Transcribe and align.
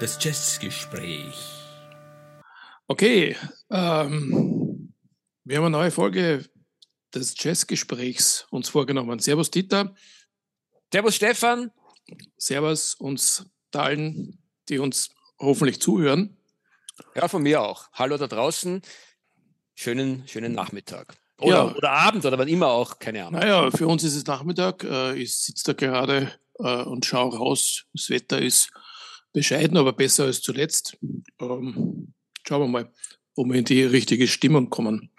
Das 0.00 0.16
Jazzgespräch. 0.18 1.34
Okay, 2.86 3.36
ähm, 3.68 4.94
wir 5.44 5.56
haben 5.58 5.64
eine 5.64 5.70
neue 5.70 5.90
Folge 5.90 6.48
des 7.14 7.34
Jazzgesprächs 7.36 8.46
uns 8.50 8.70
vorgenommen. 8.70 9.18
Servus 9.18 9.50
Dieter. 9.50 9.94
Servus 10.90 11.16
Stefan. 11.16 11.70
Servus 12.38 12.94
uns 12.94 13.44
allen, 13.74 14.42
die 14.70 14.78
uns 14.78 15.10
hoffentlich 15.38 15.82
zuhören. 15.82 16.34
Ja, 17.14 17.28
von 17.28 17.42
mir 17.42 17.60
auch. 17.60 17.90
Hallo 17.92 18.16
da 18.16 18.26
draußen. 18.26 18.80
Schönen, 19.74 20.26
schönen 20.26 20.54
Nachmittag. 20.54 21.14
Oder, 21.40 21.56
ja. 21.56 21.74
oder 21.76 21.90
Abend 21.90 22.24
oder 22.24 22.38
wann 22.38 22.48
immer 22.48 22.68
auch, 22.68 23.00
keine 23.00 23.26
Ahnung. 23.26 23.38
Naja, 23.38 23.70
für 23.70 23.86
uns 23.86 24.02
ist 24.02 24.16
es 24.16 24.24
Nachmittag. 24.24 24.82
Äh, 24.82 25.16
ich 25.16 25.36
sitze 25.36 25.64
da 25.64 25.72
gerade 25.74 26.32
äh, 26.58 26.84
und 26.84 27.04
schaue 27.04 27.36
raus. 27.36 27.84
Das 27.92 28.08
Wetter 28.08 28.40
ist 28.40 28.72
bescheiden, 29.32 29.76
aber 29.76 29.92
besser 29.92 30.24
als 30.24 30.40
zuletzt. 30.40 30.96
Ähm, 31.40 32.12
schauen 32.46 32.62
wir 32.62 32.68
mal, 32.68 32.92
wo 33.36 33.44
wir 33.44 33.54
in 33.56 33.64
die 33.64 33.82
richtige 33.82 34.28
Stimmung 34.28 34.70
kommen. 34.70 35.10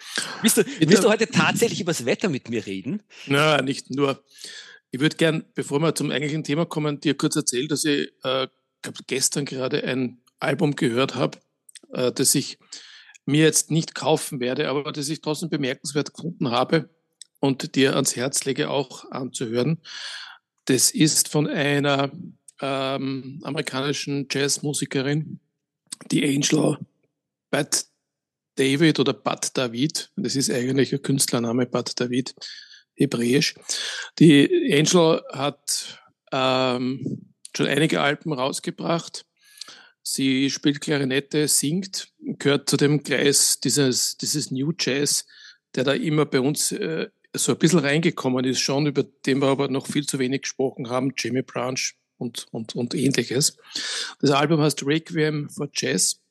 Willst 0.42 0.58
du, 0.58 0.66
willst 0.80 1.04
du 1.04 1.10
heute 1.10 1.28
tatsächlich 1.28 1.82
über 1.82 1.92
das 1.92 2.06
Wetter 2.06 2.30
mit 2.30 2.50
mir 2.50 2.66
reden? 2.66 3.04
Na, 3.28 3.62
nicht 3.62 3.90
nur. 3.90 4.24
Ich 4.92 5.00
würde 5.00 5.16
gern, 5.16 5.46
bevor 5.56 5.80
wir 5.80 5.96
zum 5.96 6.12
eigentlichen 6.12 6.44
Thema 6.44 6.66
kommen, 6.66 7.00
dir 7.00 7.16
kurz 7.16 7.36
erzählen, 7.36 7.68
dass 7.70 7.86
ich 7.86 8.12
äh, 8.24 8.48
gestern 9.08 9.46
gerade 9.46 9.84
ein 9.86 10.22
Album 10.40 10.76
gehört 10.76 11.16
habe, 11.16 11.40
äh, 11.94 12.12
das 12.12 12.36
ich 12.36 12.58
mir 13.26 13.46
jetzt 13.46 13.72
nicht 13.72 13.96
kaufen 13.96 14.40
werde, 14.40 14.68
aber 14.70 14.92
das 14.92 15.08
ich 15.08 15.22
trotzdem 15.22 15.50
bemerkenswert 15.50 16.14
gefunden 16.14 16.52
habe 16.52 16.90
und 17.40 17.76
dir 17.76 17.96
ans 17.96 18.16
Herz 18.16 18.44
lege, 18.44 18.70
auch 18.70 19.10
anzuhören. 19.12 19.82
Das 20.66 20.92
ist 20.92 21.30
von 21.30 21.48
einer 21.48 22.12
ähm, 22.62 23.40
amerikanischen 23.44 24.28
Jazzmusikerin, 24.30 25.40
die 26.12 26.24
Angel 26.24 26.78
Bad 27.50 27.86
David 28.56 29.00
oder 29.00 29.14
Bad 29.14 29.58
David. 29.58 30.12
Das 30.16 30.36
ist 30.36 30.50
eigentlich 30.50 30.94
ein 30.94 31.02
Künstlername, 31.02 31.66
Bad 31.66 32.00
David, 32.00 32.34
hebräisch. 32.96 33.56
Die 34.20 34.74
Angel 34.74 35.22
hat 35.32 36.00
ähm, 36.32 37.34
schon 37.56 37.68
einige 37.68 38.02
Alben 38.02 38.34
rausgebracht 38.34 39.26
Sie 40.04 40.50
spielt 40.50 40.82
Klarinette, 40.82 41.48
singt, 41.48 42.12
gehört 42.20 42.70
zu 42.70 42.78
dem 42.78 43.04
Kreis 43.04 43.60
dieses, 43.60 44.18
dieses 44.18 44.52
New 44.52 44.74
Jazz, 44.78 45.26
der 45.76 45.84
da 45.84 45.94
immer 45.94 46.26
bei 46.26 46.40
uns 46.40 46.72
äh, 46.72 47.10
so 47.34 47.54
ein 47.54 47.60
bisschen 47.60 47.80
reingekommen 47.80 48.44
ist, 48.46 48.60
schon, 48.60 48.88
über 48.88 49.04
den 49.04 49.40
wir 49.40 49.48
aber 49.48 49.68
noch 49.68 49.88
viel 49.88 50.06
zu 50.06 50.20
wenig 50.20 50.42
gesprochen 50.42 50.90
haben, 50.90 51.14
Jimmy 51.16 51.44
Branch 51.44 51.80
und, 52.22 52.48
und, 52.52 52.76
und 52.76 52.94
ähnliches. 52.94 53.58
Das 54.20 54.32
Album 54.32 54.62
heißt 54.62 54.86
Requiem 54.86 55.50
for 55.50 55.68
Jazz 55.74 56.22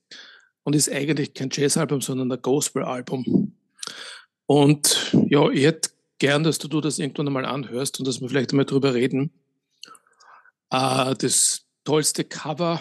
und 0.62 0.76
ist 0.76 0.90
eigentlich 0.90 1.34
kein 1.34 1.50
Jazzalbum, 1.52 2.00
sondern 2.00 2.30
ein 2.30 2.40
Gospel-Album. 2.40 3.52
Und 4.46 5.14
ja, 5.28 5.50
ich 5.50 5.64
hätte 5.64 5.90
gern, 6.18 6.44
dass 6.44 6.58
du 6.58 6.80
das 6.80 6.98
irgendwann 6.98 7.26
einmal 7.26 7.44
anhörst 7.44 7.98
und 7.98 8.06
dass 8.06 8.20
wir 8.20 8.28
vielleicht 8.28 8.52
einmal 8.52 8.66
drüber 8.66 8.94
reden. 8.94 9.32
Äh, 10.70 11.14
das 11.16 11.66
tollste 11.84 12.24
Cover 12.24 12.80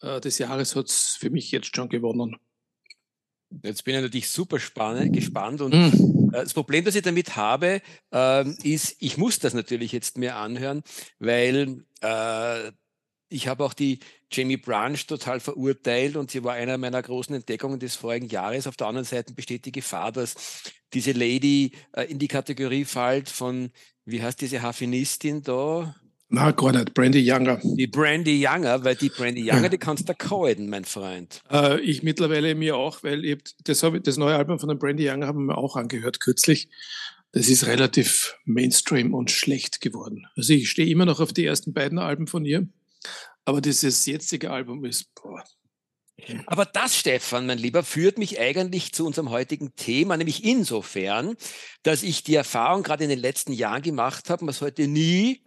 äh, 0.00 0.20
des 0.20 0.38
Jahres 0.38 0.74
hat 0.74 0.86
es 0.86 1.16
für 1.18 1.30
mich 1.30 1.52
jetzt 1.52 1.74
schon 1.74 1.88
gewonnen. 1.88 2.36
Jetzt 3.62 3.84
bin 3.84 3.94
ich 3.94 4.02
natürlich 4.02 4.28
super 4.28 4.58
spannend, 4.58 5.14
gespannt 5.14 5.60
und 5.60 5.74
mm. 5.74 6.17
Das 6.32 6.54
Problem, 6.54 6.84
das 6.84 6.94
ich 6.94 7.02
damit 7.02 7.36
habe, 7.36 7.80
äh, 8.12 8.48
ist, 8.62 8.96
ich 9.00 9.16
muss 9.16 9.38
das 9.38 9.54
natürlich 9.54 9.92
jetzt 9.92 10.18
mir 10.18 10.36
anhören, 10.36 10.82
weil 11.18 11.84
äh, 12.00 12.72
ich 13.28 13.46
habe 13.48 13.64
auch 13.64 13.74
die 13.74 13.98
Jamie 14.30 14.56
Branch 14.56 14.98
total 15.06 15.40
verurteilt 15.40 16.16
und 16.16 16.30
sie 16.30 16.44
war 16.44 16.54
einer 16.54 16.78
meiner 16.78 17.02
großen 17.02 17.34
Entdeckungen 17.34 17.78
des 17.78 17.96
vorigen 17.96 18.28
Jahres. 18.28 18.66
Auf 18.66 18.76
der 18.76 18.86
anderen 18.86 19.04
Seite 19.04 19.34
besteht 19.34 19.64
die 19.64 19.72
Gefahr, 19.72 20.12
dass 20.12 20.62
diese 20.92 21.12
Lady 21.12 21.72
äh, 21.92 22.04
in 22.04 22.18
die 22.18 22.28
Kategorie 22.28 22.84
fällt 22.84 23.28
von, 23.28 23.70
wie 24.04 24.22
heißt 24.22 24.40
diese 24.40 24.62
Harfenistin 24.62 25.42
da? 25.42 25.94
Na, 26.30 26.50
gar 26.50 26.72
nicht. 26.72 26.92
Brandy 26.92 27.20
Younger. 27.20 27.58
Die 27.62 27.86
Brandy 27.86 28.46
Younger, 28.46 28.84
weil 28.84 28.96
die 28.96 29.08
Brandy 29.08 29.50
Younger, 29.50 29.70
die 29.70 29.78
kannst 29.78 30.08
du 30.08 30.14
callen, 30.14 30.68
mein 30.68 30.84
Freund. 30.84 31.40
Äh, 31.50 31.80
ich 31.80 32.02
mittlerweile 32.02 32.54
mir 32.54 32.76
auch, 32.76 33.02
weil 33.02 33.24
ich, 33.24 33.38
das, 33.64 33.82
ich, 33.82 34.02
das 34.02 34.18
neue 34.18 34.36
Album 34.36 34.58
von 34.58 34.68
der 34.68 34.76
Brandy 34.76 35.08
Younger 35.08 35.26
haben 35.26 35.46
wir 35.46 35.56
auch 35.56 35.76
angehört 35.76 36.20
kürzlich. 36.20 36.68
Das 37.32 37.48
ist 37.48 37.66
relativ 37.66 38.36
Mainstream 38.44 39.14
und 39.14 39.30
schlecht 39.30 39.80
geworden. 39.80 40.26
Also 40.36 40.52
ich 40.52 40.70
stehe 40.70 40.90
immer 40.90 41.06
noch 41.06 41.20
auf 41.20 41.32
die 41.32 41.46
ersten 41.46 41.72
beiden 41.72 41.98
Alben 41.98 42.26
von 42.26 42.44
ihr, 42.44 42.68
aber 43.44 43.62
dieses 43.62 44.04
jetzige 44.04 44.50
Album 44.50 44.84
ist, 44.84 45.14
boah, 45.14 45.44
aber 46.46 46.64
das, 46.64 46.96
Stefan, 46.96 47.46
mein 47.46 47.58
Lieber, 47.58 47.84
führt 47.84 48.18
mich 48.18 48.40
eigentlich 48.40 48.92
zu 48.92 49.06
unserem 49.06 49.30
heutigen 49.30 49.74
Thema, 49.76 50.16
nämlich 50.16 50.44
insofern, 50.44 51.36
dass 51.84 52.02
ich 52.02 52.24
die 52.24 52.34
Erfahrung 52.34 52.82
gerade 52.82 53.04
in 53.04 53.10
den 53.10 53.20
letzten 53.20 53.52
Jahren 53.52 53.82
gemacht 53.82 54.28
habe, 54.28 54.44
man 54.44 54.52
sollte 54.52 54.88
nie 54.88 55.42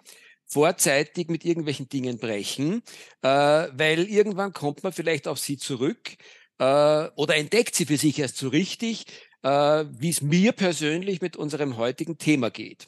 vorzeitig 0.51 1.29
mit 1.29 1.45
irgendwelchen 1.45 1.87
Dingen 1.87 2.17
brechen, 2.17 2.83
äh, 3.21 3.27
weil 3.27 4.09
irgendwann 4.09 4.51
kommt 4.51 4.83
man 4.83 4.91
vielleicht 4.91 5.27
auf 5.27 5.39
sie 5.39 5.57
zurück 5.57 6.17
äh, 6.59 6.63
oder 7.15 7.35
entdeckt 7.35 7.75
sie 7.75 7.85
für 7.85 7.97
sich 7.97 8.19
erst 8.19 8.37
so 8.37 8.49
richtig, 8.49 9.05
äh, 9.43 9.85
wie 9.89 10.09
es 10.09 10.21
mir 10.21 10.51
persönlich 10.51 11.21
mit 11.21 11.37
unserem 11.37 11.77
heutigen 11.77 12.17
Thema 12.17 12.49
geht. 12.51 12.87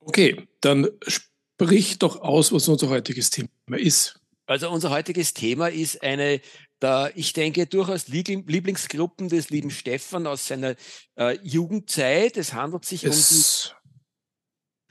Okay, 0.00 0.46
dann 0.60 0.88
sprich 1.06 1.98
doch 1.98 2.20
aus, 2.20 2.52
was 2.52 2.68
unser 2.68 2.88
heutiges 2.88 3.30
Thema 3.30 3.48
ist. 3.76 4.20
Also 4.46 4.70
unser 4.70 4.90
heutiges 4.90 5.34
Thema 5.34 5.68
ist 5.68 6.02
eine 6.02 6.40
da 6.78 7.08
ich 7.14 7.32
denke 7.32 7.66
durchaus 7.66 8.08
Lieblingsgruppen 8.08 9.28
des 9.28 9.48
lieben 9.50 9.70
Stefan 9.70 10.26
aus 10.26 10.46
seiner 10.46 10.76
äh, 11.16 11.38
Jugendzeit. 11.42 12.36
Es 12.36 12.52
handelt 12.52 12.84
sich 12.84 13.04
es, 13.04 13.74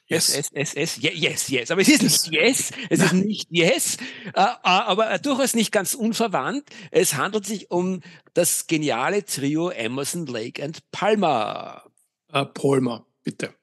die 0.09 0.13
Yes, 0.13 0.35
yes, 0.35 0.51
yes, 0.53 0.75
yes, 0.75 0.99
yes, 1.01 1.49
yes. 1.49 1.71
Aber 1.71 1.81
es 1.81 1.88
ist 1.89 2.03
nicht 2.03 2.31
yes, 2.31 2.71
es 2.89 2.99
ist 3.01 3.13
nicht 3.13 3.47
yes, 3.49 3.97
äh, 4.35 4.41
äh, 4.41 4.43
aber 4.63 5.17
durchaus 5.17 5.55
nicht 5.55 5.71
ganz 5.71 5.95
unverwandt. 5.95 6.69
Es 6.91 7.16
handelt 7.16 7.45
sich 7.45 7.71
um 7.71 8.01
das 8.33 8.67
geniale 8.67 9.25
Trio 9.25 9.69
Emerson, 9.69 10.27
Lake 10.27 10.63
and 10.63 10.79
Palmer. 10.91 11.83
Uh, 12.31 12.45
Palmer, 12.45 13.05
bitte. 13.23 13.55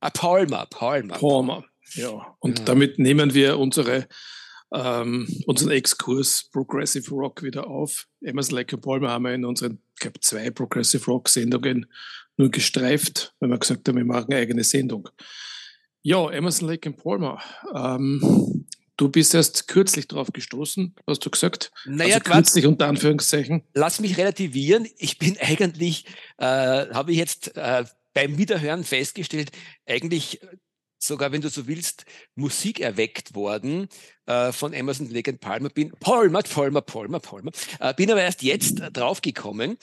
Ah, 0.00 0.10
Palmer, 0.10 0.66
Palmer. 0.66 1.18
Palmer, 1.18 1.64
ja. 1.94 2.36
Und 2.40 2.58
ja. 2.58 2.64
damit 2.64 2.98
nehmen 2.98 3.34
wir 3.34 3.58
unsere, 3.58 4.08
ähm, 4.72 5.28
unseren 5.46 5.70
Exkurs 5.70 6.48
Progressive 6.50 7.08
Rock 7.10 7.44
wieder 7.44 7.68
auf. 7.68 8.06
Emerson, 8.22 8.56
Lake 8.56 8.74
and 8.74 8.84
Palmer 8.84 9.10
haben 9.10 9.24
wir 9.24 9.34
in 9.34 9.44
unseren, 9.44 9.80
ich 9.94 10.00
glaube, 10.00 10.18
zwei 10.20 10.50
Progressive 10.50 11.04
Rock 11.06 11.28
Sendungen 11.28 11.86
nur 12.36 12.50
gestreift, 12.50 13.34
weil 13.38 13.50
wir 13.50 13.58
gesagt 13.58 13.88
haben, 13.88 13.96
wir 13.96 14.04
machen 14.04 14.32
eine 14.32 14.40
eigene 14.40 14.64
Sendung. 14.64 15.08
Ja, 16.06 16.30
Emerson 16.30 16.68
Lake 16.68 16.88
and 16.88 17.02
Palmer. 17.02 17.42
Ähm, 17.74 18.64
du 18.96 19.08
bist 19.08 19.34
erst 19.34 19.66
kürzlich 19.66 20.06
drauf 20.06 20.28
gestoßen, 20.32 20.94
hast 21.04 21.26
du 21.26 21.30
gesagt. 21.30 21.72
Naja, 21.84 22.18
also 22.18 22.30
kürzlich 22.30 22.64
unter 22.64 22.86
Anführungszeichen. 22.86 23.64
Lass 23.74 23.98
mich 23.98 24.16
relativieren. 24.16 24.86
Ich 24.98 25.18
bin 25.18 25.36
eigentlich, 25.40 26.04
äh, 26.38 26.44
habe 26.46 27.10
ich 27.10 27.18
jetzt 27.18 27.56
äh, 27.56 27.84
beim 28.14 28.38
Wiederhören 28.38 28.84
festgestellt, 28.84 29.50
eigentlich 29.84 30.40
sogar, 31.00 31.32
wenn 31.32 31.40
du 31.40 31.48
so 31.48 31.66
willst, 31.66 32.04
Musik 32.36 32.78
erweckt 32.78 33.34
worden 33.34 33.88
äh, 34.26 34.52
von 34.52 34.74
Emerson 34.74 35.10
Lake 35.10 35.32
and 35.32 35.40
Palmer. 35.40 35.70
Bin 35.70 35.90
Palmer, 35.98 36.42
Palmer, 36.42 36.82
Palmer, 36.82 37.18
Palmer. 37.18 37.50
Äh, 37.80 37.94
bin 37.94 38.12
aber 38.12 38.22
erst 38.22 38.42
jetzt 38.42 38.76
draufgekommen. 38.92 39.76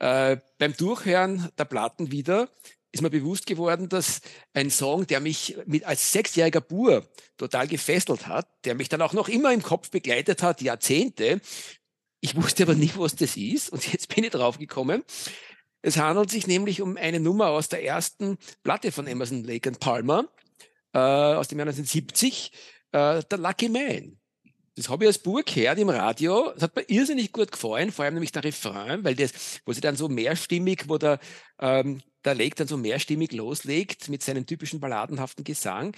Äh, 0.00 0.38
beim 0.58 0.76
Durchhören 0.76 1.48
der 1.56 1.64
Platten 1.64 2.10
wieder 2.10 2.48
ist 2.92 3.02
mir 3.02 3.10
bewusst 3.10 3.46
geworden, 3.46 3.88
dass 3.88 4.20
ein 4.52 4.70
Song, 4.70 5.06
der 5.06 5.20
mich 5.20 5.56
mit 5.66 5.84
als 5.84 6.12
sechsjähriger 6.12 6.60
Bur 6.60 7.08
total 7.36 7.68
gefesselt 7.68 8.26
hat, 8.26 8.48
der 8.64 8.74
mich 8.74 8.88
dann 8.88 9.02
auch 9.02 9.12
noch 9.12 9.28
immer 9.28 9.52
im 9.52 9.62
Kopf 9.62 9.90
begleitet 9.90 10.42
hat, 10.42 10.60
Jahrzehnte. 10.60 11.40
Ich 12.20 12.36
wusste 12.36 12.64
aber 12.64 12.74
nicht, 12.74 12.98
was 12.98 13.14
das 13.14 13.36
ist 13.36 13.70
und 13.70 13.86
jetzt 13.92 14.14
bin 14.14 14.24
ich 14.24 14.30
draufgekommen. 14.30 15.04
Es 15.82 15.96
handelt 15.96 16.30
sich 16.30 16.46
nämlich 16.46 16.82
um 16.82 16.96
eine 16.96 17.20
Nummer 17.20 17.48
aus 17.48 17.68
der 17.68 17.82
ersten 17.84 18.36
Platte 18.62 18.92
von 18.92 19.06
Emerson 19.06 19.44
Lake 19.44 19.68
and 19.68 19.80
Palmer 19.80 20.28
äh, 20.92 20.98
aus 20.98 21.48
dem 21.48 21.58
Jahr 21.58 21.68
1970, 21.68 22.52
äh, 22.92 23.22
der 23.22 23.38
Lucky 23.38 23.68
Man. 23.68 24.19
Das 24.80 24.88
habe 24.88 25.04
ich 25.04 25.08
als 25.08 25.18
Bub 25.18 25.44
gehört 25.44 25.78
im 25.78 25.90
Radio. 25.90 26.52
Das 26.54 26.62
hat 26.62 26.74
mir 26.74 26.88
irrsinnig 26.88 27.32
gut 27.32 27.52
gefallen, 27.52 27.92
vor 27.92 28.06
allem 28.06 28.14
nämlich 28.14 28.32
der 28.32 28.44
Refrain, 28.44 29.04
weil 29.04 29.14
das, 29.14 29.60
wo 29.66 29.74
sie 29.74 29.82
dann 29.82 29.94
so 29.94 30.08
mehrstimmig, 30.08 30.88
wo 30.88 30.96
der, 30.96 31.20
ähm, 31.58 32.00
der 32.24 32.34
Lake 32.34 32.54
dann 32.56 32.66
so 32.66 32.78
mehrstimmig 32.78 33.32
loslegt 33.32 34.08
mit 34.08 34.22
seinem 34.22 34.46
typischen 34.46 34.80
balladenhaften 34.80 35.44
Gesang. 35.44 35.94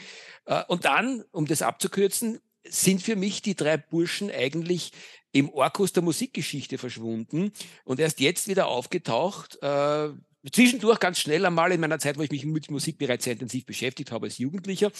Äh, 0.46 0.64
und 0.66 0.84
dann, 0.84 1.22
um 1.30 1.46
das 1.46 1.62
abzukürzen, 1.62 2.40
sind 2.66 3.02
für 3.02 3.14
mich 3.14 3.40
die 3.40 3.54
drei 3.54 3.76
Burschen 3.76 4.32
eigentlich 4.32 4.90
im 5.30 5.48
Orkus 5.50 5.92
der 5.92 6.02
Musikgeschichte 6.02 6.76
verschwunden 6.76 7.52
und 7.84 8.00
erst 8.00 8.18
jetzt 8.18 8.48
wieder 8.48 8.66
aufgetaucht. 8.66 9.62
Äh, 9.62 10.08
zwischendurch 10.52 10.98
ganz 10.98 11.20
schnell 11.20 11.46
einmal 11.46 11.70
in 11.70 11.80
meiner 11.80 12.00
Zeit, 12.00 12.18
wo 12.18 12.22
ich 12.22 12.32
mich 12.32 12.44
mit 12.46 12.68
Musik 12.68 12.98
bereits 12.98 13.24
sehr 13.24 13.34
intensiv 13.34 13.64
beschäftigt 13.64 14.10
habe 14.10 14.26
als 14.26 14.38
Jugendlicher, 14.38 14.90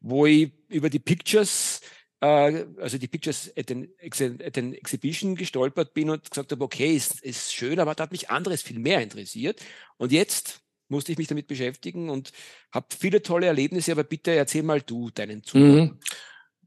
wo 0.00 0.24
ich 0.24 0.52
über 0.68 0.88
die 0.88 1.00
Pictures 1.00 1.82
also 2.20 2.98
die 2.98 3.08
Pictures 3.08 3.52
at 3.56 3.68
den, 3.68 3.88
at 4.00 4.56
den 4.56 4.72
Exhibition 4.72 5.36
gestolpert 5.36 5.92
bin 5.92 6.10
und 6.10 6.30
gesagt 6.30 6.50
habe, 6.50 6.64
okay, 6.64 6.96
ist, 6.96 7.20
ist 7.22 7.52
schön, 7.52 7.78
aber 7.78 7.94
da 7.94 8.04
hat 8.04 8.12
mich 8.12 8.30
anderes 8.30 8.62
viel 8.62 8.78
mehr 8.78 9.02
interessiert. 9.02 9.60
Und 9.98 10.12
jetzt 10.12 10.60
musste 10.88 11.12
ich 11.12 11.18
mich 11.18 11.28
damit 11.28 11.46
beschäftigen 11.46 12.08
und 12.08 12.32
habe 12.72 12.86
viele 12.98 13.22
tolle 13.22 13.46
Erlebnisse, 13.46 13.92
aber 13.92 14.04
bitte 14.04 14.30
erzähl 14.30 14.62
mal 14.62 14.80
du 14.80 15.10
deinen 15.10 15.42
Zugang. 15.42 15.76
Mhm. 15.76 15.98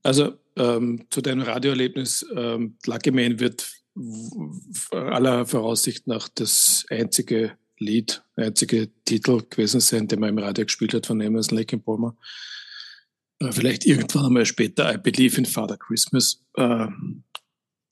Also 0.03 0.33
ähm, 0.55 1.05
zu 1.09 1.21
deinem 1.21 1.41
Radioerlebnis, 1.41 2.25
ähm, 2.35 2.77
Lucky 2.85 3.11
Man 3.11 3.39
wird 3.39 3.71
aller 4.91 5.45
Voraussicht 5.45 6.07
nach 6.07 6.29
das 6.29 6.85
einzige 6.89 7.57
Lied, 7.79 8.23
einzige 8.35 8.89
Titel 9.05 9.41
gewesen 9.49 9.79
sein, 9.79 10.07
den 10.07 10.19
man 10.19 10.29
im 10.29 10.37
Radio 10.37 10.65
gespielt 10.65 10.93
hat 10.93 11.05
von 11.05 11.21
Emerson 11.21 11.57
Lake 11.57 11.75
and 11.75 11.85
Palmer. 11.85 12.15
Äh, 13.39 13.51
vielleicht 13.51 13.85
irgendwann 13.85 14.25
einmal 14.25 14.45
später 14.45 14.93
I 14.93 14.97
Believe 14.97 15.37
in 15.37 15.45
Father 15.45 15.77
Christmas. 15.77 16.43
Äh, 16.55 16.87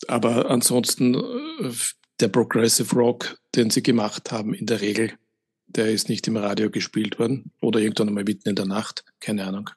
aber 0.08 0.50
ansonsten 0.50 1.16
äh, 1.16 1.72
der 2.20 2.28
Progressive 2.28 2.94
Rock, 2.96 3.40
den 3.56 3.70
sie 3.70 3.84
gemacht 3.84 4.32
haben, 4.32 4.54
in 4.54 4.66
der 4.66 4.82
Regel, 4.82 5.14
der 5.68 5.92
ist 5.92 6.10
nicht 6.10 6.28
im 6.28 6.38
Radio 6.38 6.70
gespielt 6.70 7.20
worden 7.20 7.52
oder 7.62 7.80
irgendwann 7.80 8.08
einmal 8.08 8.24
mitten 8.24 8.50
in 8.50 8.56
der 8.56 8.66
Nacht, 8.66 9.04
keine 9.20 9.46
Ahnung. 9.46 9.70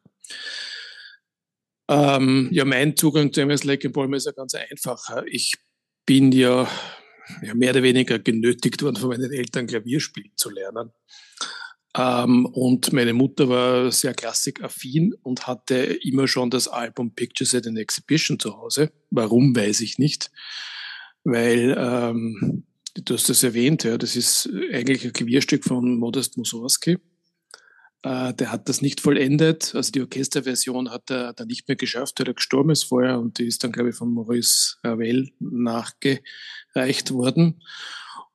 Ähm, 1.89 2.49
ja, 2.53 2.65
mein 2.65 2.97
Zugang 2.97 3.33
zu 3.33 3.41
MS 3.41 3.65
Lake 3.65 3.91
Palmer 3.91 4.17
ist 4.17 4.27
ja 4.27 4.33
ganz 4.33 4.55
einfacher. 4.55 5.25
Ich 5.27 5.55
bin 6.07 6.31
ja, 6.31 6.69
ja, 7.43 7.55
mehr 7.55 7.71
oder 7.71 7.83
weniger 7.83 8.21
genötigt 8.21 8.83
worden, 8.83 8.97
von 8.97 9.09
meinen 9.11 9.33
Eltern 9.33 9.67
Klavier 9.67 10.01
spielen 10.01 10.31
zu 10.37 10.51
lernen. 10.51 10.93
Ähm, 11.97 12.47
und 12.47 12.93
meine 12.93 13.13
Mutter 13.13 13.49
war 13.49 13.91
sehr 13.91 14.15
klassikaffin 14.15 15.15
und 15.23 15.47
hatte 15.47 15.77
immer 15.77 16.29
schon 16.29 16.51
das 16.51 16.69
Album 16.69 17.15
Pictures 17.15 17.55
at 17.55 17.67
an 17.67 17.77
Exhibition 17.77 18.39
zu 18.39 18.57
Hause. 18.57 18.93
Warum, 19.11 19.55
weiß 19.57 19.81
ich 19.81 19.99
nicht. 19.99 20.31
Weil, 21.25 21.75
ähm, 21.77 22.65
du 22.95 23.15
hast 23.15 23.29
das 23.29 23.43
erwähnt, 23.43 23.85
ja, 23.85 23.99
das 23.99 24.17
ist 24.17 24.49
eigentlich 24.73 25.05
ein 25.05 25.13
Klavierstück 25.13 25.65
von 25.65 25.99
Modest 25.99 26.37
Mussorgsky. 26.39 26.99
Äh, 28.03 28.35
der 28.35 28.53
hat 28.53 28.69
das 28.69 28.83
nicht 28.83 29.01
vollendet. 29.01 29.75
Also 29.75 29.91
die 29.91 30.01
Orchesterversion 30.01 30.91
hat 30.91 31.11
er 31.11 31.33
dann 31.33 31.49
nicht 31.49 31.69
mehr 31.69 31.77
geschafft, 31.77 32.21
weil 32.21 32.29
er 32.29 32.35
gestorben 32.35 32.71
ist 32.71 32.85
vorher 32.85 33.19
und 33.19 33.39
die 33.39 33.47
ist 33.47 33.65
dann, 33.65 33.73
glaube 33.73 33.91
ich, 33.91 33.97
von 33.97 34.15
Maurice 34.15 34.77
Ravel 34.85 35.31
nachgereicht 35.39 37.11
worden. 37.11 37.63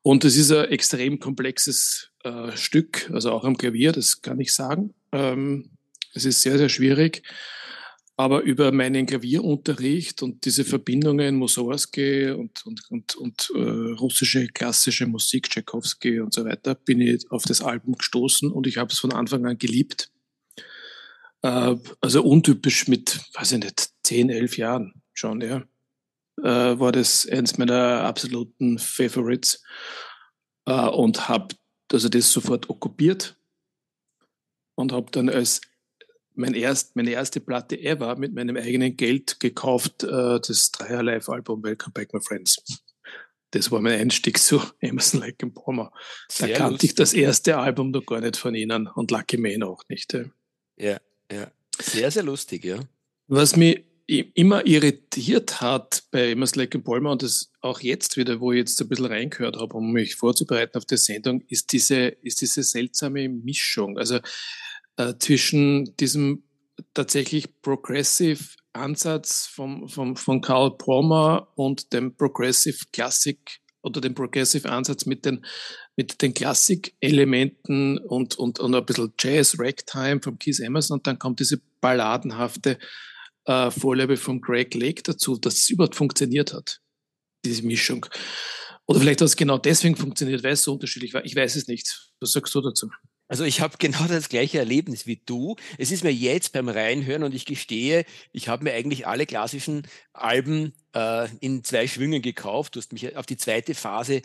Und 0.02 0.24
es 0.24 0.38
ist 0.38 0.52
ein 0.52 0.66
extrem 0.66 1.20
komplexes 1.20 2.12
äh, 2.26 2.58
Stück, 2.58 3.10
also 3.14 3.32
auch 3.32 3.44
am 3.46 3.58
Klavier, 3.58 3.92
das 3.92 4.22
kann 4.22 4.40
ich 4.40 4.54
sagen. 4.54 4.94
Ähm, 5.12 5.70
es 6.14 6.26
ist 6.26 6.42
sehr, 6.42 6.58
sehr 6.58 6.70
schwierig. 6.70 7.22
Aber 8.18 8.42
über 8.42 8.72
meinen 8.72 9.06
Klavierunterricht 9.06 10.24
und 10.24 10.46
diese 10.46 10.64
Verbindungen 10.64 11.36
Mussorgsky 11.36 12.32
und, 12.32 12.66
und, 12.66 12.90
und, 12.90 13.16
und 13.16 13.52
äh, 13.54 13.60
russische 13.60 14.48
klassische 14.48 15.06
Musik, 15.06 15.50
Tchaikovsky 15.50 16.22
und 16.22 16.34
so 16.34 16.46
weiter, 16.46 16.76
bin 16.76 17.02
ich 17.02 17.30
auf 17.30 17.44
das 17.44 17.62
Album 17.62 17.98
gestoßen 17.98 18.52
und 18.52 18.68
ich 18.68 18.78
habe 18.78 18.92
es 18.92 19.00
von 19.00 19.12
Anfang 19.12 19.46
an 19.46 19.58
geliebt. 19.58 20.10
Äh, 21.42 21.76
also 22.00 22.24
untypisch 22.24 22.88
mit, 22.88 23.20
weiß 23.34 23.52
ich 23.52 23.60
nicht, 23.60 23.90
10, 24.04 24.30
11 24.30 24.58
Jahren 24.58 24.94
schon, 25.14 25.42
ja. 25.42 25.64
Äh, 26.42 26.80
war 26.80 26.94
das 26.94 27.28
eines 27.28 27.58
meiner 27.58 28.04
absoluten 28.04 28.78
Favorites 28.80 29.62
äh, 30.66 30.72
und 30.72 31.28
habe 31.28 31.56
also 31.94 32.10
das 32.10 32.32
sofort 32.32 32.70
okkupiert 32.70 33.36
und 34.76 34.92
habe 34.92 35.12
dann 35.12 35.30
als 35.30 35.62
mein 36.36 36.54
erst, 36.54 36.96
meine 36.96 37.12
erste 37.12 37.40
Platte 37.40 37.80
ever 37.80 38.16
mit 38.18 38.34
meinem 38.34 38.58
eigenen 38.58 38.98
Geld 38.98 39.40
gekauft, 39.40 40.04
äh, 40.04 40.40
das 40.40 40.72
Dreier 40.72 41.02
Live-Album 41.02 41.64
Welcome 41.64 41.94
Back 41.94 42.14
My 42.14 42.20
Friends. 42.20 42.62
Das 43.52 43.72
war 43.72 43.80
mein 43.80 44.00
Einstieg 44.00 44.38
zu 44.38 44.62
Emerson 44.82 45.22
Lake 45.22 45.46
and 45.46 45.56
Palmer. 45.56 45.92
Da 46.40 46.48
kannte 46.50 46.74
lustig. 46.74 46.90
ich 46.90 46.96
das 46.96 47.14
erste 47.14 47.58
Album 47.58 47.92
noch 47.92 48.06
gar 48.06 48.20
nicht 48.20 48.36
von 48.36 48.54
ihnen 48.54 48.88
und 48.88 49.12
Lucky 49.12 49.38
Man 49.38 49.64
auch 49.64 49.82
nicht. 49.88 50.14
Ja, 50.14 50.26
ja. 50.78 51.00
ja. 51.32 51.52
Sehr, 51.80 52.12
sehr 52.12 52.24
lustig, 52.24 52.66
ja. 52.66 52.80
Was 53.28 53.56
mich 53.56 53.86
immer 54.08 54.66
irritiert 54.68 55.62
hat 55.62 56.04
bei 56.12 56.32
Emerson 56.32 56.62
Lake 56.62 56.78
and 56.78 56.86
Palmer 56.86 57.12
und 57.12 57.24
das 57.24 57.52
auch 57.62 57.80
jetzt 57.80 58.18
wieder, 58.18 58.40
wo 58.40 58.52
ich 58.52 58.60
jetzt 58.60 58.80
ein 58.82 58.88
bisschen 58.88 59.08
reingehört 59.08 59.58
habe, 59.58 59.76
um 59.76 59.92
mich 59.92 60.16
vorzubereiten 60.16 60.78
auf 60.78 60.86
die 60.86 60.98
Sendung, 60.98 61.42
ist 61.48 61.72
diese, 61.72 62.08
ist 62.22 62.42
diese 62.42 62.62
seltsame 62.62 63.28
Mischung. 63.30 63.98
Also 63.98 64.20
äh, 64.98 65.14
zwischen 65.20 65.96
diesem 65.98 66.44
tatsächlich 66.94 67.62
progressive 67.62 68.44
Ansatz 68.74 69.48
vom, 69.48 69.88
vom, 69.88 70.16
von 70.16 70.42
Karl 70.42 70.78
Palmer 70.78 71.48
und 71.56 71.94
dem 71.94 72.16
Progressive 72.16 72.78
Classic 72.92 73.40
oder 73.82 74.02
dem 74.02 74.14
Progressive 74.14 74.70
Ansatz 74.70 75.06
mit 75.06 75.26
den, 75.26 75.46
mit 75.96 76.22
den 76.22 76.34
Klassik-Elementen 76.34 77.98
und, 77.98 78.36
und, 78.36 78.60
und 78.60 78.76
ein 78.76 78.86
bisschen 78.86 79.14
Jazz, 79.18 79.56
Ragtime 79.58 80.22
vom 80.22 80.38
Keith 80.38 80.60
Emerson 80.60 81.00
und 81.00 81.08
dann 81.08 81.18
kommt 81.18 81.40
diese 81.40 81.62
balladenhafte 81.82 82.78
äh, 83.46 83.72
Vorlebe 83.72 84.18
von 84.18 84.42
Greg 84.42 84.74
Lake 84.74 85.04
dazu, 85.04 85.38
dass 85.38 85.56
es 85.56 85.70
überhaupt 85.70 85.96
funktioniert 85.96 86.54
hat, 86.54 86.82
diese 87.44 87.64
Mischung. 87.64 88.06
Oder 88.88 89.00
vielleicht 89.00 89.22
hat 89.22 89.28
es 89.28 89.36
genau 89.36 89.58
deswegen 89.58 89.96
funktioniert, 89.96 90.44
weil 90.44 90.54
es 90.54 90.64
so 90.64 90.74
unterschiedlich 90.74 91.14
war. 91.14 91.26
Ich 91.26 91.36
weiß 91.36 91.56
es 91.56 91.68
nicht. 91.68 92.12
Was 92.20 92.32
sagst 92.32 92.54
du 92.54 92.62
dazu? 92.62 92.90
Also 93.28 93.44
ich 93.44 93.62
habe 93.62 93.78
genau 93.80 94.06
das 94.08 94.30
gleiche 94.30 94.60
Erlebnis 94.60 95.08
wie 95.08 95.22
du. 95.26 95.56
Es 95.78 95.92
ist 95.92 96.04
mir 96.04 96.14
jetzt 96.14 96.54
beim 96.54 96.70
Reinhören 96.70 97.24
und 97.24 97.34
ich 97.34 97.46
gestehe, 97.46 98.06
ich 98.32 98.48
habe 98.48 98.64
mir 98.64 98.74
eigentlich 98.74 99.08
alle 99.08 99.26
klassischen 99.26 99.88
Alben 100.14 100.74
äh, 100.94 101.28
in 101.40 101.64
zwei 101.64 101.88
Schwüngen 101.88 102.22
gekauft. 102.22 102.76
Du 102.76 102.80
hast 102.80 102.94
mich 102.94 103.16
auf 103.18 103.26
die 103.26 103.38
zweite 103.38 103.74
Phase 103.74 104.22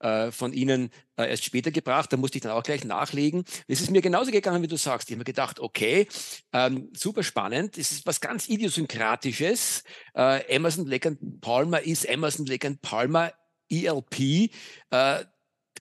äh, 0.00 0.30
von 0.30 0.52
ihnen 0.52 0.90
äh, 1.16 1.28
erst 1.30 1.44
später 1.44 1.70
gebracht. 1.70 2.12
Da 2.12 2.16
musste 2.16 2.38
ich 2.38 2.42
dann 2.42 2.52
auch 2.52 2.62
gleich 2.62 2.84
nachlegen. 2.84 3.44
Es 3.68 3.80
ist 3.80 3.90
mir 3.90 4.02
genauso 4.02 4.30
gegangen, 4.30 4.62
wie 4.62 4.68
du 4.68 4.76
sagst. 4.76 5.08
Ich 5.08 5.14
habe 5.14 5.20
mir 5.20 5.24
gedacht, 5.24 5.60
okay, 5.60 6.06
ähm, 6.52 6.90
super 6.96 7.22
spannend. 7.22 7.78
Es 7.78 7.92
ist 7.92 8.06
was 8.06 8.20
ganz 8.20 8.48
Idiosynkratisches. 8.48 9.84
Äh, 10.14 10.46
Emerson, 10.54 10.86
Lake 10.86 11.16
Palmer 11.40 11.82
ist 11.82 12.04
Emerson, 12.04 12.46
Lake 12.46 12.78
Palmer 12.82 13.32
ELP. 13.70 14.50
Äh, 14.90 15.24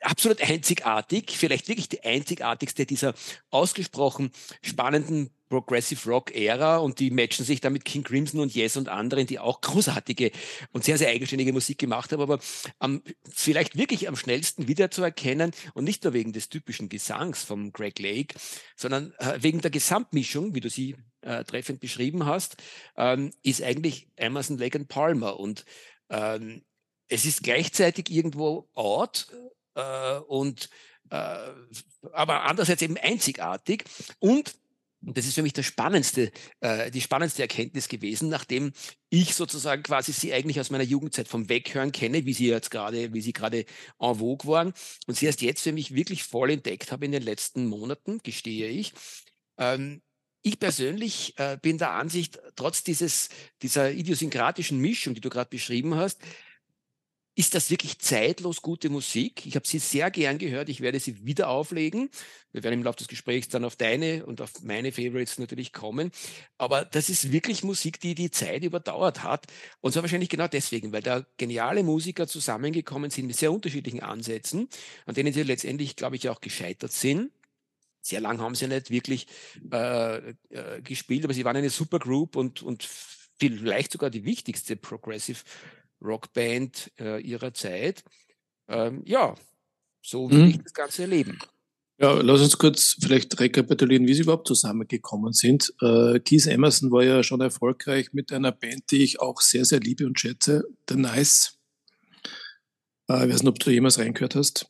absolut 0.01 0.41
einzigartig, 0.41 1.37
vielleicht 1.37 1.67
wirklich 1.67 1.89
die 1.89 2.03
einzigartigste 2.03 2.85
dieser 2.85 3.13
ausgesprochen 3.49 4.31
spannenden 4.61 5.31
Progressive 5.51 6.09
Rock 6.09 6.33
Ära. 6.33 6.77
Und 6.77 6.99
die 6.99 7.11
matchen 7.11 7.45
sich 7.45 7.61
da 7.61 7.69
mit 7.69 7.85
King 7.85 8.03
Crimson 8.03 8.39
und 8.39 8.55
Yes 8.55 8.77
und 8.77 8.89
anderen, 8.89 9.27
die 9.27 9.37
auch 9.37 9.61
großartige 9.61 10.31
und 10.71 10.83
sehr, 10.83 10.97
sehr 10.97 11.09
eigenständige 11.09 11.53
Musik 11.53 11.77
gemacht 11.77 12.11
haben, 12.11 12.21
aber 12.21 12.39
am, 12.79 13.03
vielleicht 13.29 13.77
wirklich 13.77 14.07
am 14.07 14.15
schnellsten 14.15 14.67
wiederzuerkennen 14.67 15.51
und 15.73 15.83
nicht 15.83 16.03
nur 16.03 16.13
wegen 16.13 16.33
des 16.33 16.49
typischen 16.49 16.89
Gesangs 16.89 17.43
vom 17.43 17.71
Greg 17.71 17.99
Lake, 17.99 18.35
sondern 18.75 19.13
äh, 19.19 19.37
wegen 19.41 19.61
der 19.61 19.71
Gesamtmischung, 19.71 20.55
wie 20.55 20.61
du 20.61 20.69
sie 20.69 20.95
äh, 21.21 21.43
treffend 21.43 21.79
beschrieben 21.79 22.25
hast, 22.25 22.57
ähm, 22.97 23.31
ist 23.43 23.61
eigentlich 23.61 24.07
Emerson, 24.15 24.57
Lake 24.57 24.79
and 24.79 24.87
Palmer. 24.87 25.39
Und 25.39 25.65
ähm, 26.09 26.63
es 27.07 27.25
ist 27.25 27.43
gleichzeitig 27.43 28.09
irgendwo 28.09 28.69
out, 28.73 29.27
äh, 29.75 30.17
und 30.19 30.69
äh, 31.09 31.37
aber 32.13 32.43
andererseits 32.43 32.81
eben 32.81 32.97
einzigartig 32.97 33.83
und 34.19 34.55
und 35.03 35.17
das 35.17 35.25
ist 35.25 35.33
für 35.33 35.41
mich 35.41 35.53
das 35.53 35.65
spannendste, 35.65 36.31
äh, 36.59 36.91
die 36.91 37.01
spannendste 37.01 37.41
Erkenntnis 37.41 37.87
gewesen, 37.87 38.29
nachdem 38.29 38.71
ich 39.09 39.33
sozusagen 39.33 39.81
quasi 39.81 40.13
sie 40.13 40.31
eigentlich 40.31 40.59
aus 40.59 40.69
meiner 40.69 40.83
Jugendzeit 40.83 41.27
vom 41.27 41.49
Weghören 41.49 41.91
kenne, 41.91 42.25
wie 42.25 42.33
sie 42.33 42.47
jetzt 42.47 42.69
gerade, 42.69 43.11
wie 43.11 43.21
sie 43.21 43.33
gerade 43.33 43.65
en 43.99 44.15
vogue 44.15 44.47
waren 44.51 44.73
und 45.07 45.17
sie 45.17 45.25
erst 45.25 45.41
jetzt 45.41 45.63
für 45.63 45.71
mich 45.71 45.95
wirklich 45.95 46.23
voll 46.23 46.51
entdeckt 46.51 46.91
habe 46.91 47.05
in 47.05 47.11
den 47.11 47.23
letzten 47.23 47.65
Monaten, 47.65 48.19
gestehe 48.21 48.67
ich. 48.67 48.93
Ähm, 49.57 50.03
ich 50.43 50.59
persönlich 50.59 51.37
äh, 51.37 51.57
bin 51.59 51.77
der 51.77 51.91
Ansicht, 51.91 52.39
trotz 52.55 52.83
dieses, 52.83 53.29
dieser 53.61 53.91
idiosynkratischen 53.91 54.79
Mischung, 54.79 55.13
die 55.15 55.21
du 55.21 55.29
gerade 55.29 55.49
beschrieben 55.49 55.95
hast, 55.95 56.19
ist 57.33 57.55
das 57.55 57.69
wirklich 57.69 57.97
zeitlos 57.99 58.61
gute 58.61 58.89
Musik? 58.89 59.45
Ich 59.45 59.55
habe 59.55 59.65
sie 59.65 59.79
sehr 59.79 60.11
gern 60.11 60.37
gehört. 60.37 60.67
Ich 60.67 60.81
werde 60.81 60.99
sie 60.99 61.25
wieder 61.25 61.47
auflegen. 61.47 62.09
Wir 62.51 62.63
werden 62.63 62.79
im 62.79 62.83
Laufe 62.83 62.97
des 62.97 63.07
Gesprächs 63.07 63.47
dann 63.47 63.63
auf 63.63 63.77
deine 63.77 64.25
und 64.25 64.41
auf 64.41 64.61
meine 64.63 64.91
Favorites 64.91 65.39
natürlich 65.39 65.71
kommen. 65.71 66.11
Aber 66.57 66.83
das 66.83 67.09
ist 67.09 67.31
wirklich 67.31 67.63
Musik, 67.63 68.01
die 68.01 68.15
die 68.15 68.31
Zeit 68.31 68.63
überdauert 68.63 69.23
hat. 69.23 69.47
Und 69.79 69.93
zwar 69.93 70.03
wahrscheinlich 70.03 70.29
genau 70.29 70.47
deswegen, 70.47 70.91
weil 70.91 71.03
da 71.03 71.25
geniale 71.37 71.83
Musiker 71.83 72.27
zusammengekommen 72.27 73.11
sind 73.11 73.27
mit 73.27 73.37
sehr 73.37 73.53
unterschiedlichen 73.53 74.01
Ansätzen, 74.01 74.67
an 75.05 75.15
denen 75.15 75.31
sie 75.31 75.43
letztendlich, 75.43 75.95
glaube 75.95 76.17
ich, 76.17 76.27
auch 76.27 76.41
gescheitert 76.41 76.91
sind. 76.91 77.31
Sehr 78.01 78.19
lang 78.19 78.41
haben 78.41 78.55
sie 78.55 78.67
nicht 78.67 78.89
wirklich 78.89 79.27
äh, 79.71 80.17
äh, 80.49 80.81
gespielt, 80.83 81.23
aber 81.23 81.33
sie 81.33 81.45
waren 81.45 81.55
eine 81.55 81.69
Supergroup 81.69 82.35
und, 82.35 82.61
und 82.61 82.83
vielleicht 83.39 83.91
sogar 83.91 84.09
die 84.09 84.25
wichtigste 84.25 84.75
Progressive 84.75 85.39
Rockband 86.01 86.91
äh, 86.99 87.21
ihrer 87.21 87.53
Zeit. 87.53 88.03
Ähm, 88.67 89.03
ja, 89.05 89.35
so 90.01 90.29
will 90.29 90.43
mhm. 90.43 90.49
ich 90.49 90.57
das 90.63 90.73
Ganze 90.73 91.03
erleben. 91.03 91.39
Ja, 91.99 92.13
lass 92.13 92.41
uns 92.41 92.57
kurz 92.57 92.97
vielleicht 92.99 93.39
rekapitulieren, 93.39 94.07
wie 94.07 94.15
sie 94.15 94.23
überhaupt 94.23 94.47
zusammengekommen 94.47 95.33
sind. 95.33 95.71
Äh, 95.81 96.19
Keith 96.19 96.47
Emerson 96.47 96.91
war 96.91 97.03
ja 97.03 97.21
schon 97.21 97.41
erfolgreich 97.41 98.11
mit 98.11 98.31
einer 98.31 98.51
Band, 98.51 98.89
die 98.89 99.03
ich 99.03 99.21
auch 99.21 99.39
sehr, 99.39 99.65
sehr 99.65 99.79
liebe 99.79 100.07
und 100.07 100.19
schätze, 100.19 100.63
The 100.89 100.95
Nice. 100.95 101.59
Äh, 103.07 103.27
ich 103.27 103.33
weiß 103.33 103.43
nicht, 103.43 103.49
ob 103.49 103.59
du 103.59 103.69
jemals 103.69 103.99
reingehört 103.99 104.33
hast. 104.33 104.67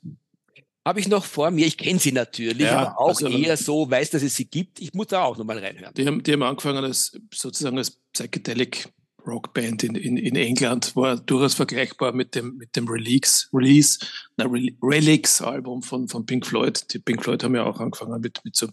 Habe 0.84 1.00
ich 1.00 1.08
noch 1.08 1.24
vor 1.24 1.52
mir. 1.52 1.68
Ich 1.68 1.78
kenne 1.78 2.00
sie 2.00 2.12
natürlich, 2.12 2.66
ja, 2.66 2.80
aber 2.80 3.00
auch 3.00 3.10
also, 3.10 3.28
eher 3.28 3.56
so, 3.56 3.90
weiß, 3.90 4.10
dass 4.10 4.24
es 4.24 4.36
sie 4.36 4.46
gibt. 4.46 4.82
Ich 4.82 4.94
muss 4.94 5.08
da 5.08 5.24
auch 5.24 5.38
nochmal 5.38 5.60
reinhören. 5.60 5.94
Die 5.94 6.06
haben, 6.06 6.24
die 6.24 6.34
haben 6.34 6.44
angefangen 6.44 6.84
als 6.84 7.18
sozusagen 7.34 7.78
als 7.78 7.92
Psychedelic 8.14 8.90
Rockband 9.26 9.84
in, 9.84 9.96
in, 9.96 10.18
in 10.18 10.36
England, 10.36 10.96
war 10.96 11.18
durchaus 11.18 11.54
vergleichbar 11.54 12.14
mit 12.14 12.36
dem, 12.36 12.58
mit 12.58 12.76
dem 12.76 12.88
Release, 12.88 13.48
Release 13.54 14.00
na, 14.38 14.46
Relics 14.82 15.42
Album 15.42 15.82
von, 15.84 16.08
von 16.08 16.26
Pink 16.26 16.46
Floyd. 16.46 16.82
Die 16.94 17.00
Pink 17.00 17.24
Floyd 17.24 17.44
haben 17.44 17.56
ja 17.56 17.64
auch 17.64 17.80
angefangen 17.80 18.20
mit, 18.22 18.42
mit 18.44 18.56
so 18.56 18.68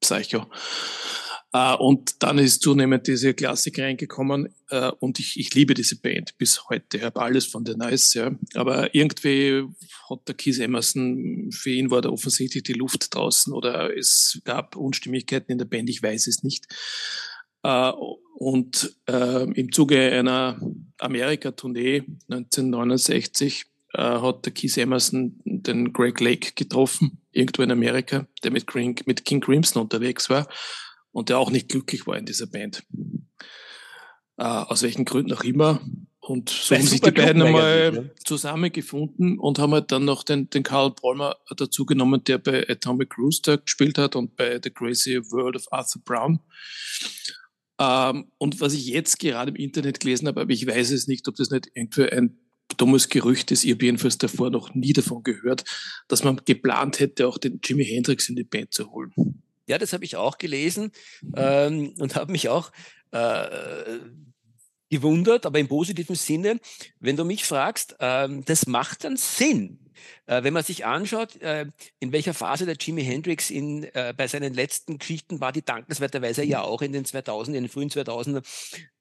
Psycho. 0.00 0.46
Uh, 1.52 1.74
und 1.80 2.22
dann 2.22 2.38
ist 2.38 2.62
zunehmend 2.62 3.08
diese 3.08 3.34
Klassik 3.34 3.80
reingekommen 3.80 4.54
uh, 4.70 4.92
und 5.00 5.18
ich, 5.18 5.36
ich 5.36 5.52
liebe 5.52 5.74
diese 5.74 5.96
Band 5.96 6.38
bis 6.38 6.68
heute. 6.68 6.98
Ich 6.98 7.02
habe 7.02 7.20
alles 7.20 7.46
von 7.46 7.66
The 7.66 7.74
Nice, 7.74 8.14
ja. 8.14 8.30
Aber 8.54 8.94
irgendwie 8.94 9.64
hat 10.08 10.28
der 10.28 10.36
Keith 10.36 10.60
Emerson, 10.60 11.50
für 11.50 11.70
ihn 11.70 11.90
war 11.90 12.02
da 12.02 12.10
offensichtlich 12.10 12.62
die 12.62 12.74
Luft 12.74 13.12
draußen 13.12 13.52
oder 13.52 13.96
es 13.96 14.40
gab 14.44 14.76
Unstimmigkeiten 14.76 15.50
in 15.50 15.58
der 15.58 15.64
Band, 15.64 15.90
ich 15.90 16.00
weiß 16.00 16.28
es 16.28 16.44
nicht. 16.44 16.68
Uh, 17.62 18.16
und 18.36 18.96
im 19.06 19.70
Zuge 19.70 20.00
einer 20.12 20.58
Amerika-Tournee 20.96 22.04
1969 22.30 23.66
hat 23.92 24.46
der 24.46 24.52
Keith 24.54 24.78
Emerson 24.78 25.38
den 25.44 25.92
Greg 25.92 26.20
Lake 26.20 26.52
getroffen, 26.54 27.18
irgendwo 27.32 27.60
in 27.60 27.70
Amerika, 27.70 28.26
der 28.42 28.50
mit, 28.50 28.66
King, 28.66 28.98
mit 29.04 29.26
King 29.26 29.42
Crimson 29.42 29.82
unterwegs 29.82 30.30
war 30.30 30.48
und 31.12 31.28
der 31.28 31.38
auch 31.38 31.50
nicht 31.50 31.68
glücklich 31.68 32.06
war 32.06 32.16
in 32.16 32.24
dieser 32.24 32.46
Band. 32.46 32.82
Äh, 34.40 34.44
aus 34.44 34.82
welchen 34.82 35.04
Gründen 35.04 35.34
auch 35.34 35.44
immer. 35.44 35.80
Und 36.20 36.48
so 36.48 36.74
haben 36.74 36.86
sich 36.86 37.00
die 37.00 37.10
beiden 37.10 37.42
einmal 37.42 37.92
ja. 37.94 38.02
zusammengefunden 38.24 39.38
und 39.38 39.58
haben 39.58 39.72
halt 39.72 39.92
dann 39.92 40.04
noch 40.04 40.22
den, 40.22 40.48
den 40.48 40.62
Carl 40.62 40.92
Palmer 40.92 41.36
dazu 41.56 41.84
genommen, 41.84 42.22
der 42.24 42.38
bei 42.38 42.66
Atomic 42.68 43.18
Rooster 43.18 43.58
gespielt 43.58 43.98
hat 43.98 44.16
und 44.16 44.36
bei 44.36 44.58
The 44.62 44.70
Crazy 44.70 45.20
World 45.30 45.56
of 45.56 45.66
Arthur 45.70 46.00
Brown. 46.04 46.40
Ähm, 47.80 48.26
und 48.36 48.60
was 48.60 48.74
ich 48.74 48.86
jetzt 48.86 49.18
gerade 49.18 49.50
im 49.50 49.56
Internet 49.56 50.00
gelesen 50.00 50.28
habe, 50.28 50.42
aber 50.42 50.50
ich 50.50 50.66
weiß 50.66 50.90
es 50.90 51.08
nicht, 51.08 51.26
ob 51.26 51.36
das 51.36 51.50
nicht 51.50 51.70
irgendwie 51.74 52.10
ein 52.10 52.38
dummes 52.76 53.08
Gerücht 53.08 53.50
ist, 53.50 53.64
ich 53.64 53.72
habe 53.72 53.84
jedenfalls 53.84 54.18
davor 54.18 54.50
noch 54.50 54.74
nie 54.74 54.92
davon 54.92 55.22
gehört, 55.22 55.64
dass 56.06 56.22
man 56.22 56.40
geplant 56.44 57.00
hätte, 57.00 57.26
auch 57.26 57.38
den 57.38 57.58
Jimi 57.64 57.84
Hendrix 57.84 58.28
in 58.28 58.36
die 58.36 58.44
Band 58.44 58.74
zu 58.74 58.92
holen. 58.92 59.12
Ja, 59.66 59.78
das 59.78 59.92
habe 59.92 60.04
ich 60.04 60.16
auch 60.16 60.36
gelesen 60.36 60.92
ähm, 61.36 61.94
und 61.98 62.16
habe 62.16 62.30
mich 62.32 62.48
auch 62.48 62.70
äh, 63.12 63.98
gewundert, 64.90 65.46
aber 65.46 65.58
im 65.58 65.68
positiven 65.68 66.16
Sinne, 66.16 66.60
wenn 66.98 67.16
du 67.16 67.24
mich 67.24 67.44
fragst, 67.44 67.96
ähm, 68.00 68.44
das 68.44 68.66
macht 68.66 69.04
dann 69.04 69.16
Sinn. 69.16 69.78
Äh, 70.26 70.42
wenn 70.42 70.52
man 70.52 70.64
sich 70.64 70.84
anschaut, 70.84 71.40
äh, 71.42 71.66
in 71.98 72.12
welcher 72.12 72.34
Phase 72.34 72.66
der 72.66 72.76
Jimi 72.76 73.04
Hendrix 73.04 73.50
in, 73.50 73.84
äh, 73.94 74.14
bei 74.16 74.26
seinen 74.28 74.54
letzten 74.54 74.98
Geschichten 74.98 75.40
war, 75.40 75.52
die 75.52 75.64
dankenswerterweise 75.64 76.44
ja 76.44 76.62
auch 76.62 76.82
in 76.82 76.92
den 76.92 77.04
2000, 77.04 77.56
in 77.56 77.64
den 77.64 77.70
frühen 77.70 77.90
2000er 77.90 78.42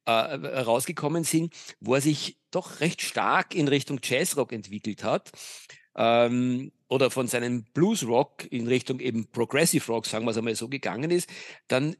äh, 0.05 0.11
rausgekommen 0.61 1.23
sind, 1.23 1.53
wo 1.79 1.95
er 1.95 2.01
sich 2.01 2.37
doch 2.51 2.79
recht 2.79 3.01
stark 3.01 3.53
in 3.53 3.67
Richtung 3.67 3.99
Jazzrock 4.03 4.51
entwickelt 4.51 5.03
hat 5.03 5.31
ähm, 5.95 6.71
oder 6.87 7.11
von 7.11 7.27
seinem 7.27 7.63
Blues 7.73 8.05
Rock 8.05 8.51
in 8.51 8.67
Richtung 8.67 8.99
eben 8.99 9.29
Progressive 9.31 9.85
Rock, 9.91 10.05
sagen 10.05 10.25
wir 10.25 10.31
es 10.31 10.37
einmal 10.37 10.55
so, 10.55 10.67
gegangen 10.67 11.11
ist, 11.11 11.29
dann 11.67 11.95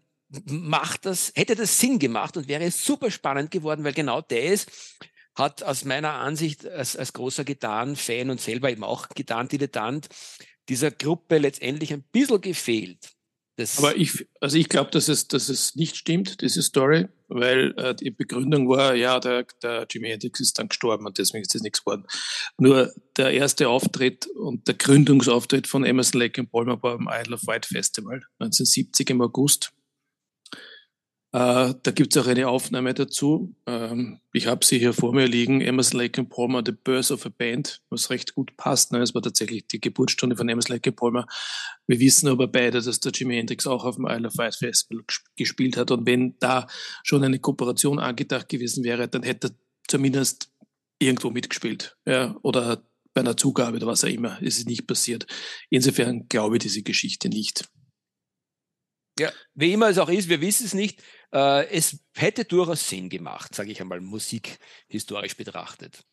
macht 0.45 1.05
das, 1.05 1.31
hätte 1.35 1.55
das 1.55 1.79
Sinn 1.79 1.99
gemacht 1.99 2.37
und 2.37 2.47
wäre 2.47 2.69
super 2.71 3.11
spannend 3.11 3.51
geworden, 3.51 3.83
weil 3.83 3.93
genau 3.93 4.21
das 4.21 4.67
hat 5.39 5.63
aus 5.63 5.85
meiner 5.85 6.13
Ansicht 6.13 6.67
als, 6.67 6.95
als 6.95 7.13
großer 7.13 7.43
Gitarrenfan 7.43 8.29
und 8.29 8.39
selber 8.39 8.69
eben 8.69 8.83
auch 8.83 9.09
Gitarrendilettant 9.09 10.07
dieser 10.67 10.91
Gruppe 10.91 11.39
letztendlich 11.39 11.91
ein 11.93 12.03
bisschen 12.11 12.41
gefehlt. 12.41 12.99
Das 13.59 13.77
Aber 13.77 13.97
ich, 13.97 14.25
also 14.39 14.57
ich 14.57 14.69
glaube, 14.69 14.89
dass 14.91 15.09
es, 15.09 15.27
dass 15.27 15.49
es 15.49 15.75
nicht 15.75 15.97
stimmt, 15.97 16.39
diese 16.41 16.61
Story, 16.61 17.07
weil 17.27 17.73
äh, 17.77 17.93
die 17.93 18.09
Begründung 18.09 18.69
war, 18.69 18.95
ja, 18.95 19.19
der, 19.19 19.47
der 19.61 19.85
Jimi 19.89 20.07
Hendrix 20.07 20.39
ist 20.39 20.57
dann 20.57 20.69
gestorben 20.69 21.05
und 21.05 21.17
deswegen 21.17 21.41
ist 21.41 21.53
das 21.53 21.61
nichts 21.61 21.83
geworden. 21.83 22.05
Nur 22.57 22.93
der 23.17 23.31
erste 23.31 23.67
Auftritt 23.67 24.27
und 24.27 24.65
der 24.69 24.75
Gründungsauftritt 24.75 25.67
von 25.67 25.83
Emerson 25.83 26.21
Lake 26.21 26.39
und 26.39 26.51
Palmer 26.51 26.81
war 26.81 26.97
beim 26.97 27.09
Isle 27.11 27.35
of 27.35 27.47
Wight 27.47 27.65
Festival 27.65 28.21
1970 28.39 29.09
im 29.09 29.21
August. 29.21 29.73
Äh, 31.31 31.75
da 31.83 31.91
gibt 31.91 32.15
es 32.15 32.21
auch 32.21 32.27
eine 32.27 32.47
Aufnahme 32.47 32.93
dazu. 32.95 33.55
Ähm, 33.67 34.19
ich 34.33 34.47
habe 34.47 34.65
sie 34.65 34.79
hier 34.79 34.93
vor 34.93 35.13
mir 35.13 35.27
liegen. 35.27 35.61
Emerson 35.61 35.99
Lake 35.99 36.19
and 36.19 36.29
Palmer, 36.29 36.63
The 36.65 36.71
Birth 36.71 37.11
of 37.11 37.25
a 37.25 37.29
Band, 37.29 37.83
was 37.91 38.09
recht 38.09 38.33
gut 38.33 38.57
passt. 38.57 38.91
Ne? 38.91 38.99
Es 38.99 39.13
war 39.13 39.21
tatsächlich 39.21 39.67
die 39.67 39.79
Geburtsstunde 39.79 40.35
von 40.35 40.49
Emerson 40.49 40.75
Lake 40.75 40.89
and 40.89 40.97
Palmer. 40.97 41.27
Wir 41.85 41.99
wissen 41.99 42.27
aber 42.29 42.47
beide, 42.47 42.81
dass 42.81 42.99
der 42.99 43.11
Jimi 43.11 43.35
Hendrix 43.35 43.67
auch 43.67 43.85
auf 43.85 43.97
dem 43.97 44.07
Isle 44.07 44.27
of 44.27 44.37
Wight 44.37 44.55
Festival 44.55 45.03
gespielt 45.35 45.77
hat. 45.77 45.91
Und 45.91 46.07
wenn 46.07 46.35
da 46.39 46.65
schon 47.03 47.23
eine 47.23 47.37
Kooperation 47.37 47.99
angedacht 47.99 48.49
gewesen 48.49 48.83
wäre, 48.83 49.07
dann 49.07 49.21
hätte 49.21 49.49
er 49.49 49.55
zumindest 49.87 50.51
irgendwo 50.97 51.29
mitgespielt. 51.29 51.95
Ja? 52.07 52.35
Oder 52.41 52.83
bei 53.13 53.21
einer 53.21 53.37
Zugabe 53.37 53.77
oder 53.77 53.87
was 53.87 54.03
auch 54.03 54.09
immer. 54.09 54.39
Es 54.41 54.57
ist 54.57 54.67
nicht 54.67 54.87
passiert. 54.87 55.27
Insofern 55.69 56.27
glaube 56.27 56.55
ich 56.55 56.63
diese 56.63 56.81
Geschichte 56.81 57.29
nicht. 57.29 57.69
Ja, 59.19 59.31
wie 59.53 59.73
immer 59.73 59.89
es 59.89 59.97
auch 59.97 60.09
ist, 60.09 60.29
wir 60.29 60.41
wissen 60.41 60.65
es 60.65 60.73
nicht. 60.73 61.01
Äh, 61.33 61.67
es 61.67 61.99
hätte 62.15 62.45
durchaus 62.45 62.87
Sinn 62.87 63.09
gemacht, 63.09 63.53
sage 63.53 63.71
ich 63.71 63.81
einmal, 63.81 64.01
musikhistorisch 64.01 65.35
betrachtet. 65.35 66.03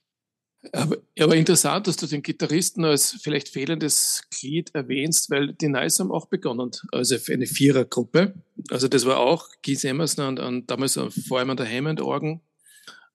Aber, 0.72 0.96
aber, 1.18 1.36
interessant, 1.36 1.86
dass 1.86 1.96
du 1.96 2.06
den 2.06 2.22
Gitarristen 2.22 2.84
als 2.84 3.18
vielleicht 3.22 3.48
fehlendes 3.48 4.22
Glied 4.30 4.75
erwähnst, 4.75 5.30
weil 5.30 5.52
die 5.52 5.68
Nice 5.68 6.00
haben 6.00 6.10
auch 6.10 6.26
begonnen, 6.26 6.70
also 6.92 7.16
eine 7.32 7.46
Vierergruppe. 7.46 8.34
Also 8.70 8.88
das 8.88 9.06
war 9.06 9.18
auch 9.18 9.48
Keith 9.62 9.84
Emerson 9.84 10.26
und, 10.26 10.40
und 10.40 10.70
damals 10.70 10.98
vor 11.28 11.38
allem 11.38 11.50
an 11.50 11.56
der 11.56 11.70
Hammond-Orgen. 11.70 12.40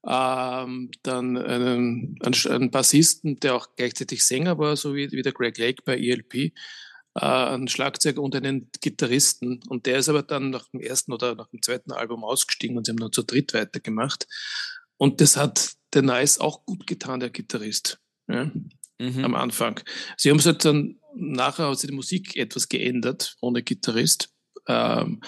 Ähm, 0.08 0.90
dann 1.04 1.38
einen, 1.38 2.18
einen, 2.24 2.72
Bassisten, 2.72 3.40
der 3.40 3.56
auch 3.56 3.68
gleichzeitig 3.76 4.26
Sänger 4.26 4.58
war, 4.58 4.76
so 4.76 4.96
wie, 4.96 5.12
wie 5.12 5.22
der 5.22 5.34
Greg 5.34 5.58
Lake 5.58 5.84
bei 5.86 5.98
ELP 5.98 6.54
äh, 7.16 7.26
einen 7.26 7.68
Schlagzeuger 7.68 8.22
und 8.22 8.36
einen 8.36 8.70
Gitarristen. 8.82 9.62
Und 9.68 9.86
der 9.86 9.98
ist 10.00 10.10
aber 10.10 10.24
dann 10.24 10.50
nach 10.50 10.68
dem 10.70 10.80
ersten 10.80 11.14
oder 11.14 11.36
nach 11.36 11.48
dem 11.48 11.62
zweiten 11.62 11.92
Album 11.92 12.24
ausgestiegen 12.24 12.78
und 12.78 12.86
sie 12.86 12.92
haben 12.92 13.00
dann 13.00 13.12
zu 13.12 13.24
dritt 13.24 13.54
weitergemacht. 13.54 14.28
Und 14.98 15.22
das 15.22 15.38
hat 15.38 15.74
der 15.94 16.04
Nice 16.04 16.40
auch 16.40 16.66
gut 16.66 16.88
getan, 16.88 17.20
der 17.20 17.30
Gitarrist. 17.30 18.00
Ja, 18.28 18.52
mhm. 19.00 19.26
Am 19.26 19.36
Anfang. 19.36 19.80
Sie 20.16 20.30
haben 20.30 20.40
es 20.40 20.46
halt 20.46 20.64
dann 20.64 21.00
nachher 21.16 21.70
hat 21.70 21.80
sich 21.80 21.90
die 21.90 21.96
Musik 21.96 22.36
etwas 22.36 22.70
geändert, 22.70 23.36
ohne 23.42 23.64
Gitarrist. 23.64 24.30
Ähm, 24.68 25.22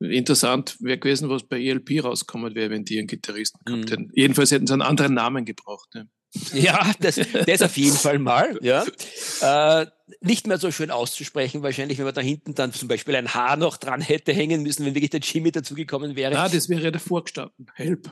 interessant 0.00 0.76
wäre 0.80 0.98
gewesen, 0.98 1.28
was 1.28 1.46
bei 1.46 1.60
ELP 1.60 2.02
rauskommen 2.02 2.54
wäre, 2.54 2.70
wenn 2.70 2.84
die 2.84 2.98
einen 2.98 3.06
Gitarristen 3.06 3.60
gehabt 3.64 3.84
mhm. 3.84 3.88
hätten. 3.90 4.10
Jedenfalls 4.14 4.50
hätten 4.50 4.66
sie 4.66 4.72
einen 4.72 4.82
anderen 4.82 5.14
Namen 5.14 5.44
gebraucht. 5.44 5.88
Ja. 5.94 6.04
Ja, 6.52 6.92
das, 7.00 7.20
das 7.46 7.62
auf 7.62 7.76
jeden 7.76 7.96
Fall 7.96 8.18
mal. 8.18 8.58
Ja. 8.62 8.84
Äh, 9.42 9.86
nicht 10.20 10.46
mehr 10.46 10.56
so 10.56 10.70
schön 10.70 10.90
auszusprechen, 10.90 11.62
wahrscheinlich, 11.62 11.98
wenn 11.98 12.06
man 12.06 12.14
da 12.14 12.22
hinten 12.22 12.54
dann 12.54 12.72
zum 12.72 12.88
Beispiel 12.88 13.16
ein 13.16 13.34
Haar 13.34 13.56
noch 13.56 13.76
dran 13.76 14.00
hätte 14.00 14.32
hängen 14.32 14.62
müssen, 14.62 14.86
wenn 14.86 14.94
wirklich 14.94 15.10
der 15.10 15.20
Jimmy 15.20 15.52
dazugekommen 15.52 16.16
wäre. 16.16 16.38
Ah, 16.38 16.48
das 16.48 16.68
wäre 16.68 16.90
davor 16.90 17.24
gestanden. 17.24 17.66
Help. 17.74 18.10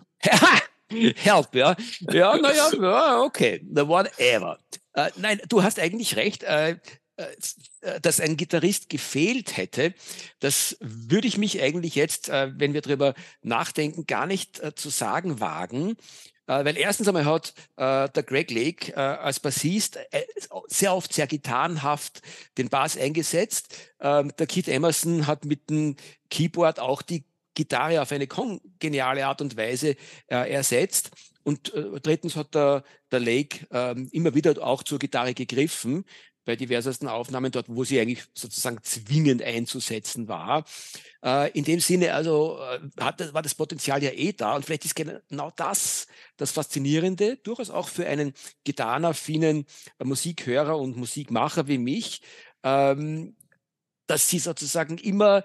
Help, 0.89 1.55
ja. 1.55 1.77
Ja, 2.11 2.37
naja, 2.37 2.71
ja, 2.81 3.23
okay. 3.23 3.63
Whatever. 3.71 4.59
Äh, 4.93 5.11
nein, 5.17 5.41
du 5.49 5.63
hast 5.63 5.79
eigentlich 5.79 6.17
recht. 6.17 6.43
Äh, 6.43 6.77
äh, 7.17 8.01
dass 8.01 8.19
ein 8.19 8.37
Gitarrist 8.37 8.89
gefehlt 8.89 9.57
hätte, 9.57 9.95
das 10.41 10.77
würde 10.81 11.29
ich 11.29 11.39
mich 11.39 11.63
eigentlich 11.63 11.95
jetzt, 11.95 12.29
äh, 12.29 12.51
wenn 12.57 12.75
wir 12.75 12.81
darüber 12.81 13.15
nachdenken, 13.41 14.07
gar 14.07 14.27
nicht 14.27 14.59
äh, 14.59 14.75
zu 14.75 14.89
sagen 14.89 15.39
wagen. 15.39 15.97
Äh, 16.47 16.65
weil 16.65 16.77
erstens 16.77 17.09
einmal 17.09 17.25
hat 17.25 17.55
äh, 17.77 18.09
der 18.09 18.23
Greg 18.23 18.51
Lake 18.51 18.93
äh, 18.93 19.01
als 19.01 19.41
Bassist 19.41 19.97
äh, 20.11 20.23
sehr 20.69 20.95
oft 20.95 21.13
sehr 21.13 21.27
gitarrenhaft 21.27 22.21
den 22.59 22.69
Bass 22.69 22.97
eingesetzt. 22.97 23.77
Ähm, 24.01 24.33
der 24.39 24.47
Keith 24.47 24.69
Emerson 24.69 25.27
hat 25.27 25.45
mit 25.45 25.71
dem 25.71 25.97
Keyboard 26.31 26.81
auch 26.81 27.03
die 27.03 27.25
Gitarre 27.55 28.03
auf 28.03 28.13
eine 28.13 28.27
geniale 28.79 29.27
Art 29.27 29.41
und 29.41 29.57
Weise 29.57 29.97
äh, 30.27 30.53
ersetzt. 30.53 31.11
Und 31.45 31.73
äh, 31.75 32.01
drittens 32.01 32.37
hat 32.37 32.55
der, 32.55 32.83
der 33.13 33.21
Lake 33.21 33.67
ähm, 33.71 34.09
immer 34.13 34.35
wieder 34.35 34.61
auch 34.67 34.83
zur 34.83 34.99
Gitarre 34.99 35.35
gegriffen 35.35 36.05
bei 36.45 36.57
diversesten 36.57 37.09
Aufnahmen 37.09 37.51
dort, 37.53 37.67
wo 37.69 37.85
sie 37.85 38.01
eigentlich 38.01 38.25
sozusagen 38.35 38.79
zwingend 38.83 39.43
einzusetzen 39.43 40.29
war. 40.29 40.65
Äh, 41.25 41.51
in 41.53 41.65
dem 41.65 41.81
Sinne 41.81 42.15
also 42.15 42.59
äh, 42.61 42.81
hat, 43.01 43.33
war 43.33 43.43
das 43.43 43.55
Potenzial 43.55 44.03
ja 44.03 44.11
eh 44.11 44.33
da 44.33 44.55
und 44.55 44.65
vielleicht 44.65 44.85
ist 44.85 44.95
genau 44.95 45.51
das 45.57 46.07
das 46.37 46.53
Faszinierende, 46.53 47.37
durchaus 47.37 47.71
auch 47.71 47.89
für 47.89 48.07
einen 48.07 48.35
gitarrenaffinen 48.65 49.67
Musikhörer 50.03 50.79
und 50.79 50.97
Musikmacher 50.97 51.69
wie 51.69 51.79
mich, 51.79 52.23
ähm, 52.63 53.37
dass 54.07 54.29
sie 54.29 54.39
sozusagen 54.39 54.99
immer 54.99 55.45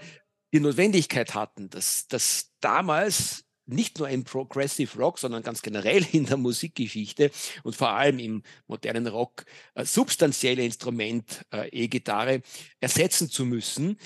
die 0.52 0.60
Notwendigkeit 0.60 1.36
hatten, 1.36 1.70
dass, 1.70 2.08
dass 2.08 2.52
damals 2.60 3.46
nicht 3.74 4.00
nur 4.00 4.10
im 4.10 4.24
Progressive 4.24 4.98
Rock, 4.98 5.20
sondern 5.20 5.44
ganz 5.44 5.62
generell 5.62 6.06
in 6.12 6.26
der 6.26 6.38
Musikgeschichte 6.38 7.32
und 7.64 7.76
vor 7.76 7.90
allem 7.90 8.20
im 8.20 8.44
modernen 8.68 9.08
Rock 9.08 9.46
äh, 9.76 9.86
substanzielle 9.86 10.64
Instrument, 10.66 11.46
äh, 11.54 11.70
E-Gitarre, 11.70 12.42
ersetzen 12.80 13.30
zu 13.30 13.46
müssen. 13.46 13.98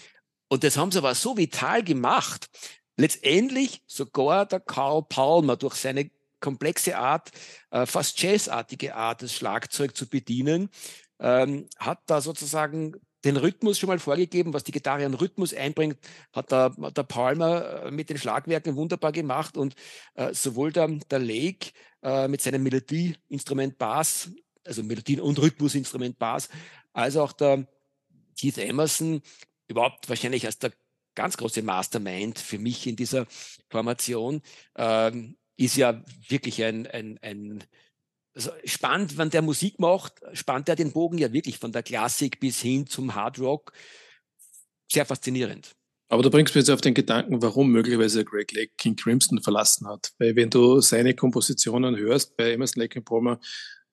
Und 0.47 0.63
das 0.63 0.77
haben 0.77 0.91
sie 0.91 0.99
aber 0.99 1.15
so 1.15 1.37
vital 1.37 1.83
gemacht. 1.83 2.49
Letztendlich 2.97 3.81
sogar 3.87 4.45
der 4.45 4.59
Carl 4.59 5.03
Palmer 5.03 5.57
durch 5.57 5.75
seine 5.75 6.11
komplexe 6.39 6.97
Art, 6.97 7.31
äh, 7.71 7.85
fast 7.85 8.21
jazzartige 8.21 8.95
Art, 8.95 9.21
das 9.21 9.33
Schlagzeug 9.33 9.95
zu 9.95 10.07
bedienen, 10.07 10.69
ähm, 11.19 11.67
hat 11.77 12.01
da 12.05 12.21
sozusagen 12.21 12.93
den 13.23 13.37
Rhythmus 13.37 13.79
schon 13.79 13.87
mal 13.87 13.99
vorgegeben, 13.99 14.53
was 14.53 14.63
die 14.63 14.71
Gitarre 14.71 15.05
an 15.05 15.13
Rhythmus 15.13 15.53
einbringt, 15.53 15.97
hat 16.33 16.51
der, 16.51 16.69
der 16.69 17.03
Palmer 17.03 17.85
äh, 17.85 17.91
mit 17.91 18.09
den 18.09 18.17
Schlagwerken 18.17 18.75
wunderbar 18.75 19.11
gemacht 19.11 19.57
und 19.57 19.75
äh, 20.15 20.33
sowohl 20.33 20.71
der, 20.71 20.87
der 20.87 21.19
Lake 21.19 21.71
äh, 22.01 22.27
mit 22.27 22.41
seinem 22.41 22.63
Melodieinstrument 22.63 23.77
Bass, 23.77 24.29
also 24.65 24.83
Melodien- 24.83 25.21
und 25.21 25.39
Rhythmusinstrument 25.39 26.19
Bass, 26.19 26.49
als 26.91 27.17
auch 27.17 27.31
der 27.33 27.67
Keith 28.39 28.57
Emerson, 28.57 29.21
überhaupt 29.67 30.09
wahrscheinlich 30.09 30.45
als 30.45 30.59
der 30.59 30.73
ganz 31.15 31.37
große 31.37 31.61
Mastermind 31.61 32.39
für 32.39 32.57
mich 32.57 32.87
in 32.87 32.95
dieser 32.95 33.25
Formation, 33.69 34.41
ähm, 34.75 35.37
ist 35.55 35.77
ja 35.77 36.03
wirklich 36.27 36.63
ein, 36.63 36.87
ein, 36.87 37.19
ein 37.21 37.63
also 38.35 38.51
spannend, 38.65 39.17
wenn 39.17 39.29
der 39.29 39.41
Musik 39.41 39.79
macht, 39.79 40.21
spannt 40.33 40.69
er 40.69 40.75
den 40.75 40.91
Bogen 40.91 41.17
ja 41.17 41.31
wirklich 41.33 41.59
von 41.59 41.71
der 41.71 41.83
Klassik 41.83 42.39
bis 42.39 42.59
hin 42.59 42.87
zum 42.87 43.13
Hard 43.15 43.39
Rock. 43.39 43.73
Sehr 44.91 45.05
faszinierend. 45.05 45.75
Aber 46.09 46.21
du 46.21 46.29
bringst 46.29 46.53
mir 46.53 46.61
jetzt 46.61 46.69
auf 46.69 46.81
den 46.81 46.93
Gedanken, 46.93 47.41
warum 47.41 47.71
möglicherweise 47.71 48.23
Greg 48.23 48.51
Lake 48.51 48.73
King 48.77 48.95
Crimson 48.95 49.41
verlassen 49.41 49.87
hat. 49.87 50.11
Weil 50.19 50.35
wenn 50.35 50.49
du 50.49 50.79
seine 50.81 51.15
Kompositionen 51.15 51.95
hörst 51.95 52.37
bei 52.37 52.51
Emerson 52.51 52.81
Lake 52.81 52.99
and 52.99 53.05
Palmer, 53.05 53.39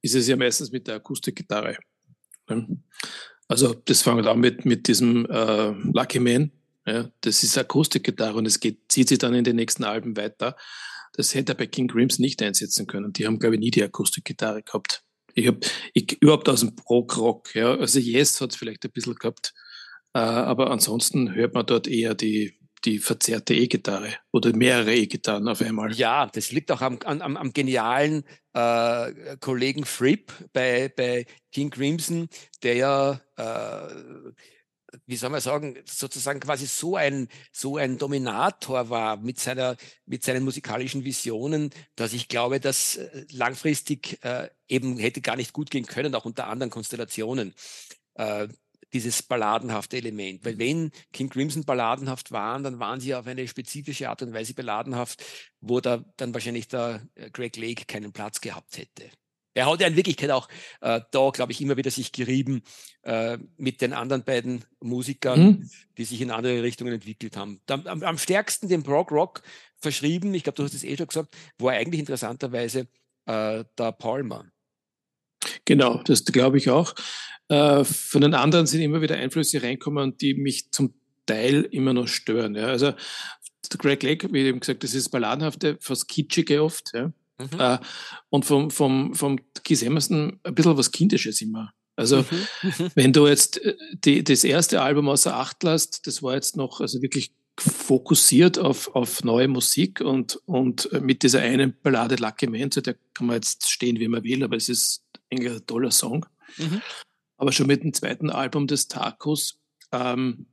ist 0.03 0.15
es 0.15 0.29
ja 0.29 0.37
meistens 0.37 0.71
mit 0.71 0.87
der 0.87 0.97
Akustikgitarre. 0.97 1.79
Also 3.49 3.75
das 3.75 4.03
fängt 4.03 4.27
an 4.27 4.41
mit, 4.41 4.65
mit 4.65 4.87
diesem 4.89 5.27
äh, 5.27 5.71
Lucky 5.93 6.21
Man. 6.21 6.53
Ja, 6.87 7.11
das 7.21 7.43
ist 7.43 7.57
Akustikgitarre 7.57 8.37
und 8.37 8.47
es 8.47 8.59
geht, 8.59 8.91
zieht 8.91 9.09
sich 9.09 9.19
dann 9.19 9.35
in 9.35 9.45
den 9.45 9.57
nächsten 9.57 9.85
Alben 9.85 10.17
weiter. 10.17 10.57
Das 11.21 11.35
hätte 11.35 11.53
er 11.53 11.57
bei 11.57 11.67
King 11.67 11.87
Crimson 11.87 12.23
nicht 12.23 12.41
einsetzen 12.41 12.87
können. 12.87 13.13
Die 13.13 13.27
haben, 13.27 13.39
glaube 13.39 13.57
ich, 13.57 13.61
nie 13.61 13.71
die 13.71 13.83
Akustikgitarre 13.83 14.63
gehabt. 14.63 15.05
Ich 15.35 15.47
habe 15.47 15.61
überhaupt 16.19 16.49
aus 16.49 16.61
dem 16.61 16.75
Prog-Rock, 16.75 17.55
ja, 17.55 17.75
also 17.75 17.99
Yes 17.99 18.41
hat 18.41 18.53
es 18.53 18.57
vielleicht 18.57 18.87
ein 18.87 18.91
bisschen 18.91 19.17
gehabt, 19.17 19.53
äh, 20.15 20.19
aber 20.19 20.71
ansonsten 20.71 21.35
hört 21.35 21.53
man 21.53 21.67
dort 21.67 21.87
eher 21.89 22.15
die, 22.15 22.59
die 22.87 22.99
verzerrte 23.01 23.53
E-Gitarre 23.53 24.15
oder 24.33 24.57
mehrere 24.57 24.95
E-Gitarren 24.95 25.47
auf 25.47 25.61
einmal. 25.61 25.93
Ja, 25.93 26.27
das 26.27 26.53
liegt 26.53 26.73
auch 26.73 26.81
am, 26.81 26.99
am, 27.05 27.37
am 27.37 27.53
genialen 27.53 28.25
äh, 28.55 29.37
Kollegen 29.41 29.85
Fripp 29.85 30.33
bei, 30.55 30.91
bei 30.97 31.27
King 31.53 31.69
Crimson, 31.69 32.31
der 32.63 32.75
ja 32.77 33.21
äh, 33.37 34.33
wie 35.07 35.17
soll 35.17 35.31
man 35.31 35.41
sagen, 35.41 35.77
sozusagen 35.87 36.41
quasi 36.41 36.67
so 36.67 36.97
ein, 36.97 37.29
so 37.53 37.77
ein 37.77 37.99
Dominator 37.99 38.91
war 38.91 39.17
mit 39.17 39.39
seiner, 39.39 39.77
mit 40.07 40.25
seinen 40.25 40.45
musikalischen 40.45 41.05
Visionen, 41.05 41.71
dass 41.97 42.13
ich 42.13 42.29
glaube, 42.29 42.61
dass 42.61 42.97
äh, 42.97 43.27
langfristig 43.31 44.19
äh, 44.25 44.49
eben 44.69 44.99
hätte 44.99 45.21
gar 45.21 45.37
nicht 45.37 45.53
gut 45.53 45.71
gehen 45.71 45.87
können, 45.87 46.15
auch 46.15 46.25
unter 46.25 46.47
anderen 46.47 46.71
Konstellationen. 46.71 47.55
Äh, 48.15 48.49
dieses 48.93 49.23
balladenhafte 49.23 49.97
Element. 49.97 50.45
Weil 50.45 50.59
wenn 50.59 50.91
King 51.13 51.29
Crimson 51.29 51.65
balladenhaft 51.65 52.33
waren, 52.33 52.65
dann 52.65 52.79
waren 52.79 53.01
sie 53.01 53.15
auf 53.15 53.27
eine 53.27 53.47
spezifische 53.47 54.09
Art 54.09 54.23
und 54.23 54.33
Weise 54.33 54.55
balladenhaft, 54.55 55.23
wo 55.61 55.81
da 55.81 56.05
dann 56.17 56.35
wahrscheinlich 56.35 56.69
der 56.69 57.07
äh, 57.15 57.31
Greg 57.31 57.57
Lake 57.57 57.85
keinen 57.87 58.13
Platz 58.13 58.41
gehabt 58.41 58.79
hätte. 58.79 59.11
Er 59.55 59.67
hat 59.67 59.81
ja 59.81 59.89
in 59.89 59.97
Wirklichkeit 59.97 60.31
auch 60.31 60.49
äh, 60.81 61.01
da, 61.11 61.31
glaube 61.31 61.53
ich, 61.53 61.61
immer 61.61 61.77
wieder 61.77 61.91
sich 61.91 62.13
gerieben 62.13 62.63
äh, 63.03 63.39
mit 63.57 63.81
den 63.81 63.93
anderen 63.93 64.25
beiden 64.25 64.65
Musikern, 64.81 65.43
mhm. 65.43 65.71
die 65.99 66.05
sich 66.05 66.21
in 66.21 66.31
andere 66.31 66.63
Richtungen 66.63 66.93
entwickelt 66.93 67.37
haben. 67.37 67.61
Am, 67.69 67.87
am, 67.87 68.03
am 68.03 68.19
stärksten 68.19 68.69
dem 68.69 68.83
Prog 68.83 69.11
Rock 69.11 69.43
verschrieben, 69.77 70.33
ich 70.35 70.45
glaube, 70.45 70.57
du 70.57 70.65
hast 70.65 70.75
es 70.75 70.85
eh 70.85 70.97
schon 70.97 71.09
gesagt, 71.09 71.37
war 71.59 71.73
eigentlich 71.73 72.01
interessanterweise 72.01 72.87
äh, 73.27 73.65
der 73.77 73.93
Palmer. 73.93 74.47
Genau, 75.65 76.03
das 76.05 76.25
glaube 76.25 76.59
ich 76.59 76.71
auch. 76.71 76.95
Äh, 77.49 77.85
von 77.85 78.21
den 78.21 78.35
anderen 78.35 78.67
sind 78.67 78.83
immer 78.83 79.01
wieder 79.01 79.17
Einflüsse 79.17 79.63
reinkommen, 79.63 80.17
die 80.17 80.35
mich 80.35 80.71
zum 80.71 80.95
Teil 81.27 81.63
immer 81.71 81.93
noch 81.93 82.09
stören. 82.09 82.55
Ja. 82.55 82.67
Also 82.67 82.93
Greg 83.79 84.03
Lake, 84.03 84.33
wie 84.33 84.41
eben 84.41 84.61
gesagt, 84.61 84.83
das 84.85 84.95
ist 84.95 85.11
Balladenhafte, 85.11 85.79
fast 85.81 86.09
kitschige 86.09 86.63
oft. 86.63 86.91
Ja. 86.93 87.13
Mhm. 87.41 87.61
Äh, 87.61 87.79
und 88.29 88.45
vom, 88.45 88.71
vom, 88.71 89.15
vom 89.15 89.39
Keith 89.65 89.83
Emerson 89.83 90.41
ein 90.43 90.55
bisschen 90.55 90.77
was 90.77 90.93
Kindisches 90.93 91.41
immer. 91.41 91.73
Also, 91.97 92.25
mhm. 92.63 92.91
wenn 92.95 93.13
du 93.13 93.27
jetzt 93.27 93.63
äh, 93.65 93.77
die, 93.93 94.25
das 94.25 94.45
erste 94.45 94.83
Album 94.83 95.09
außer 95.09 95.37
Acht 95.37 95.63
lässt, 95.63 96.07
das 96.07 96.23
war 96.23 96.35
jetzt 96.35 96.57
noch 96.57 96.81
also 96.81 97.03
wirklich 97.03 97.33
fokussiert 97.59 98.59
auf, 98.59 98.95
auf 98.95 99.23
neue 99.23 99.49
Musik 99.49 100.01
und, 100.01 100.37
und 100.47 100.91
mit 101.03 101.23
dieser 101.23 101.41
einen 101.41 101.77
Ballade 101.83 102.17
Lucky 102.17 102.47
Man, 102.47 102.71
zu 102.71 102.81
der 102.81 102.97
kann 103.13 103.27
man 103.27 103.37
jetzt 103.37 103.69
stehen, 103.71 103.99
wie 104.01 104.09
man 104.09 104.25
will, 104.25 104.43
aber 104.43 104.57
es 104.57 104.69
ist 104.71 105.05
eigentlich 105.31 105.53
ein 105.53 105.67
toller 105.67 105.91
Song. 105.91 106.25
Mhm. 106.57 106.81
Aber 107.37 107.53
schon 107.53 107.67
mit 107.67 107.83
dem 107.83 107.93
zweiten 107.93 108.31
Album 108.31 108.67
des 108.67 108.89
Tacos, 108.89 109.59
ähm, 109.93 110.47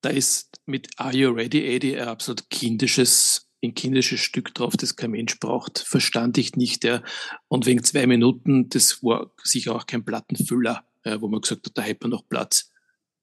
da 0.00 0.10
ist 0.10 0.60
mit 0.66 0.88
Are 0.96 1.14
You 1.14 1.30
Ready, 1.30 1.74
Eddie 1.74 1.98
ein 1.98 2.08
absolut 2.08 2.50
kindisches 2.50 3.48
ein 3.62 3.74
kindisches 3.74 4.20
Stück 4.20 4.54
drauf, 4.54 4.76
das 4.76 4.96
kein 4.96 5.12
Mensch 5.12 5.38
braucht, 5.38 5.78
verstand 5.78 6.38
ich 6.38 6.56
nicht. 6.56 6.84
Ja. 6.84 7.02
Und 7.48 7.66
wegen 7.66 7.82
zwei 7.84 8.06
Minuten, 8.06 8.68
das 8.68 9.02
war 9.02 9.30
sicher 9.42 9.74
auch 9.74 9.86
kein 9.86 10.04
Plattenfüller, 10.04 10.84
ja, 11.04 11.20
wo 11.20 11.28
man 11.28 11.40
gesagt 11.40 11.66
hat, 11.66 11.78
da 11.78 11.82
hätte 11.82 12.04
man 12.04 12.10
noch 12.10 12.28
Platz. 12.28 12.72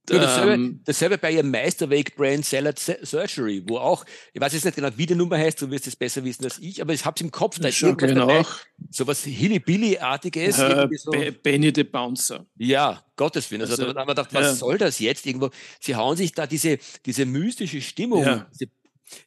Ja, 0.10 0.17
dasselbe, 0.17 0.54
ähm, 0.54 0.82
dasselbe, 0.86 1.17
bei 1.17 1.32
ihrem 1.32 1.52
Meisterwerk 1.52 2.15
Brain 2.15 2.41
Salad 2.41 2.80
Surgery, 2.80 3.63
wo 3.67 3.78
auch, 3.78 4.06
ich 4.34 4.41
weiß 4.41 4.54
jetzt 4.54 4.65
nicht 4.65 4.75
genau, 4.75 4.89
wie 4.95 5.06
die 5.06 5.13
Nummer 5.13 5.38
heißt, 5.38 5.62
du 5.62 5.69
wirst 5.69 5.86
es 5.86 5.95
besser 5.95 6.23
wissen 6.23 6.45
als 6.45 6.58
ich, 6.58 6.82
aber 6.82 6.93
ich 6.93 7.06
habe 7.06 7.15
es 7.15 7.21
im 7.21 7.30
Kopf, 7.30 7.60
da 7.60 7.67
ist 7.67 7.82
irgendwas 7.82 8.15
dabei, 8.15 8.43
so 8.89 9.06
was 9.06 9.23
Hilly-Billy-artiges. 9.23 10.58
Äh, 10.58 10.88
so. 10.95 11.12
Benny 11.43 11.71
the 11.75 11.84
Bouncer. 11.84 12.47
Ja, 12.58 13.04
Gottes 13.15 13.52
Willen. 13.52 13.62
Also, 13.62 13.73
also 13.73 13.93
da 13.93 13.99
haben 13.99 14.08
wir 14.08 14.15
gedacht, 14.15 14.34
was 14.34 14.45
ja. 14.45 14.56
soll 14.56 14.78
das 14.80 14.97
jetzt 14.99 15.28
irgendwo? 15.28 15.52
Sie 15.80 15.95
hauen 15.95 16.17
sich 16.17 16.32
da 16.32 16.47
diese, 16.47 16.80
diese 17.06 17.25
mystische 17.25 17.82
Stimmung, 17.82 18.23
ja. 18.23 18.47
diese 18.52 18.71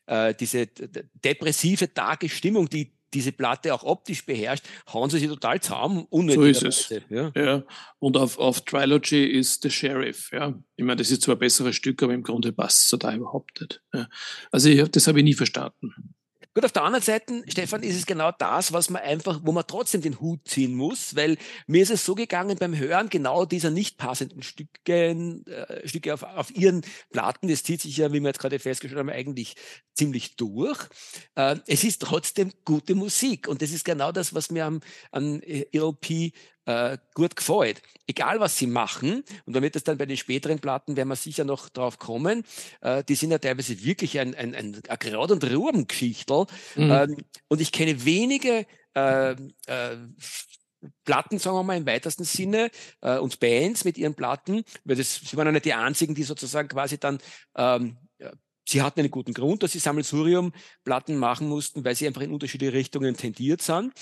äh, 0.07 0.35
diese 0.35 0.69
depressive, 1.25 1.89
darke 1.89 2.29
Stimmung, 2.29 2.69
die 2.69 2.93
diese 3.15 3.33
Platte 3.33 3.75
auch 3.75 3.83
optisch 3.83 4.25
beherrscht, 4.25 4.65
hauen 4.93 5.11
sie 5.11 5.19
sich 5.19 5.29
total 5.29 5.61
zaum. 5.61 6.07
So 6.11 6.43
ist 6.45 6.63
es. 6.63 6.95
Ja. 7.11 7.31
ja. 7.35 7.63
Und 7.99 8.17
auf, 8.17 8.39
auf 8.39 8.63
Trilogy 8.65 9.25
ist 9.27 9.63
The 9.63 9.71
Sheriff. 9.71 10.31
Ja. 10.33 10.59
Ich 10.77 10.85
meine, 10.85 10.97
das 10.97 11.11
ist 11.11 11.23
zwar 11.23 11.37
ein 11.37 11.41
besseres 11.41 11.77
Stück, 11.77 12.03
aber 12.03 12.15
im 12.15 12.23
Grunde 12.23 12.53
passt 12.53 12.93
es 12.93 12.99
da 12.99 13.15
überhaupt 13.15 13.61
nicht. 13.61 13.83
Ja. 13.93 14.09
Also 14.51 14.69
ich, 14.69 14.83
das 14.91 15.07
habe 15.07 15.19
ich 15.19 15.25
nie 15.25 15.35
verstanden. 15.35 16.15
Gut, 16.55 16.67
auf 16.67 16.73
der 16.73 16.83
anderen 16.83 17.03
Seite, 17.03 17.43
Stefan, 17.49 17.83
ist 17.83 17.97
es 17.97 18.05
genau 18.05 18.31
das, 18.31 18.75
was 18.75 18.91
man 18.91 19.01
einfach, 19.01 19.41
wo 19.43 19.53
man 19.53 19.65
trotzdem 19.67 20.03
den 20.03 20.21
Hut 20.21 20.47
ziehen 20.47 20.75
muss, 20.75 21.17
weil 21.17 21.39
mir 21.67 21.83
ist 21.83 21.91
es 21.91 22.05
so 22.05 22.15
gegangen 22.15 22.59
beim 22.59 22.77
Hören 22.77 23.09
genau 23.09 23.47
dieser 23.47 23.71
nicht 23.71 23.97
passenden 23.97 24.43
Stücke, 24.43 25.43
äh, 25.47 25.89
Stücke 25.89 26.13
auf, 26.13 26.23
auf 26.23 26.55
ihren 26.55 26.83
Platten, 27.11 27.49
das 27.49 27.63
zieht 27.63 27.81
sich 27.81 27.97
ja, 27.97 28.13
wie 28.13 28.21
wir 28.21 28.29
jetzt 28.29 28.39
gerade 28.39 28.59
festgestellt 28.59 28.99
haben, 28.99 29.09
eigentlich 29.09 29.57
ziemlich 29.95 30.37
durch. 30.37 30.79
Äh, 31.37 31.57
es 31.67 31.85
ist 31.85 32.03
trotzdem 32.03 32.53
gute 32.67 32.95
Musik 32.95 33.49
und 33.49 33.63
das 33.63 33.71
ist 33.71 33.87
genau 33.87 34.13
das, 34.13 34.35
was 34.35 34.51
mir 34.51 34.67
am, 34.67 34.81
an 35.11 35.41
ELP 35.43 36.35
äh, 36.67 36.99
gut 37.15 37.37
gefällt. 37.37 37.83
Egal, 38.07 38.41
was 38.41 38.57
sie 38.57 38.67
machen, 38.67 39.25
und 39.47 39.55
damit 39.55 39.77
es 39.77 39.85
dann 39.85 39.99
bei 39.99 40.07
den 40.07 40.17
späteren 40.17 40.59
Platten, 40.59 40.97
werden 40.97 41.09
wir 41.09 41.17
sicher 41.17 41.45
noch 41.45 41.69
drauf 41.69 41.99
kommen, 41.99 42.45
äh, 42.81 43.03
die 43.05 43.15
sind 43.15 43.31
ja 43.31 43.39
teilweise 43.39 43.83
wirklich 43.85 44.19
ein, 44.19 44.35
ein, 44.35 44.55
ein, 44.55 44.81
ein 44.89 44.99
Kraut- 44.99 45.31
und 45.31 45.45
Rubengeschichtel. 45.45 46.47
Mhm. 46.77 46.91
Ähm, 46.91 47.17
und 47.49 47.61
ich 47.61 47.73
kenne 47.73 48.05
wenige 48.05 48.67
äh, 48.95 49.33
äh, 49.33 49.97
Platten, 51.05 51.39
sagen 51.39 51.57
wir 51.57 51.63
mal 51.63 51.77
im 51.77 51.87
weitesten 51.87 52.25
Sinne, 52.25 52.71
äh, 53.01 53.19
und 53.19 53.41
Bands 53.41 53.85
mit 53.85 53.99
ihren 53.99 54.15
Platten, 54.15 54.65
weil 54.85 54.97
das, 54.97 55.15
sie 55.15 55.37
waren 55.37 55.47
ja 55.47 55.53
nicht 55.53 55.65
die 55.65 55.75
einzigen, 55.75 56.15
die 56.15 56.25
sozusagen 56.25 56.69
quasi 56.69 56.99
dann 56.99 57.19
ähm, 57.57 57.99
Sie 58.69 58.81
hatten 58.81 59.01
einen 59.01 59.11
guten 59.11 59.35
Grund, 59.35 59.63
dass 59.63 59.73
sie 59.73 59.81
Sammelsurium-Platten 59.81 61.17
machen 61.17 61.49
mussten, 61.49 61.85
weil 61.85 61.97
sie 61.97 62.07
einfach 62.07 62.23
in 62.23 62.33
unterschiedliche 62.33 62.73
Richtungen 62.73 63.17
tendiert 63.17 63.61
sind. 63.61 63.93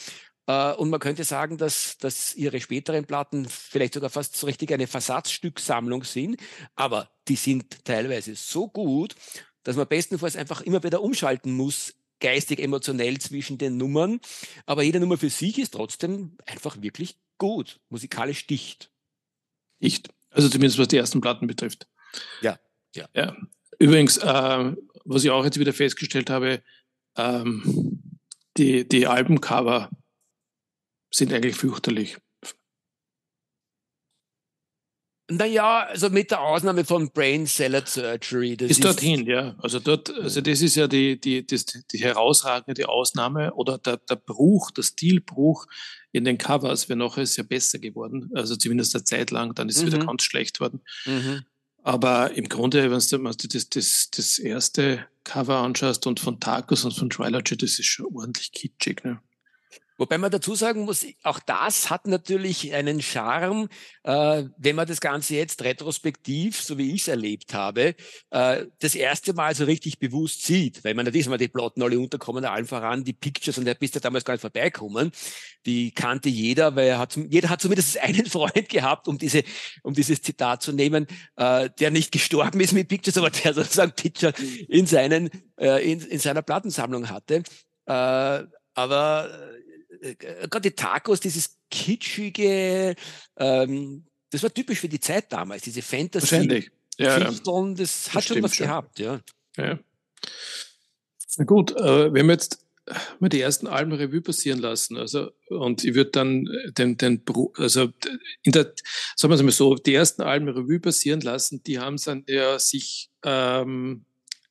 Äh, 0.46 0.72
und 0.74 0.90
man 0.90 1.00
könnte 1.00 1.24
sagen, 1.24 1.59
dass, 1.59 1.98
dass 1.98 2.35
ihre 2.35 2.61
späteren 2.61 3.05
Platten 3.05 3.46
vielleicht 3.48 3.94
sogar 3.94 4.11
fast 4.11 4.37
so 4.37 4.46
richtig 4.46 4.72
eine 4.72 4.87
Versatzstücksammlung 4.87 6.05
sind, 6.05 6.40
aber 6.74 7.11
die 7.29 7.37
sind 7.37 7.85
teilweise 7.85 8.35
so 8.35 8.68
gut, 8.68 9.14
dass 9.62 9.76
man 9.76 9.87
bestenfalls 9.87 10.37
einfach 10.37 10.61
immer 10.62 10.83
wieder 10.83 11.03
umschalten 11.03 11.53
muss, 11.53 11.94
geistig, 12.20 12.61
emotionell 12.61 13.18
zwischen 13.18 13.59
den 13.59 13.76
Nummern. 13.76 14.20
Aber 14.66 14.83
jede 14.83 15.00
Nummer 15.00 15.16
für 15.16 15.31
sich 15.31 15.59
ist 15.59 15.74
trotzdem 15.74 16.37
einfach 16.46 16.81
wirklich 16.83 17.16
gut, 17.38 17.81
musikalisch 17.88 18.46
dicht. 18.46 18.90
Nicht. 19.81 20.11
Also 20.31 20.48
zumindest 20.48 20.79
was 20.79 20.88
die 20.88 20.96
ersten 20.96 21.20
Platten 21.20 21.46
betrifft. 21.46 21.88
Ja, 22.42 22.59
ja. 22.94 23.09
ja. 23.14 23.37
Übrigens, 23.79 24.18
äh, 24.18 24.72
was 25.05 25.24
ich 25.24 25.31
auch 25.31 25.44
jetzt 25.44 25.59
wieder 25.59 25.72
festgestellt 25.72 26.31
habe, 26.31 26.62
ähm, 27.16 28.20
die, 28.57 28.87
die 28.87 29.07
Albencover 29.07 29.90
sind 31.11 31.33
eigentlich 31.33 31.57
fürchterlich. 31.57 32.18
Naja, 35.31 35.87
also 35.87 36.11
mit 36.11 36.33
der 36.33 36.40
Ausnahme 36.40 36.85
von 36.85 37.11
Brain 37.12 37.46
Salad 37.46 37.88
Surgery. 37.88 38.57
Das 38.57 38.70
ist 38.70 38.85
dorthin, 38.85 39.27
ja. 39.27 39.55
Also 39.59 39.79
dort, 39.79 40.12
also 40.12 40.40
das 40.40 40.61
ist 40.61 40.75
ja 40.75 40.88
die, 40.88 41.20
die, 41.20 41.46
das, 41.46 41.66
die 41.66 41.99
herausragende 41.99 42.88
Ausnahme 42.88 43.55
oder 43.55 43.79
der, 43.79 43.99
der 43.99 44.16
Bruch, 44.16 44.73
der 44.73 44.83
Stilbruch 44.83 45.66
in 46.11 46.25
den 46.25 46.37
Covers 46.37 46.88
wäre 46.88 46.99
noch 46.99 47.16
ist 47.16 47.37
ja 47.37 47.44
besser 47.44 47.79
geworden. 47.79 48.31
Also 48.35 48.57
zumindest 48.57 48.96
eine 48.96 49.05
Zeit 49.05 49.31
lang, 49.31 49.55
dann 49.55 49.68
ist 49.68 49.77
es 49.77 49.85
mhm. 49.85 49.87
wieder 49.87 50.07
ganz 50.07 50.25
schlecht 50.25 50.59
worden. 50.59 50.81
Mhm. 51.07 51.44
Aber 51.83 52.33
im 52.33 52.49
Grunde, 52.49 52.90
wenn 52.90 53.37
du 53.37 53.49
das, 53.49 53.68
das, 53.70 54.09
das 54.11 54.38
erste 54.38 55.07
Cover 55.23 55.59
anschaust 55.59 56.07
und 56.09 56.18
von 56.18 56.40
Tarkus 56.40 56.85
und 56.85 56.92
von 56.92 57.09
Trilogy, 57.09 57.57
das 57.57 57.79
ist 57.79 57.87
schon 57.87 58.07
ordentlich 58.07 58.51
kitschig. 58.51 59.05
Ne? 59.05 59.20
Wobei 60.00 60.16
man 60.16 60.30
dazu 60.30 60.54
sagen 60.54 60.86
muss, 60.86 61.04
auch 61.24 61.40
das 61.40 61.90
hat 61.90 62.06
natürlich 62.06 62.72
einen 62.72 63.02
Charme, 63.02 63.68
äh, 64.04 64.44
wenn 64.56 64.74
man 64.74 64.88
das 64.88 64.98
Ganze 64.98 65.34
jetzt 65.34 65.62
retrospektiv, 65.62 66.58
so 66.58 66.78
wie 66.78 66.94
ich 66.94 67.02
es 67.02 67.08
erlebt 67.08 67.52
habe, 67.52 67.94
äh, 68.30 68.64
das 68.78 68.94
erste 68.94 69.34
Mal 69.34 69.54
so 69.54 69.64
richtig 69.64 69.98
bewusst 69.98 70.46
sieht, 70.46 70.82
weil 70.84 70.94
man 70.94 71.04
natürlich 71.04 71.28
mal 71.28 71.36
die 71.36 71.48
Plotten 71.48 71.82
alle 71.82 71.98
unterkommen, 71.98 72.46
allen 72.46 72.64
voran 72.64 73.04
die 73.04 73.12
Pictures 73.12 73.58
und 73.58 73.66
der 73.66 73.74
bist 73.74 73.94
ja 73.94 74.00
damals 74.00 74.24
gar 74.24 74.32
nicht 74.32 74.40
vorbeikommen. 74.40 75.12
Die 75.66 75.90
kannte 75.90 76.30
jeder, 76.30 76.74
weil 76.76 76.88
er 76.88 76.98
hat, 76.98 77.18
jeder 77.28 77.50
hat 77.50 77.60
zumindest 77.60 77.98
einen 78.02 78.24
Freund 78.24 78.70
gehabt, 78.70 79.06
um 79.06 79.18
diese, 79.18 79.44
um 79.82 79.92
dieses 79.92 80.22
Zitat 80.22 80.62
zu 80.62 80.72
nehmen, 80.72 81.08
äh, 81.36 81.68
der 81.78 81.90
nicht 81.90 82.10
gestorben 82.10 82.60
ist 82.60 82.72
mit 82.72 82.88
Pictures, 82.88 83.18
aber 83.18 83.28
der 83.28 83.52
sozusagen 83.52 83.92
Picture 83.92 84.32
in 84.66 84.86
seinen, 84.86 85.28
äh, 85.58 85.92
in, 85.92 86.00
in 86.00 86.18
seiner 86.18 86.40
Plattensammlung 86.40 87.10
hatte. 87.10 87.42
Äh, 87.84 88.44
aber 88.74 89.28
gerade 90.00 90.70
die 90.70 90.76
Tacos, 90.76 91.20
dieses 91.20 91.58
kitschige, 91.70 92.94
ähm, 93.36 94.04
das 94.30 94.42
war 94.42 94.52
typisch 94.52 94.80
für 94.80 94.88
die 94.88 95.00
Zeit 95.00 95.32
damals, 95.32 95.62
diese 95.62 95.82
Fantasy. 95.82 96.70
Ja, 96.98 97.18
Fichteln, 97.18 97.74
das, 97.76 98.04
das 98.04 98.14
hat 98.14 98.24
schon 98.24 98.42
was 98.42 98.54
schon. 98.54 98.66
gehabt, 98.66 98.98
ja. 98.98 99.20
ja. 99.56 99.78
Na 101.38 101.44
gut, 101.44 101.72
äh, 101.72 102.12
wenn 102.12 102.26
wir 102.26 102.34
jetzt 102.34 102.66
mal 103.20 103.28
die 103.28 103.40
ersten 103.40 103.66
Alben 103.66 103.92
Revue 103.92 104.20
passieren 104.20 104.58
lassen, 104.58 104.96
also 104.96 105.30
und 105.48 105.84
ich 105.84 105.94
würde 105.94 106.10
dann 106.10 106.46
den, 106.76 106.96
den 106.96 107.22
also 107.56 107.88
in 108.42 108.52
der, 108.52 108.72
sagen 109.16 109.32
wir 109.32 109.36
es 109.36 109.42
mal 109.42 109.50
so, 109.50 109.76
die 109.76 109.94
ersten 109.94 110.22
Alben 110.22 110.48
Revue 110.48 110.80
passieren 110.80 111.20
lassen, 111.20 111.62
die 111.62 111.78
haben 111.78 111.96
dann 112.04 112.24
ja 112.26 112.58
sich 112.58 113.10
ähm, 113.24 114.04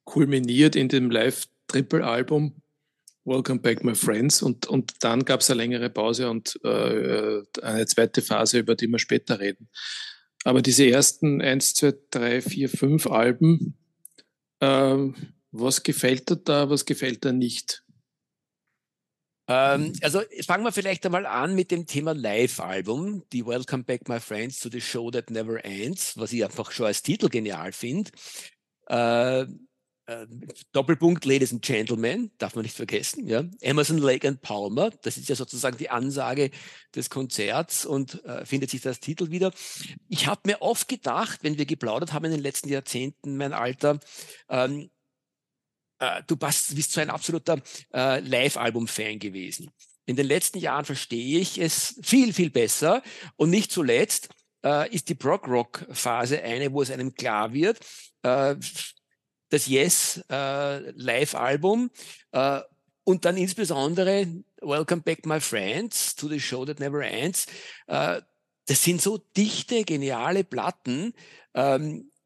kulminiert 0.05 0.75
in 0.75 0.89
dem 0.89 1.12
Live-Triple-Album 1.12 2.55
Welcome 3.30 3.60
Back, 3.60 3.84
my 3.84 3.94
friends. 3.94 4.42
Und, 4.42 4.65
und 4.65 5.04
dann 5.04 5.24
gab 5.24 5.42
es 5.42 5.52
eine 5.52 5.62
längere 5.62 5.89
Pause 5.89 6.30
und 6.30 6.60
äh, 6.63 7.44
eine 7.62 7.86
zweite 7.86 8.24
Phase, 8.24 8.60
über 8.60 8.76
die 8.76 8.88
wir 8.88 8.98
später 8.98 9.39
reden. 9.39 9.70
Aber 10.44 10.62
diese 10.62 10.89
ersten 10.89 11.42
1, 11.42 11.76
2, 11.76 11.94
3, 12.10 12.42
4, 12.42 12.70
5 12.70 13.08
Alben, 13.08 13.78
äh, 14.60 14.98
was 15.52 15.84
gefällt 15.84 16.30
dir 16.30 16.38
da, 16.38 16.70
was 16.70 16.86
gefällt 16.86 17.24
dir 17.24 17.34
nicht? 17.34 17.84
Ähm, 19.48 19.94
also 20.02 20.22
fangen 20.46 20.63
wir 20.63 20.72
vielleicht 20.72 21.06
einmal 21.06 21.26
an 21.26 21.54
mit 21.54 21.72
dem 21.72 21.86
Thema 21.86 22.13
Live-Album, 22.13 23.24
die 23.32 23.46
Welcome 23.46 23.84
Back 23.84 24.10
My 24.10 24.20
Friends 24.20 24.60
to 24.60 24.70
the 24.70 24.82
Show 24.82 25.12
That 25.12 25.30
Never 25.30 25.63
Ends, 25.63 26.18
was 26.18 26.34
ich 26.34 26.44
einfach 26.44 26.72
schon 26.72 26.88
als 26.88 27.04
Titel 27.04 27.30
genial 27.30 27.74
finde. 27.74 28.12
Äh, 28.89 29.42
äh, 29.42 29.48
Doppelpunkt, 30.72 31.26
Ladies 31.26 31.52
and 31.52 31.62
Gentlemen, 31.62 32.32
darf 32.38 32.56
man 32.56 32.63
nicht 32.63 32.76
vergessen, 32.76 33.28
ja. 33.28 33.43
Emerson, 33.62 33.98
Lake 33.98 34.28
and 34.28 34.41
Palmer, 34.41 34.91
das 35.02 35.17
ist 35.17 35.30
ja 35.30 35.36
sozusagen 35.36 35.78
die 35.78 35.89
Ansage 35.89 36.52
des 36.95 37.10
Konzerts 37.10 37.86
und 37.86 38.24
äh, 38.26 38.45
findet 38.45 38.69
sich 38.69 38.82
das 38.82 39.00
Titel 39.00 39.30
wieder. 39.30 39.52
Ich 40.08 40.28
habe 40.28 40.41
mir 40.45 40.62
oft 40.62 40.88
gedacht, 40.88 41.39
wenn 41.43 41.58
wir 41.58 41.65
geplaudert 41.65 42.13
haben 42.13 42.26
in 42.26 42.32
den 42.32 42.41
letzten 42.41 42.69
Jahrzehnten, 42.69 43.38
mein 43.38 43.54
Alter, 43.54 44.00
ähm, 44.50 44.89
äh, 46.00 46.24
du 46.28 46.36
bist, 46.36 46.76
bist 46.76 46.91
so 46.91 47.02
ein 47.02 47.10
absoluter 47.10 47.62
äh, 47.93 48.19
Live-Album-Fan 48.19 49.19
gewesen. 49.19 49.69
In 50.06 50.15
den 50.15 50.26
letzten 50.26 50.58
Jahren 50.58 50.86
verstehe 50.86 51.39
ich 51.39 51.60
es 51.60 52.00
viel, 52.02 52.34
viel 52.34 52.50
besser 52.50 53.04
und 53.36 53.52
nicht 53.52 53.72
zuletzt 53.72 54.30
äh, 54.63 54.93
ist 54.93 55.10
die 55.10 55.15
Prog-Rock-Phase 55.15 56.41
eine, 56.41 56.74
wo 56.74 56.82
es 56.82 56.89
einem 56.89 57.13
klar 57.13 57.54
wird, 57.54 57.80
äh, 58.24 58.56
das 59.49 59.67
Yes 59.67 60.23
äh, 60.29 60.91
Live-Album 60.91 61.91
äh, 62.31 62.62
und 63.03 63.25
dann 63.25 63.38
insbesondere 63.38 64.27
Welcome 64.62 65.01
Back 65.01 65.25
My 65.25 65.39
Friends 65.39 66.15
to 66.15 66.27
the 66.27 66.39
Show 66.39 66.65
That 66.65 66.79
Never 66.79 67.01
Ends. 67.01 67.47
Äh, 67.88 68.21
das 68.67 68.83
sind 68.83 69.01
so 69.01 69.17
dichte, 69.17 69.83
geniale 69.83 70.43
Platten. 70.43 71.13
Ähm, 71.55 72.12
äh, 72.12 72.18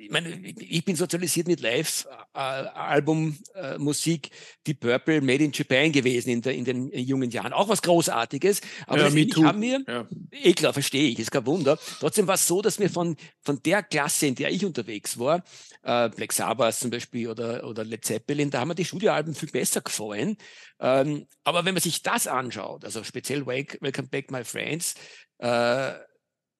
ich 0.00 0.10
meine, 0.10 0.34
ich 0.44 0.84
bin 0.84 0.96
sozialisiert 0.96 1.46
mit 1.46 1.60
Live-Album-Musik, 1.60 4.26
äh, 4.26 4.30
die 4.66 4.74
Purple 4.74 5.20
Made 5.20 5.44
in 5.44 5.52
Japan 5.52 5.92
gewesen 5.92 6.30
in, 6.30 6.42
der, 6.42 6.54
in 6.54 6.64
den 6.64 6.92
jungen 6.92 7.30
Jahren. 7.30 7.52
Auch 7.52 7.68
was 7.68 7.82
Großartiges. 7.82 8.60
Aber 8.86 9.08
ja, 9.08 9.14
ich 9.14 9.36
habe 9.36 9.58
mir, 9.58 9.84
ja. 9.86 10.08
eh 10.30 10.52
klar, 10.52 10.72
verstehe 10.72 11.10
ich, 11.10 11.18
ist 11.18 11.30
kein 11.30 11.46
Wunder. 11.46 11.78
Trotzdem 12.00 12.26
war 12.26 12.36
es 12.36 12.46
so, 12.46 12.62
dass 12.62 12.78
mir 12.78 12.90
von, 12.90 13.16
von 13.42 13.62
der 13.62 13.82
Klasse, 13.82 14.26
in 14.26 14.34
der 14.34 14.50
ich 14.50 14.64
unterwegs 14.64 15.18
war, 15.18 15.44
äh, 15.82 16.08
Black 16.08 16.32
Sabbath 16.32 16.76
zum 16.76 16.90
Beispiel 16.90 17.28
oder, 17.28 17.64
oder 17.64 17.84
Led 17.84 18.04
Zeppelin, 18.04 18.50
da 18.50 18.60
haben 18.60 18.68
mir 18.68 18.74
die 18.74 18.84
Studioalben 18.84 19.34
viel 19.34 19.50
besser 19.50 19.80
gefallen. 19.80 20.36
Ähm, 20.80 21.26
aber 21.44 21.64
wenn 21.64 21.74
man 21.74 21.82
sich 21.82 22.02
das 22.02 22.26
anschaut, 22.26 22.84
also 22.84 23.04
speziell 23.04 23.46
Wake, 23.46 23.78
Welcome 23.80 24.08
Back 24.08 24.30
My 24.30 24.44
Friends, 24.44 24.94
äh, 25.38 25.92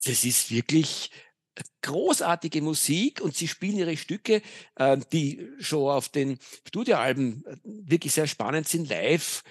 das 0.04 0.24
ist 0.24 0.50
wirklich 0.50 1.10
großartige 1.82 2.62
Musik 2.62 3.20
und 3.20 3.36
sie 3.36 3.48
spielen 3.48 3.78
ihre 3.78 3.96
Stücke, 3.96 4.42
äh, 4.76 4.98
die 5.12 5.48
schon 5.60 5.90
auf 5.90 6.08
den 6.08 6.38
Studioalben 6.66 7.44
äh, 7.46 7.56
wirklich 7.64 8.12
sehr 8.12 8.26
spannend 8.26 8.68
sind, 8.68 8.88
live 8.88 9.42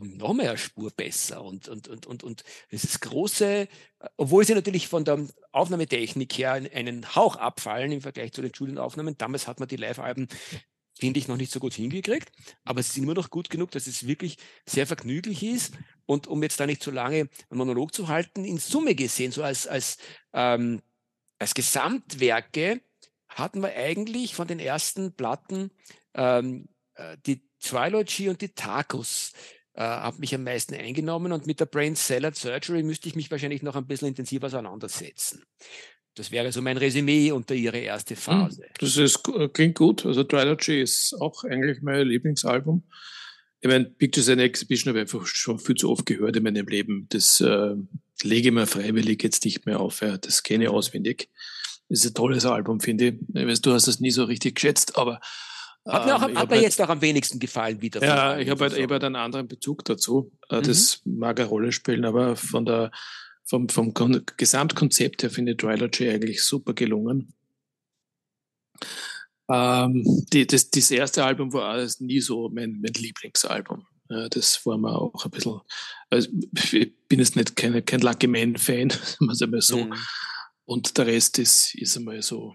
noch 0.00 0.32
mehr 0.32 0.56
Spur 0.56 0.90
besser 0.90 1.42
und, 1.42 1.68
und, 1.68 1.88
und, 1.88 2.06
und, 2.06 2.22
und 2.22 2.44
es 2.70 2.84
ist 2.84 3.00
große, 3.00 3.46
äh, 3.46 3.68
obwohl 4.16 4.44
sie 4.44 4.54
natürlich 4.54 4.88
von 4.88 5.04
der 5.04 5.26
Aufnahmetechnik 5.52 6.32
her 6.38 6.52
einen 6.52 7.14
Hauch 7.14 7.36
abfallen 7.36 7.92
im 7.92 8.00
Vergleich 8.00 8.32
zu 8.32 8.42
den 8.42 8.54
Studienaufnahmen. 8.54 9.18
Damals 9.18 9.46
hat 9.46 9.60
man 9.60 9.68
die 9.68 9.76
Live-Alben 9.76 10.28
finde 10.98 11.20
ich 11.20 11.28
noch 11.28 11.36
nicht 11.36 11.52
so 11.52 11.60
gut 11.60 11.74
hingekriegt, 11.74 12.30
aber 12.64 12.82
sie 12.82 12.92
sind 12.92 13.04
immer 13.04 13.14
noch 13.14 13.30
gut 13.30 13.50
genug, 13.50 13.70
dass 13.70 13.86
es 13.86 14.06
wirklich 14.06 14.36
sehr 14.66 14.86
vergnüglich 14.86 15.42
ist. 15.42 15.74
Und 16.06 16.26
um 16.26 16.42
jetzt 16.42 16.58
da 16.58 16.66
nicht 16.66 16.82
zu 16.82 16.90
lange 16.90 17.28
einen 17.50 17.58
Monolog 17.58 17.94
zu 17.94 18.08
halten, 18.08 18.44
in 18.44 18.58
Summe 18.58 18.94
gesehen, 18.94 19.30
so 19.30 19.42
als, 19.42 19.66
als 19.66 19.98
ähm, 20.32 20.82
als 21.38 21.54
Gesamtwerke 21.54 22.80
hatten 23.28 23.60
wir 23.60 23.74
eigentlich 23.76 24.34
von 24.34 24.48
den 24.48 24.58
ersten 24.58 25.12
Platten 25.12 25.70
ähm, 26.14 26.68
äh, 26.94 27.16
die 27.26 27.42
Trilogy 27.60 28.28
und 28.28 28.40
die 28.40 28.50
Tacos 28.50 29.32
äh, 29.74 29.82
haben 29.82 30.18
mich 30.18 30.34
am 30.34 30.44
meisten 30.44 30.74
eingenommen 30.74 31.32
und 31.32 31.46
mit 31.46 31.60
der 31.60 31.66
Brain 31.66 31.94
Salad 31.94 32.36
Surgery 32.36 32.82
müsste 32.82 33.08
ich 33.08 33.16
mich 33.16 33.30
wahrscheinlich 33.30 33.62
noch 33.62 33.76
ein 33.76 33.86
bisschen 33.86 34.08
intensiver 34.08 34.46
auseinandersetzen. 34.46 35.44
Das 36.14 36.32
wäre 36.32 36.50
so 36.50 36.60
mein 36.62 36.76
Resümee 36.76 37.30
unter 37.30 37.54
Ihre 37.54 37.78
erste 37.78 38.14
hm, 38.14 38.20
Phase. 38.20 38.64
Das 38.80 38.96
ist, 38.96 39.22
klingt 39.52 39.76
gut. 39.76 40.04
Also 40.04 40.24
Trilogy 40.24 40.82
ist 40.82 41.14
auch 41.20 41.44
eigentlich 41.44 41.80
mein 41.80 42.08
Lieblingsalbum. 42.08 42.82
Ich 43.60 43.68
meine, 43.68 43.84
Pictures 43.84 44.28
and 44.28 44.40
Exhibition 44.40 44.90
habe 44.90 44.98
ich 44.98 45.02
einfach 45.02 45.26
schon 45.26 45.58
viel 45.58 45.76
zu 45.76 45.90
oft 45.90 46.06
gehört 46.06 46.36
in 46.36 46.42
meinem 46.42 46.66
Leben. 46.66 47.06
Das 47.10 47.40
äh, 47.40 47.74
lege 48.24 48.52
mir 48.52 48.66
freiwillig 48.66 49.22
jetzt 49.22 49.44
nicht 49.44 49.66
mehr 49.66 49.80
auf. 49.80 50.00
Ja. 50.00 50.18
Das 50.18 50.42
kenne 50.42 50.64
ich 50.64 50.70
auswendig. 50.70 51.30
Das 51.88 52.00
ist 52.00 52.10
ein 52.10 52.14
tolles 52.14 52.44
Album, 52.44 52.80
finde 52.80 53.08
ich. 53.08 53.14
ich 53.34 53.46
weiß, 53.46 53.60
du 53.62 53.72
hast 53.72 53.88
das 53.88 54.00
nie 54.00 54.10
so 54.10 54.24
richtig 54.24 54.56
geschätzt, 54.56 54.96
aber 54.96 55.20
hat 55.86 56.04
mir, 56.04 56.16
auch, 56.16 56.28
ähm, 56.28 56.38
hat 56.38 56.50
mir 56.50 56.56
halt, 56.56 56.64
jetzt 56.64 56.80
auch 56.82 56.88
am 56.90 57.00
wenigsten 57.00 57.38
gefallen 57.38 57.80
wieder. 57.80 58.02
Ja, 58.02 58.38
ich 58.38 58.50
habe 58.50 58.64
halt, 58.64 58.78
hab 58.78 58.90
halt 58.90 59.04
einen 59.04 59.16
anderen 59.16 59.48
Bezug 59.48 59.84
dazu. 59.86 60.30
Äh, 60.50 60.60
das 60.60 61.00
mhm. 61.04 61.18
mag 61.18 61.40
eine 61.40 61.48
Rolle 61.48 61.72
spielen, 61.72 62.04
aber 62.04 62.36
von 62.36 62.66
der, 62.66 62.90
vom, 63.44 63.68
vom 63.70 63.94
Gesamtkonzept 64.36 65.22
her 65.22 65.30
finde 65.30 65.52
ich 65.52 65.58
Trilogy 65.58 66.10
eigentlich 66.10 66.42
super 66.42 66.74
gelungen. 66.74 67.32
Ähm, 69.50 70.04
die, 70.30 70.46
das, 70.46 70.68
das 70.68 70.90
erste 70.90 71.24
Album 71.24 71.52
war 71.54 71.86
nie 72.00 72.20
so 72.20 72.50
mein, 72.50 72.80
mein 72.82 72.92
Lieblingsalbum. 72.92 73.86
Ja, 74.10 74.28
das 74.28 74.64
war 74.64 74.78
mir 74.78 74.96
auch 74.96 75.24
ein 75.24 75.30
bisschen, 75.30 75.60
also 76.08 76.28
ich 76.72 76.92
bin 77.08 77.18
jetzt 77.18 77.36
nicht 77.36 77.56
kein, 77.56 77.84
kein 77.84 78.00
Lucky 78.00 78.26
Man-Fan, 78.26 78.90
sagen 78.90 79.38
wir 79.38 79.48
mal 79.48 79.60
so. 79.60 79.84
Mhm. 79.84 79.94
Und 80.64 80.98
der 80.98 81.06
Rest 81.06 81.38
ist, 81.38 81.74
ist 81.74 81.96
einmal 81.96 82.22
so. 82.22 82.54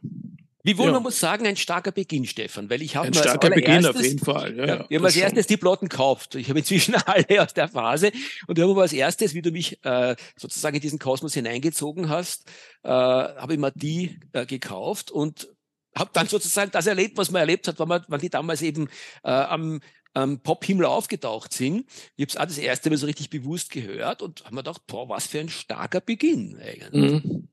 Wie 0.66 0.78
wohl, 0.78 0.86
ja. 0.86 0.94
man 0.94 1.04
muss 1.04 1.20
sagen, 1.20 1.46
ein 1.46 1.58
starker 1.58 1.92
Beginn, 1.92 2.26
Stefan, 2.26 2.70
weil 2.70 2.82
ich 2.82 2.96
habe 2.96 3.08
Ein 3.08 3.14
starker 3.14 3.50
Beginn 3.50 3.86
auf 3.86 4.02
jeden 4.02 4.20
Fall. 4.20 4.56
Ja, 4.56 4.66
ja, 4.66 4.86
wir 4.88 4.98
haben 4.98 5.06
als 5.06 5.18
erstes 5.18 5.46
die 5.46 5.58
Platten 5.58 5.90
gekauft. 5.90 6.36
Ich 6.36 6.48
habe 6.48 6.60
inzwischen 6.60 6.96
alle 7.06 7.44
aus 7.44 7.54
der 7.54 7.68
Phase 7.68 8.12
und 8.48 8.56
wir 8.56 8.64
haben 8.64 8.72
aber 8.72 8.84
als 8.84 8.94
erstes, 8.94 9.34
wie 9.34 9.42
du 9.42 9.52
mich 9.52 9.84
äh, 9.84 10.16
sozusagen 10.38 10.76
in 10.78 10.82
diesen 10.82 11.00
Kosmos 11.00 11.34
hineingezogen 11.34 12.08
hast, 12.08 12.48
äh, 12.84 12.90
habe 12.90 13.54
ich 13.54 13.60
mal 13.60 13.74
die 13.76 14.20
äh, 14.32 14.46
gekauft 14.46 15.12
und 15.12 15.50
habe 15.98 16.12
dann 16.14 16.28
sozusagen 16.28 16.72
das 16.72 16.88
erlebt, 16.88 17.18
was 17.18 17.30
man 17.30 17.42
erlebt 17.42 17.68
hat, 17.68 17.78
wenn, 17.80 17.88
man, 17.88 18.06
wenn 18.08 18.22
die 18.22 18.30
damals 18.30 18.62
eben 18.62 18.88
äh, 19.24 19.32
am, 19.32 19.82
am 20.14 20.40
Pop-Himmel 20.40 20.86
aufgetaucht 20.86 21.54
sind. 21.54 21.86
Ich 22.16 22.24
habe 22.24 22.30
es 22.30 22.38
auch 22.38 22.46
das 22.46 22.58
erste 22.58 22.90
Mal 22.90 22.98
so 22.98 23.06
richtig 23.06 23.30
bewusst 23.30 23.72
gehört 23.72 24.22
und 24.22 24.44
habe 24.46 24.56
mir 24.56 24.64
gedacht, 24.64 24.86
boah, 24.88 25.10
was 25.10 25.28
für 25.28 25.40
ein 25.40 25.50
starker 25.50 26.02
Beginn 26.02 26.58
eigentlich. 26.62 27.24
Mhm. 27.24 27.48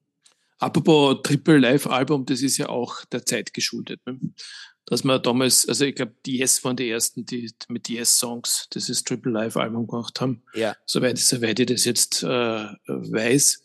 Apropos 0.59 1.23
Triple 1.23 1.59
Live-Album, 1.59 2.27
das 2.27 2.43
ist 2.43 2.59
ja 2.59 2.69
auch 2.69 3.05
der 3.07 3.25
Zeit 3.25 3.55
geschuldet. 3.55 4.01
Ne? 4.05 4.21
Dass 4.85 5.05
man 5.05 5.23
damals, 5.23 5.67
also 5.67 5.87
ich 5.87 5.95
glaube, 5.95 6.15
die 6.27 6.39
Yes 6.39 6.63
waren 6.65 6.77
die 6.77 6.91
ersten, 6.91 7.25
die 7.25 7.51
mit 7.69 7.89
Yes-Songs 7.89 8.69
dieses 8.75 9.03
Triple 9.05 9.33
Live-Album 9.33 9.87
gemacht 9.87 10.21
haben. 10.21 10.43
Ja. 10.55 10.77
Soweit, 10.85 11.17
soweit 11.17 11.59
ich 11.61 11.67
das 11.67 11.87
jetzt 11.87 12.23
äh, 12.23 12.27
weiß. 12.27 13.65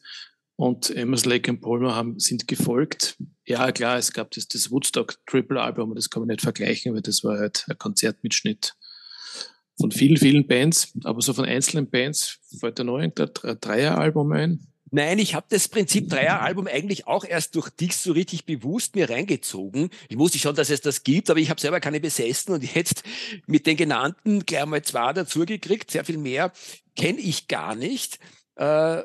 Und 0.55 0.89
Emerson 0.89 1.31
Lake 1.31 1.51
und 1.51 1.59
Palmer 1.59 1.95
haben, 1.95 2.17
sind 2.17 2.47
gefolgt. 2.47 3.17
Ja, 3.45 3.73
klar, 3.73 3.97
es 3.97 4.13
gab 4.13 4.31
das, 4.31 4.47
das 4.47 4.71
Woodstock 4.71 5.17
Triple 5.25 5.61
Album, 5.61 5.93
das 5.95 6.09
kann 6.09 6.21
man 6.21 6.27
nicht 6.27 6.41
vergleichen, 6.41 6.93
weil 6.93 7.01
das 7.01 7.25
war 7.25 7.37
halt 7.37 7.65
ein 7.69 7.77
Konzertmitschnitt 7.77 8.73
von 9.79 9.91
vielen, 9.91 10.17
vielen 10.17 10.47
Bands. 10.47 10.93
Aber 11.03 11.21
so 11.21 11.33
von 11.33 11.45
einzelnen 11.45 11.89
Bands 11.89 12.39
fällt 12.59 12.79
da 12.79 12.83
noch 12.83 12.97
ein 12.97 13.13
Dreier-Album 13.13 14.31
ein. 14.31 14.67
Nein, 14.91 15.19
ich 15.19 15.35
habe 15.35 15.47
das 15.49 15.67
Prinzip 15.67 16.09
Dreier-Album 16.09 16.67
eigentlich 16.67 17.07
auch 17.07 17.25
erst 17.25 17.55
durch 17.55 17.69
dich 17.69 17.97
so 17.97 18.13
richtig 18.13 18.45
bewusst 18.45 18.95
mir 18.95 19.09
reingezogen. 19.09 19.89
Ich 20.07 20.17
wusste 20.17 20.39
schon, 20.39 20.55
dass 20.55 20.69
es 20.69 20.79
das 20.81 21.03
gibt, 21.03 21.29
aber 21.29 21.39
ich 21.39 21.49
habe 21.49 21.59
selber 21.59 21.79
keine 21.79 21.99
besessen 21.99 22.53
und 22.53 22.75
jetzt 22.75 23.03
mit 23.45 23.67
den 23.67 23.75
genannten 23.75 24.45
gleich 24.45 24.65
mal 24.65 24.83
zwei 24.83 25.11
dazugekriegt. 25.11 25.91
Sehr 25.91 26.05
viel 26.05 26.17
mehr 26.17 26.53
kenne 26.95 27.19
ich 27.19 27.47
gar 27.47 27.75
nicht. 27.75 28.19
Äh, 28.57 28.99
äh, 28.99 29.03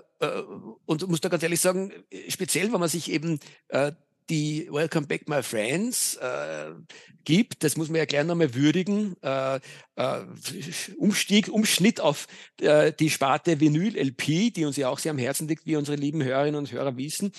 und 0.86 1.08
muss 1.08 1.20
da 1.20 1.28
ganz 1.28 1.42
ehrlich 1.42 1.60
sagen, 1.60 1.92
speziell, 2.28 2.72
wenn 2.72 2.80
man 2.80 2.88
sich 2.88 3.10
eben 3.10 3.40
äh, 3.68 3.92
die 4.30 4.68
Welcome 4.70 5.06
Back 5.06 5.28
My 5.28 5.42
Friends 5.42 6.16
äh, 6.16 6.70
gibt. 7.24 7.64
Das 7.64 7.76
muss 7.76 7.88
man 7.88 7.96
ja 7.96 8.04
gleich 8.04 8.24
nochmal 8.24 8.54
würdigen. 8.54 9.16
Äh, 9.22 9.56
äh, 9.96 10.20
Umstieg, 10.96 11.48
Umschnitt 11.48 12.00
auf 12.00 12.26
äh, 12.60 12.92
die 12.92 13.10
Sparte 13.10 13.60
Vinyl-LP, 13.60 14.54
die 14.54 14.64
uns 14.64 14.76
ja 14.76 14.88
auch 14.88 14.98
sehr 14.98 15.10
am 15.10 15.18
Herzen 15.18 15.48
liegt, 15.48 15.66
wie 15.66 15.76
unsere 15.76 15.96
lieben 15.96 16.22
Hörerinnen 16.22 16.58
und 16.58 16.72
Hörer 16.72 16.96
wissen. 16.96 17.32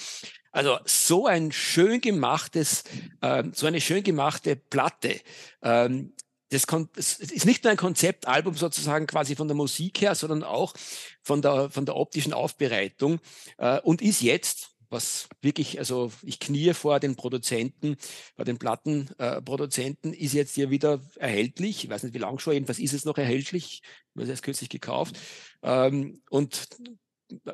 Also 0.51 0.77
so 0.85 1.27
ein 1.27 1.51
schön 1.51 2.01
gemachtes, 2.01 2.83
äh, 3.21 3.43
so 3.53 3.67
eine 3.67 3.79
schön 3.79 4.03
gemachte 4.03 4.57
Platte. 4.57 5.21
Ähm, 5.63 6.13
das, 6.49 6.65
das 6.65 7.19
ist 7.19 7.45
nicht 7.45 7.63
nur 7.63 7.71
ein 7.71 7.77
Konzeptalbum 7.77 8.55
sozusagen 8.55 9.07
quasi 9.07 9.37
von 9.37 9.47
der 9.47 9.55
Musik 9.55 10.01
her, 10.01 10.15
sondern 10.15 10.43
auch 10.43 10.73
von 11.23 11.41
der, 11.41 11.69
von 11.69 11.85
der 11.85 11.95
optischen 11.95 12.33
Aufbereitung 12.33 13.19
äh, 13.57 13.79
und 13.79 14.01
ist 14.01 14.21
jetzt 14.21 14.70
was 14.91 15.29
wirklich, 15.41 15.79
also 15.79 16.11
ich 16.21 16.39
knie 16.39 16.73
vor 16.73 16.99
den 16.99 17.15
Produzenten, 17.15 17.95
vor 18.35 18.45
den 18.45 18.57
Plattenproduzenten, 18.57 20.13
äh, 20.13 20.17
ist 20.17 20.33
jetzt 20.33 20.55
hier 20.55 20.69
wieder 20.69 21.01
erhältlich. 21.15 21.85
Ich 21.85 21.89
weiß 21.89 22.03
nicht, 22.03 22.13
wie 22.13 22.19
lange 22.19 22.39
schon, 22.39 22.53
jedenfalls 22.53 22.79
ist 22.79 22.93
es 22.93 23.05
noch 23.05 23.17
erhältlich. 23.17 23.81
Ich 23.81 23.89
habe 24.15 24.23
es 24.23 24.29
erst 24.29 24.43
kürzlich 24.43 24.69
gekauft. 24.69 25.17
Ähm, 25.63 26.21
und 26.29 26.67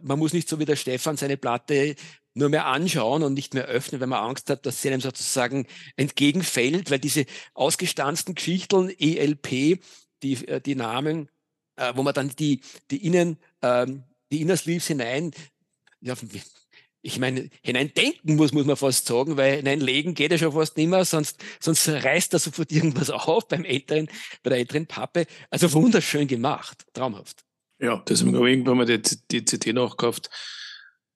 man 0.01 0.17
muss 0.17 0.33
nicht 0.33 0.49
so 0.49 0.59
wie 0.59 0.65
der 0.65 0.75
Stefan 0.75 1.17
seine 1.17 1.37
Platte 1.37 1.95
nur 2.33 2.49
mehr 2.49 2.65
anschauen 2.65 3.23
und 3.23 3.33
nicht 3.33 3.53
mehr 3.53 3.65
öffnen, 3.65 4.01
wenn 4.01 4.09
man 4.09 4.23
Angst 4.23 4.49
hat, 4.49 4.65
dass 4.65 4.81
sie 4.81 4.89
einem 4.89 5.01
sozusagen 5.01 5.67
entgegenfällt, 5.95 6.91
weil 6.91 6.99
diese 6.99 7.25
ausgestanzten 7.53 8.35
Geschichten, 8.35 8.89
ELP, 8.89 9.79
die, 10.23 10.47
äh, 10.47 10.61
die 10.61 10.75
Namen, 10.75 11.29
äh, 11.75 11.93
wo 11.95 12.03
man 12.03 12.13
dann 12.13 12.29
die, 12.29 12.61
die 12.91 13.05
Innen, 13.05 13.37
ähm, 13.61 14.03
die 14.31 14.41
Inner 14.41 14.57
Sleeves 14.57 14.87
hinein, 14.87 15.31
ja, 16.01 16.15
ich 17.07 17.19
meine, 17.19 17.49
hineindenken 17.61 18.35
muss, 18.35 18.51
muss 18.51 18.65
man 18.65 18.75
fast 18.75 19.07
sagen, 19.07 19.37
weil 19.37 19.57
hineinlegen 19.57 20.13
geht 20.13 20.31
ja 20.31 20.37
schon 20.37 20.51
fast 20.51 20.75
nicht 20.75 20.89
mehr, 20.89 21.05
sonst, 21.05 21.41
sonst 21.61 21.87
reißt 21.87 22.33
da 22.33 22.37
sofort 22.37 22.69
irgendwas 22.69 23.09
auf 23.11 23.47
beim 23.47 23.63
älteren, 23.63 24.09
bei 24.43 24.49
der 24.49 24.59
älteren 24.59 24.87
Pappe. 24.87 25.25
Also 25.49 25.71
wunderschön 25.71 26.27
gemacht, 26.27 26.85
traumhaft. 26.93 27.45
Ja, 27.79 28.03
deswegen 28.09 28.35
habe 28.35 28.49
ich 28.49 28.55
irgendwann 28.55 28.77
mal 28.77 28.85
die, 28.85 29.01
die 29.31 29.45
CD 29.45 29.71
nachgekauft. 29.71 30.29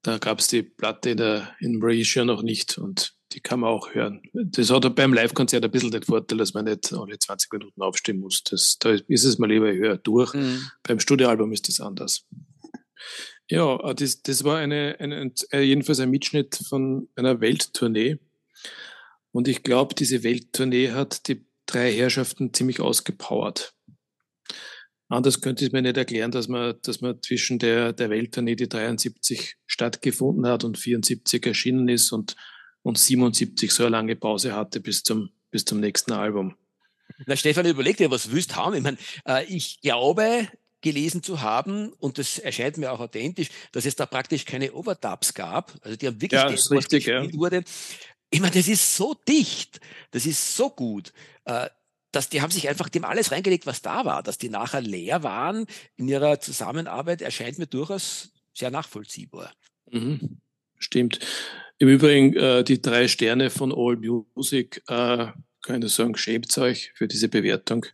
Da 0.02 0.18
gab 0.18 0.40
es 0.40 0.48
die 0.48 0.64
Platte 0.64 1.10
in, 1.10 1.18
der, 1.18 1.56
in 1.60 1.78
Malaysia 1.80 2.24
noch 2.24 2.42
nicht 2.42 2.78
und 2.78 3.14
die 3.34 3.42
kann 3.42 3.60
man 3.60 3.72
auch 3.72 3.94
hören. 3.94 4.22
Das 4.34 4.70
hat 4.72 4.96
beim 4.96 5.14
Live-Konzert 5.14 5.66
ein 5.66 5.72
bisschen 5.72 5.92
den 5.92 6.04
Vorteil, 6.04 6.38
dass 6.38 6.54
man 6.54 6.66
nicht 6.66 6.94
alle 6.94 7.20
20 7.20 7.52
Minuten 7.52 7.82
aufstehen 7.82 8.20
muss. 8.20 8.44
Das, 8.44 8.78
da 8.80 8.92
ist 8.92 9.26
es 9.26 9.38
mal 9.40 9.50
lieber 9.50 9.74
höher 9.74 9.98
durch. 9.98 10.34
Mhm. 10.34 10.70
Beim 10.84 11.02
Studioalbum 11.02 11.52
ist 11.52 11.68
das 11.68 11.82
anders. 11.82 12.26
Ja, 13.52 13.76
äh, 13.84 13.94
das, 13.94 14.22
das 14.24 14.44
war 14.44 14.58
eine, 14.58 14.96
eine, 15.00 15.32
äh, 15.52 15.62
jedenfalls 15.62 16.00
ein 16.00 16.10
Mitschnitt 16.10 16.56
von 16.68 17.10
einer 17.16 17.42
Welttournee. 17.42 18.18
Und 19.34 19.48
ich 19.48 19.62
glaube, 19.64 19.94
diese 19.94 20.24
Welttournee 20.24 20.92
hat 20.92 21.28
die 21.28 21.46
drei 21.66 21.94
Herrschaften 21.94 22.54
ziemlich 22.54 22.80
ausgepowert. 22.80 23.74
Anders 25.10 25.42
könnte 25.42 25.66
ich 25.66 25.74
mir 25.74 25.82
nicht 25.82 25.98
erklären, 25.98 26.32
dass 26.32 26.48
man, 26.48 26.76
dass 26.84 27.02
man 27.02 27.22
zwischen 27.22 27.60
der, 27.60 27.92
der 27.92 28.10
Welttournee, 28.10 28.56
die 28.56 28.70
73 28.70 29.58
stattgefunden 29.66 30.48
hat 30.48 30.64
und 30.64 30.78
74 30.78 31.46
erschienen 31.46 31.90
ist 31.90 32.14
und, 32.14 32.38
und 32.84 32.98
77 32.98 33.70
so 33.72 33.84
eine 33.84 33.92
lange 33.92 34.16
Pause 34.16 34.56
hatte 34.56 34.80
bis 34.80 35.04
zum, 35.04 35.30
bis 35.50 35.66
zum 35.66 35.82
nächsten 35.82 36.14
Album. 36.14 36.56
Na, 37.26 37.36
Stefan, 37.36 37.66
überleg 37.66 37.98
dir, 37.98 38.10
was 38.10 38.32
willst 38.32 38.56
haben? 38.56 38.76
Ich 38.76 38.84
meine, 38.84 38.98
äh, 39.28 39.44
ich 39.46 39.82
glaube, 39.82 40.48
gelesen 40.82 41.24
zu 41.24 41.42
haben, 41.42 41.94
und 41.94 42.18
das 42.18 42.40
erscheint 42.40 42.78
mir 42.78 42.92
auch 42.92 43.00
authentisch, 43.00 43.50
dass 43.72 43.86
es 43.86 43.96
da 43.96 44.06
praktisch 44.06 44.46
keine 44.46 44.74
Overdubs 44.74 45.34
gab. 45.34 45.74
Also 45.82 45.98
die 45.98 46.08
haben 46.08 46.22
wirklich 46.22 46.42
ja, 46.42 46.50
das, 46.50 46.70
was 46.70 46.78
richtig, 46.78 47.06
gespielt 47.06 47.34
ja. 47.34 47.40
wurde. 47.40 47.64
Ich 48.30 48.40
meine, 48.40 48.54
das 48.54 48.68
ist 48.68 48.96
so 48.96 49.16
dicht, 49.28 49.80
das 50.12 50.26
ist 50.26 50.56
so 50.56 50.70
gut. 50.70 51.14
Äh, 51.46 51.70
dass 52.12 52.30
die 52.30 52.42
haben 52.42 52.52
sich 52.52 52.68
einfach 52.68 52.90
dem 52.90 53.06
alles 53.06 53.32
reingelegt, 53.32 53.66
was 53.66 53.82
da 53.82 54.06
war. 54.06 54.24
Dass 54.24 54.38
die 54.38 54.50
nachher 54.50 54.82
leer 54.82 55.24
waren 55.24 55.66
in 55.96 56.08
ihrer 56.08 56.40
Zusammenarbeit, 56.40 57.22
erscheint 57.22 57.58
mir 57.58 57.68
durchaus 57.68 58.32
sehr 58.54 58.72
nachvollziehbar. 58.72 59.54
Mhm. 59.90 60.42
Stimmt. 60.78 61.20
Im 61.78 61.88
Übrigen, 61.88 62.36
äh, 62.36 62.64
die 62.64 62.82
drei 62.82 63.08
Sterne 63.08 63.50
von 63.50 63.74
All 63.74 63.98
Music, 63.98 64.84
äh, 64.88 65.28
kann 65.62 65.82
ich 65.82 65.94
sagen, 65.94 66.18
schämt 66.18 66.56
euch 66.58 66.92
für 66.96 67.08
diese 67.08 67.30
Bewertung 67.30 67.86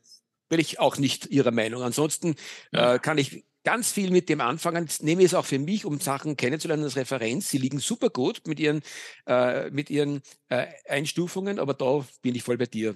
bin 0.50 0.60
ich 0.60 0.80
auch 0.80 0.98
nicht 0.98 1.28
Ihrer 1.28 1.52
Meinung. 1.52 1.82
Ansonsten 1.82 2.36
ja. 2.72 2.96
äh, 2.96 3.00
kann 3.00 3.18
ich 3.18 3.46
ganz 3.64 3.92
viel 3.92 4.12
mit 4.12 4.30
dem 4.30 4.40
anfangen. 4.40 4.88
nehme 5.02 5.24
es 5.24 5.34
auch 5.34 5.46
für 5.46 5.60
mich, 5.60 5.84
um 5.84 6.00
Sachen 6.00 6.38
kennenzulernen 6.38 6.84
als 6.86 6.96
Referenz. 6.96 7.50
Sie 7.50 7.58
liegen 7.58 7.80
super 7.80 8.10
gut 8.10 8.48
mit 8.48 8.62
ihren, 8.62 8.82
äh, 9.26 9.70
mit 9.72 9.90
ihren 9.90 10.22
äh, 10.48 10.68
Einstufungen, 10.88 11.60
aber 11.60 11.74
da 11.74 12.06
bin 12.22 12.34
ich 12.34 12.44
voll 12.44 12.58
bei 12.58 12.66
dir. 12.66 12.96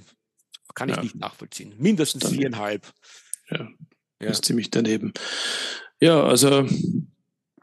Kann 0.74 0.88
ich 0.88 0.96
ja. 0.96 1.04
nicht 1.04 1.16
nachvollziehen. 1.16 1.74
Mindestens 1.78 2.24
Dann, 2.24 2.34
viereinhalb. 2.34 2.88
Ja, 3.50 3.68
ja. 4.22 4.30
ist 4.30 4.46
ziemlich 4.46 4.72
daneben. 4.72 5.14
Ja, 6.00 6.24
also 6.24 6.66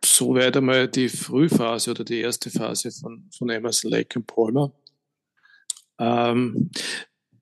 soweit 0.04 0.56
einmal 0.58 0.88
die 0.88 1.08
Frühphase 1.08 1.92
oder 1.92 2.04
die 2.04 2.20
erste 2.20 2.50
Phase 2.50 2.90
von, 2.92 3.28
von 3.36 3.48
Emerson 3.48 3.90
Lake 3.90 4.18
und 4.18 4.26
Palmer. 4.26 4.70
Ähm, 5.98 6.70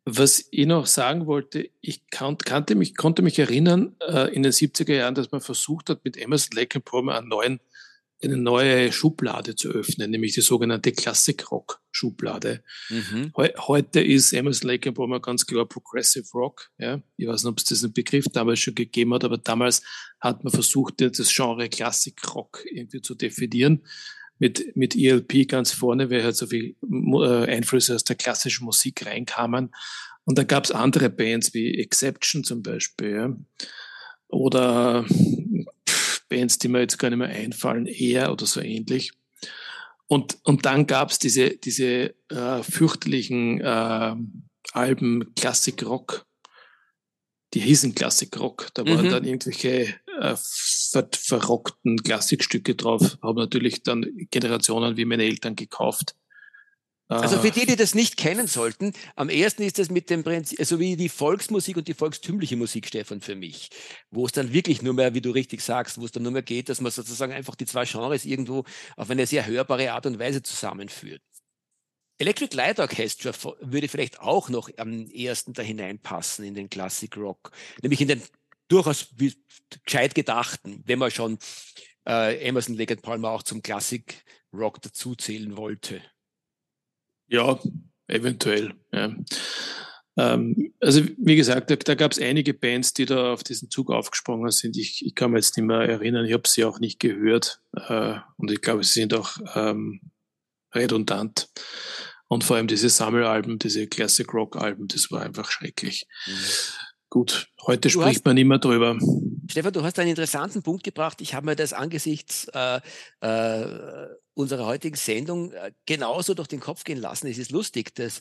was 0.09 0.47
ich 0.53 0.67
noch 0.67 0.87
sagen 0.87 1.27
wollte, 1.27 1.69
ich 1.81 2.09
kannte 2.11 2.77
mich, 2.77 2.95
konnte 2.97 3.23
mich 3.23 3.41
erinnern 3.41 3.97
äh, 4.01 4.33
in 4.33 4.45
den 4.45 4.53
70er 4.53 4.95
Jahren, 4.95 5.17
dass 5.17 5.33
man 5.33 5.41
versucht 5.41 5.91
hat, 5.91 6.05
mit 6.05 6.17
Emerson 6.17 6.57
Lake 6.57 6.79
Palmer 6.79 7.19
einen 7.19 7.29
neuen, 7.29 7.61
eine 8.23 8.37
neue 8.37 8.93
Schublade 8.93 9.57
zu 9.57 9.69
öffnen, 9.69 10.13
nämlich 10.13 10.33
die 10.33 10.43
sogenannte 10.43 10.93
Classic 10.93 11.51
Rock 11.51 11.83
Schublade. 11.91 12.63
Mhm. 12.89 13.33
He 13.37 13.49
heute 13.59 14.01
ist 14.01 14.33
Emerson 14.33 14.71
Lake 14.71 14.93
Palmer 14.93 15.19
ganz 15.19 15.45
klar 15.45 15.67
Progressive 15.67 16.27
Rock. 16.35 16.71
Ja? 16.79 17.03
Ich 17.17 17.27
weiß 17.27 17.43
nicht, 17.43 17.51
ob 17.51 17.59
es 17.59 17.65
diesen 17.65 17.93
Begriff 17.93 18.27
damals 18.33 18.61
schon 18.61 18.77
gegeben 18.77 19.13
hat, 19.13 19.25
aber 19.25 19.39
damals 19.39 19.83
hat 20.21 20.45
man 20.45 20.53
versucht, 20.53 21.01
das 21.01 21.35
Genre 21.35 21.69
Classic 21.69 22.17
Rock 22.33 22.65
irgendwie 22.71 23.03
zu 23.03 23.17
definieren 23.17 23.83
mit, 24.39 24.77
mit 24.77 24.95
ELP 24.95 25.49
ganz 25.49 25.73
vorne, 25.73 26.11
weil 26.11 26.23
halt 26.23 26.37
so 26.37 26.47
viel 26.47 26.77
äh, 26.83 27.47
Einflüsse 27.47 27.95
aus 27.95 28.05
der 28.05 28.17
klassischen 28.17 28.65
Musik 28.65 29.07
reinkamen. 29.07 29.75
Und 30.25 30.39
da 30.39 30.43
gab 30.43 30.65
es 30.65 30.73
andere 30.73 31.09
Bands 31.09 31.55
wie 31.55 31.79
Exception 31.79 32.45
zum 32.45 32.63
Beispiel, 32.63 33.11
ja. 33.11 33.37
oder 34.29 35.05
pff, 35.89 36.23
Bands, 36.29 36.59
die 36.59 36.69
mir 36.69 36.81
jetzt 36.81 36.99
gar 36.99 37.11
nicht 37.11 37.19
mehr 37.19 37.29
einfallen, 37.29 37.87
eher 37.87 38.33
oder 38.33 38.47
so 38.47 38.61
ähnlich. 38.61 39.13
Und, 40.09 40.39
und 40.45 40.67
dann 40.67 40.87
gab 40.87 41.11
es 41.11 41.19
diese, 41.19 41.51
diese 41.51 42.15
äh, 42.29 42.63
fürchterlichen 42.63 43.61
äh, 43.61 44.15
Alben 44.73 45.35
Classic 45.35 45.81
Rock, 45.85 46.27
die 47.55 47.61
hießen 47.61 47.95
Classic 47.95 48.39
Rock. 48.39 48.69
Da 48.75 48.87
waren 48.87 49.07
mhm. 49.07 49.11
dann 49.11 49.25
irgendwelche 49.25 49.95
äh, 50.21 50.37
ver 50.37 51.09
verrockten 51.13 52.03
Klassikstücke 52.03 52.75
drauf. 52.75 53.19
Haben 53.23 53.39
natürlich 53.39 53.83
dann 53.83 54.07
Generationen 54.31 54.97
wie 54.97 55.05
meine 55.05 55.25
Eltern 55.25 55.57
gekauft. 55.57 56.15
Also 57.09 57.39
für 57.39 57.53
die, 57.53 57.67
die 57.67 57.77
das 57.77 57.95
nicht 57.95 58.17
kennen 58.17 58.49
sollten, 58.49 58.93
am 59.15 59.29
ersten 59.29 59.63
ist 59.63 59.79
das 59.79 59.91
mit 59.91 60.11
dem 60.11 60.25
Prinzip, 60.25 60.59
also 60.59 60.81
wie 60.81 60.97
die 60.97 61.09
Volksmusik 61.09 61.77
und 61.77 61.87
die 61.87 61.95
volkstümliche 61.95 62.57
Musik, 62.57 62.89
Stefan, 62.89 63.21
für 63.21 63.37
mich, 63.37 63.71
wo 64.11 64.27
es 64.27 64.33
dann 64.33 64.53
wirklich 64.53 64.83
nur 64.83 64.93
mehr, 64.93 65.15
wie 65.15 65.21
du 65.21 65.31
richtig 65.31 65.61
sagst, 65.61 66.01
wo 66.01 66.05
es 66.05 66.11
dann 66.11 66.25
nur 66.25 66.33
mehr 66.33 66.43
geht, 66.43 66.69
dass 66.69 66.81
man 66.81 66.91
sozusagen 66.91 67.33
einfach 67.33 67.55
die 67.55 67.67
zwei 67.67 67.85
Genres 67.85 68.25
irgendwo 68.25 68.65
auf 68.97 69.09
eine 69.09 69.25
sehr 69.27 69.47
hörbare 69.47 69.93
Art 69.93 70.07
und 70.07 70.19
Weise 70.19 70.43
zusammenführt. 70.43 71.23
Electric 72.19 72.57
Light 72.57 72.81
Orchestra 72.81 73.31
würde 73.61 73.87
vielleicht 73.87 74.21
auch 74.21 74.49
noch 74.49 74.69
am 74.77 75.07
ehesten 75.09 75.53
da 75.53 75.63
hineinpassen 75.63 76.45
in 76.45 76.55
den 76.55 76.71
Classic 76.71 77.15
Rock, 77.17 77.53
nämlich 77.83 78.01
in 78.01 78.09
den 78.09 78.23
durchaus 78.69 79.15
gescheit 79.85 80.15
gedachten, 80.15 80.83
wenn 80.87 80.99
man 80.99 81.11
schon 81.11 81.39
äh, 82.07 82.39
Emerson, 82.47 82.75
Leggett 82.75 83.03
Palmer 83.03 83.31
auch 83.31 83.43
zum 83.43 83.63
Classic 83.63 84.25
Rock 84.53 84.81
dazuzählen 84.83 85.57
wollte. 85.57 86.03
Ja, 87.29 87.59
eventuell. 88.07 88.75
Ja. 88.93 89.15
Ähm, 90.17 90.73
also 90.81 91.03
wie 91.19 91.37
gesagt, 91.37 91.71
da, 91.71 91.77
da 91.77 91.95
gab 91.95 92.13
es 92.13 92.21
einige 92.21 92.55
Bands, 92.55 92.95
die 92.95 93.05
da 93.05 93.33
auf 93.33 93.45
diesen 93.45 93.71
Zug 93.71 93.91
aufgesprungen 93.91 94.51
sind. 94.51 94.77
Ich, 94.77 95.05
ich 95.05 95.15
kann 95.15 95.33
mich 95.33 95.45
jetzt 95.45 95.57
nicht 95.57 95.67
mehr 95.67 95.81
erinnern, 95.81 96.25
ich 96.25 96.33
habe 96.33 96.49
sie 96.49 96.65
auch 96.65 96.79
nicht 96.79 97.01
gehört 97.01 97.61
äh, 97.75 98.15
und 98.37 98.51
ich 98.51 98.63
glaube, 98.63 98.85
sie 98.85 99.01
sind 99.01 99.13
auch 99.15 99.37
ähm, 99.55 100.01
redundant. 100.75 101.49
Und 102.29 102.45
vor 102.45 102.57
allem 102.57 102.67
diese 102.67 102.89
Sammelalben, 102.89 103.59
diese 103.59 103.87
Classic 103.87 104.33
Rock 104.33 104.57
Alben, 104.57 104.89
das 104.89 105.11
war 105.11 105.23
einfach 105.23 105.51
schrecklich. 105.51 106.07
Mhm. 106.27 106.33
Gut, 107.09 107.49
heute 107.63 107.89
du 107.89 107.91
spricht 107.91 108.19
hast, 108.19 108.25
man 108.25 108.37
mehr 108.37 108.59
drüber. 108.59 108.99
Stefan, 109.49 109.73
du 109.73 109.83
hast 109.83 109.99
einen 109.99 110.11
interessanten 110.11 110.63
Punkt 110.63 110.83
gebracht. 110.83 111.21
Ich 111.21 111.35
habe 111.35 111.47
mir 111.47 111.57
das 111.57 111.73
angesichts 111.73 112.49
äh, 112.53 112.81
äh, 113.21 114.09
unserer 114.35 114.67
heutigen 114.67 114.97
Sendung 114.97 115.53
äh, 115.53 115.73
genauso 115.87 116.35
durch 116.35 116.49
den 116.49 116.61
Kopf 116.61 116.83
gehen 116.83 116.99
lassen. 116.99 117.29
Es 117.29 117.39
ist 117.39 117.53
lustig, 117.53 117.95
dass 117.95 118.21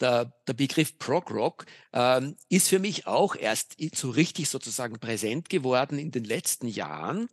der, 0.00 0.32
der 0.46 0.52
Begriff 0.52 0.98
Prog 0.98 1.30
Rock 1.30 1.64
ähm, 1.94 2.36
ist 2.50 2.68
für 2.68 2.78
mich 2.78 3.06
auch 3.06 3.36
erst 3.36 3.76
so 3.94 4.10
richtig 4.10 4.50
sozusagen 4.50 4.98
präsent 4.98 5.48
geworden 5.48 5.98
in 5.98 6.10
den 6.10 6.24
letzten 6.24 6.68
Jahren. 6.68 7.28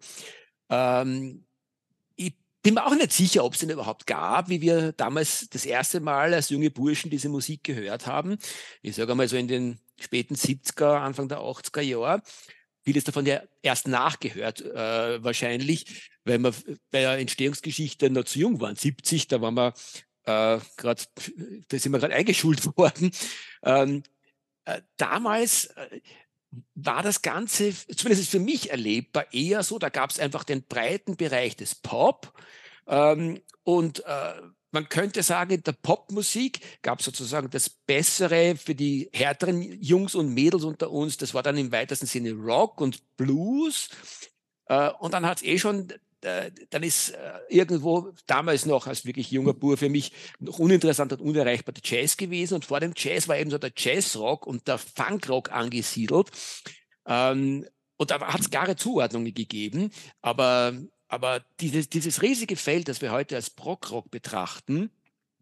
Ähm, 0.70 1.46
bin 2.64 2.76
mir 2.76 2.86
auch 2.86 2.96
nicht 2.96 3.12
sicher, 3.12 3.44
ob 3.44 3.54
es 3.54 3.60
den 3.60 3.70
überhaupt 3.70 4.08
gab, 4.08 4.50
wie 4.50 4.62
wir 4.62 4.94
damals 4.94 5.50
das 5.50 5.66
erste 5.66 6.00
Mal 6.00 6.34
als 6.34 6.50
junge 6.50 6.72
Burschen 6.72 7.12
diese 7.12 7.30
Musik 7.30 7.64
gehört 7.64 8.08
haben. 8.08 8.38
Ich 8.82 8.96
sage 8.96 9.12
einmal 9.12 9.28
so 9.28 9.36
in 9.36 9.50
den 9.50 9.80
späten 10.00 10.36
70er, 10.36 10.96
Anfang 10.96 11.28
der 11.28 11.40
80er 11.40 11.82
Jahre. 11.82 12.22
Vieles 12.84 13.04
davon 13.04 13.26
ja 13.26 13.42
erst 13.62 13.88
nachgehört, 13.88 14.62
äh, 14.62 15.24
wahrscheinlich, 15.24 16.10
weil 16.26 16.40
wir 16.40 16.54
bei 16.90 17.02
der 17.02 17.20
Entstehungsgeschichte 17.20 18.10
noch 18.10 18.24
zu 18.24 18.40
jung 18.40 18.60
waren. 18.62 18.76
70, 18.76 19.28
da 19.28 19.42
waren 19.42 19.56
wir 19.56 19.74
äh, 20.26 20.60
gerade, 20.78 21.04
da 21.68 21.80
sind 21.80 21.92
wir 21.92 22.00
gerade 22.00 22.16
eingeschult 22.16 22.66
worden. 22.78 23.12
Ähm, 23.64 24.04
äh, 24.66 24.82
damals 24.98 25.66
äh, 25.66 26.00
war 26.76 27.04
das 27.04 27.22
Ganze, 27.22 27.74
zumindest 27.96 28.30
für 28.30 28.40
mich 28.40 28.72
erlebbar, 28.72 29.34
eher 29.34 29.64
so, 29.64 29.80
da 29.80 29.90
gab 29.90 30.10
es 30.10 30.20
einfach 30.20 30.44
den 30.44 30.64
breiten 30.64 31.16
Bereich 31.16 31.56
des 31.56 31.76
Pop 31.76 32.34
ähm, 32.88 33.42
und 33.64 34.06
äh, 34.06 34.34
man 34.74 34.90
könnte 34.90 35.22
sagen, 35.22 35.52
in 35.52 35.64
der 35.64 35.74
Popmusik 35.74 36.60
gab 36.82 37.00
es 37.00 37.06
sozusagen 37.06 37.50
das 37.52 37.70
Bessere 37.70 38.56
für 38.56 38.74
die 38.74 39.08
härteren 39.14 39.62
Jungs 39.62 40.16
und 40.16 40.34
Mädels 40.34 40.64
unter 40.64 40.90
uns. 40.90 41.18
Das 41.18 41.36
war 41.36 41.44
dann 41.44 41.58
im 41.58 41.72
weitesten 41.72 42.08
Sinne 42.08 42.32
Rock 42.32 42.82
und 42.82 43.16
Blues. 43.16 43.90
Äh, 44.66 44.90
und 45.00 45.14
dann 45.14 45.28
hat 45.28 45.38
es 45.38 45.44
eh 45.44 45.60
schon 45.60 45.94
dann 46.24 46.84
ist 46.84 47.10
äh, 47.10 47.32
irgendwo 47.50 48.14
damals 48.28 48.66
noch 48.66 48.88
als 48.88 49.06
wirklich 49.06 49.32
junger 49.32 49.54
Bur 49.54 49.78
für 49.78 49.90
mich 49.90 50.12
noch 50.40 50.60
uninteressant 50.60 51.14
und 51.14 51.22
unerreichbar 51.22 51.74
der 51.74 51.84
Jazz 51.84 52.18
gewesen. 52.18 52.56
Und 52.56 52.66
vor 52.66 52.80
dem 52.80 52.94
Jazz 52.96 53.28
war 53.28 53.38
eben 53.38 53.52
so 53.52 53.58
der 53.58 53.72
Jazzrock 53.76 54.48
und 54.48 54.68
der 54.68 54.78
Funkrock 54.78 55.52
angesiedelt. 55.52 56.30
Ähm, 57.06 57.66
und 57.98 58.12
da 58.12 58.20
hat 58.22 58.42
es 58.42 58.50
klare 58.50 58.76
Zuordnungen 58.76 59.34
gegeben. 59.34 59.92
Aber, 60.22 60.74
aber 61.08 61.42
dieses, 61.60 61.90
dieses 61.90 62.22
riesige 62.22 62.56
Feld, 62.56 62.88
das 62.88 63.02
wir 63.02 63.12
heute 63.12 63.36
als 63.36 63.50
Prog-Rock 63.50 64.10
betrachten, 64.10 64.90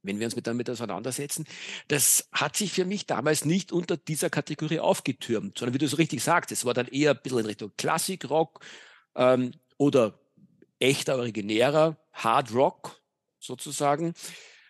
wenn 0.04 0.20
wir 0.20 0.26
uns 0.26 0.36
mit 0.36 0.48
damit 0.48 0.70
auseinandersetzen, 0.70 1.46
das 1.88 2.28
hat 2.32 2.56
sich 2.56 2.72
für 2.72 2.86
mich 2.86 3.06
damals 3.06 3.46
nicht 3.46 3.72
unter 3.72 3.98
dieser 3.98 4.30
Kategorie 4.32 4.80
aufgetürmt, 4.80 5.60
sondern 5.60 5.76
wie 5.76 5.78
du 5.78 5.88
so 5.88 5.98
richtig 5.98 6.24
sagst, 6.24 6.52
es 6.52 6.66
war 6.66 6.74
dann 6.74 6.88
eher 6.88 7.12
ein 7.12 7.20
bisschen 7.22 7.40
in 7.40 7.46
Richtung 7.46 7.72
Klassikrock 7.78 8.62
ähm, 9.16 9.52
oder 9.78 10.21
echter, 10.82 11.18
originärer 11.18 11.98
Hard 12.14 12.54
Rock 12.54 13.02
sozusagen. 13.40 14.14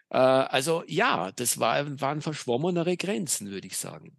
Äh, 0.10 0.18
also 0.18 0.84
ja, 0.88 1.32
das 1.32 1.60
war, 1.60 2.00
waren 2.00 2.22
verschwommenere 2.22 2.98
Grenzen, 2.98 3.50
würde 3.52 3.68
ich 3.68 3.78
sagen. 3.78 4.18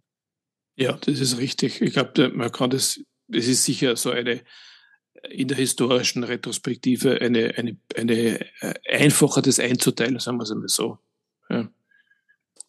Ja, 0.75 0.93
das 0.93 1.19
ist 1.19 1.37
richtig. 1.37 1.81
Ich 1.81 1.93
glaube, 1.93 2.29
man 2.29 2.51
kann 2.51 2.69
das, 2.69 2.99
das 3.27 3.47
ist 3.47 3.63
sicher 3.63 3.95
so 3.95 4.11
eine 4.11 4.41
in 5.29 5.47
der 5.47 5.57
historischen 5.57 6.23
Retrospektive 6.23 7.21
eine, 7.21 7.55
eine, 7.55 7.77
eine 7.95 8.41
äh, 8.61 8.73
einfacher 8.89 9.41
das 9.41 9.59
einzuteilen, 9.59 10.19
sagen 10.19 10.37
wir 10.37 10.43
es 10.43 10.51
einmal 10.51 10.67
so. 10.67 10.99
Ja. 11.49 11.69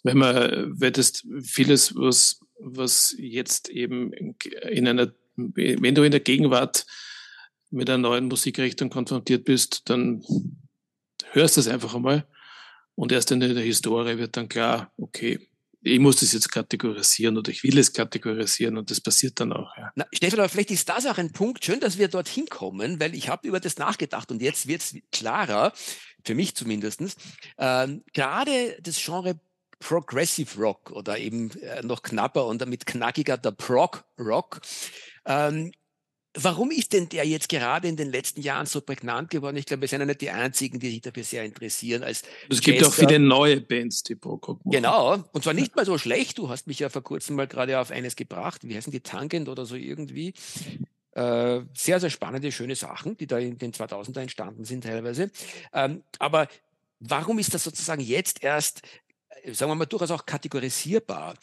Wenn 0.02 0.18
man, 0.18 0.80
weil 0.80 0.92
das 0.92 1.26
vieles, 1.42 1.96
was, 1.96 2.40
was 2.58 3.14
jetzt 3.18 3.70
eben 3.70 4.12
in 4.12 4.86
einer, 4.86 5.12
wenn 5.36 5.94
du 5.94 6.02
in 6.02 6.10
der 6.10 6.20
Gegenwart 6.20 6.86
mit 7.74 7.90
einer 7.90 7.98
neuen 7.98 8.26
Musikrichtung 8.26 8.90
konfrontiert 8.90 9.44
bist, 9.44 9.88
dann 9.90 10.24
hörst 11.32 11.56
du 11.56 11.60
es 11.60 11.68
einfach 11.68 11.94
einmal. 11.94 12.26
Und 12.94 13.12
erst 13.12 13.32
in 13.32 13.40
der 13.40 13.50
Historie 13.50 14.18
wird 14.18 14.36
dann 14.36 14.48
klar, 14.48 14.92
okay, 14.96 15.48
ich 15.82 15.98
muss 15.98 16.16
das 16.16 16.32
jetzt 16.32 16.50
kategorisieren 16.50 17.36
oder 17.36 17.50
ich 17.50 17.62
will 17.62 17.76
es 17.76 17.92
kategorisieren 17.92 18.78
und 18.78 18.90
das 18.90 19.00
passiert 19.00 19.38
dann 19.38 19.52
auch. 19.52 19.76
Ja. 19.76 19.92
Na, 19.96 20.06
Stefan, 20.12 20.38
aber 20.38 20.48
vielleicht 20.48 20.70
ist 20.70 20.88
das 20.88 21.04
auch 21.04 21.18
ein 21.18 21.32
Punkt, 21.32 21.64
schön, 21.64 21.80
dass 21.80 21.98
wir 21.98 22.08
dorthin 22.08 22.46
kommen, 22.46 22.98
weil 23.00 23.14
ich 23.14 23.28
habe 23.28 23.46
über 23.46 23.60
das 23.60 23.76
nachgedacht 23.76 24.30
und 24.30 24.40
jetzt 24.40 24.66
wird 24.66 24.80
es 24.80 24.96
klarer, 25.12 25.72
für 26.24 26.34
mich 26.34 26.54
zumindest. 26.54 27.16
Ähm, 27.58 28.02
gerade 28.14 28.78
das 28.80 28.96
Genre 29.04 29.38
Progressive 29.78 30.58
Rock 30.58 30.90
oder 30.92 31.18
eben 31.18 31.50
äh, 31.60 31.82
noch 31.82 32.02
knapper 32.02 32.46
und 32.46 32.62
damit 32.62 32.86
knackiger 32.86 33.36
der 33.36 33.50
Prog 33.50 34.04
Rock 34.18 34.62
ähm, 35.26 35.72
Warum 36.36 36.72
ist 36.72 36.92
denn 36.92 37.08
der 37.08 37.24
jetzt 37.24 37.48
gerade 37.48 37.86
in 37.86 37.96
den 37.96 38.10
letzten 38.10 38.42
Jahren 38.42 38.66
so 38.66 38.80
prägnant 38.80 39.30
geworden? 39.30 39.56
Ich 39.56 39.66
glaube, 39.66 39.82
wir 39.82 39.88
sind 39.88 40.00
ja 40.00 40.06
nicht 40.06 40.20
die 40.20 40.30
Einzigen, 40.30 40.80
die 40.80 40.90
sich 40.90 41.00
dafür 41.00 41.22
sehr 41.22 41.44
interessieren. 41.44 42.02
Als 42.02 42.22
es 42.48 42.60
gibt 42.60 42.80
Jester. 42.80 42.88
auch 42.88 42.92
viele 42.92 43.20
neue 43.20 43.60
Bands, 43.60 44.02
die 44.02 44.16
Prokop 44.16 44.64
machen. 44.64 44.72
Genau, 44.72 45.22
und 45.32 45.44
zwar 45.44 45.54
nicht 45.54 45.76
mal 45.76 45.86
so 45.86 45.96
schlecht. 45.96 46.38
Du 46.38 46.48
hast 46.48 46.66
mich 46.66 46.80
ja 46.80 46.88
vor 46.88 47.02
kurzem 47.02 47.36
mal 47.36 47.46
gerade 47.46 47.78
auf 47.78 47.92
eines 47.92 48.16
gebracht. 48.16 48.62
Wie 48.64 48.76
heißen 48.76 48.90
die? 48.90 49.00
Tangent 49.00 49.48
oder 49.48 49.64
so 49.64 49.76
irgendwie. 49.76 50.34
Äh, 51.12 51.60
sehr, 51.72 52.00
sehr 52.00 52.10
spannende, 52.10 52.50
schöne 52.50 52.74
Sachen, 52.74 53.16
die 53.16 53.28
da 53.28 53.38
in 53.38 53.56
den 53.56 53.72
2000er 53.72 54.20
entstanden 54.20 54.64
sind 54.64 54.82
teilweise. 54.82 55.30
Ähm, 55.72 56.02
aber 56.18 56.48
warum 56.98 57.38
ist 57.38 57.54
das 57.54 57.62
sozusagen 57.62 58.02
jetzt 58.02 58.42
erst, 58.42 58.82
äh, 59.44 59.52
sagen 59.52 59.70
wir 59.70 59.76
mal, 59.76 59.86
durchaus 59.86 60.10
auch 60.10 60.26
kategorisierbar? 60.26 61.34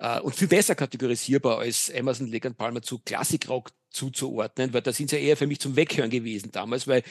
Uh, 0.00 0.22
und 0.22 0.36
viel 0.36 0.46
besser 0.46 0.76
kategorisierbar 0.76 1.58
als 1.58 1.88
Emerson, 1.88 2.28
Lake 2.28 2.48
Palmer 2.52 2.80
zu 2.80 3.00
Klassikrock 3.00 3.70
zuzuordnen, 3.90 4.72
weil 4.72 4.82
da 4.82 4.92
sind 4.92 5.10
sie 5.10 5.16
ja 5.16 5.22
eher 5.22 5.36
für 5.36 5.46
mich 5.46 5.60
zum 5.60 5.76
Weghören 5.76 6.10
gewesen 6.10 6.50
damals, 6.52 6.86
weil 6.86 7.02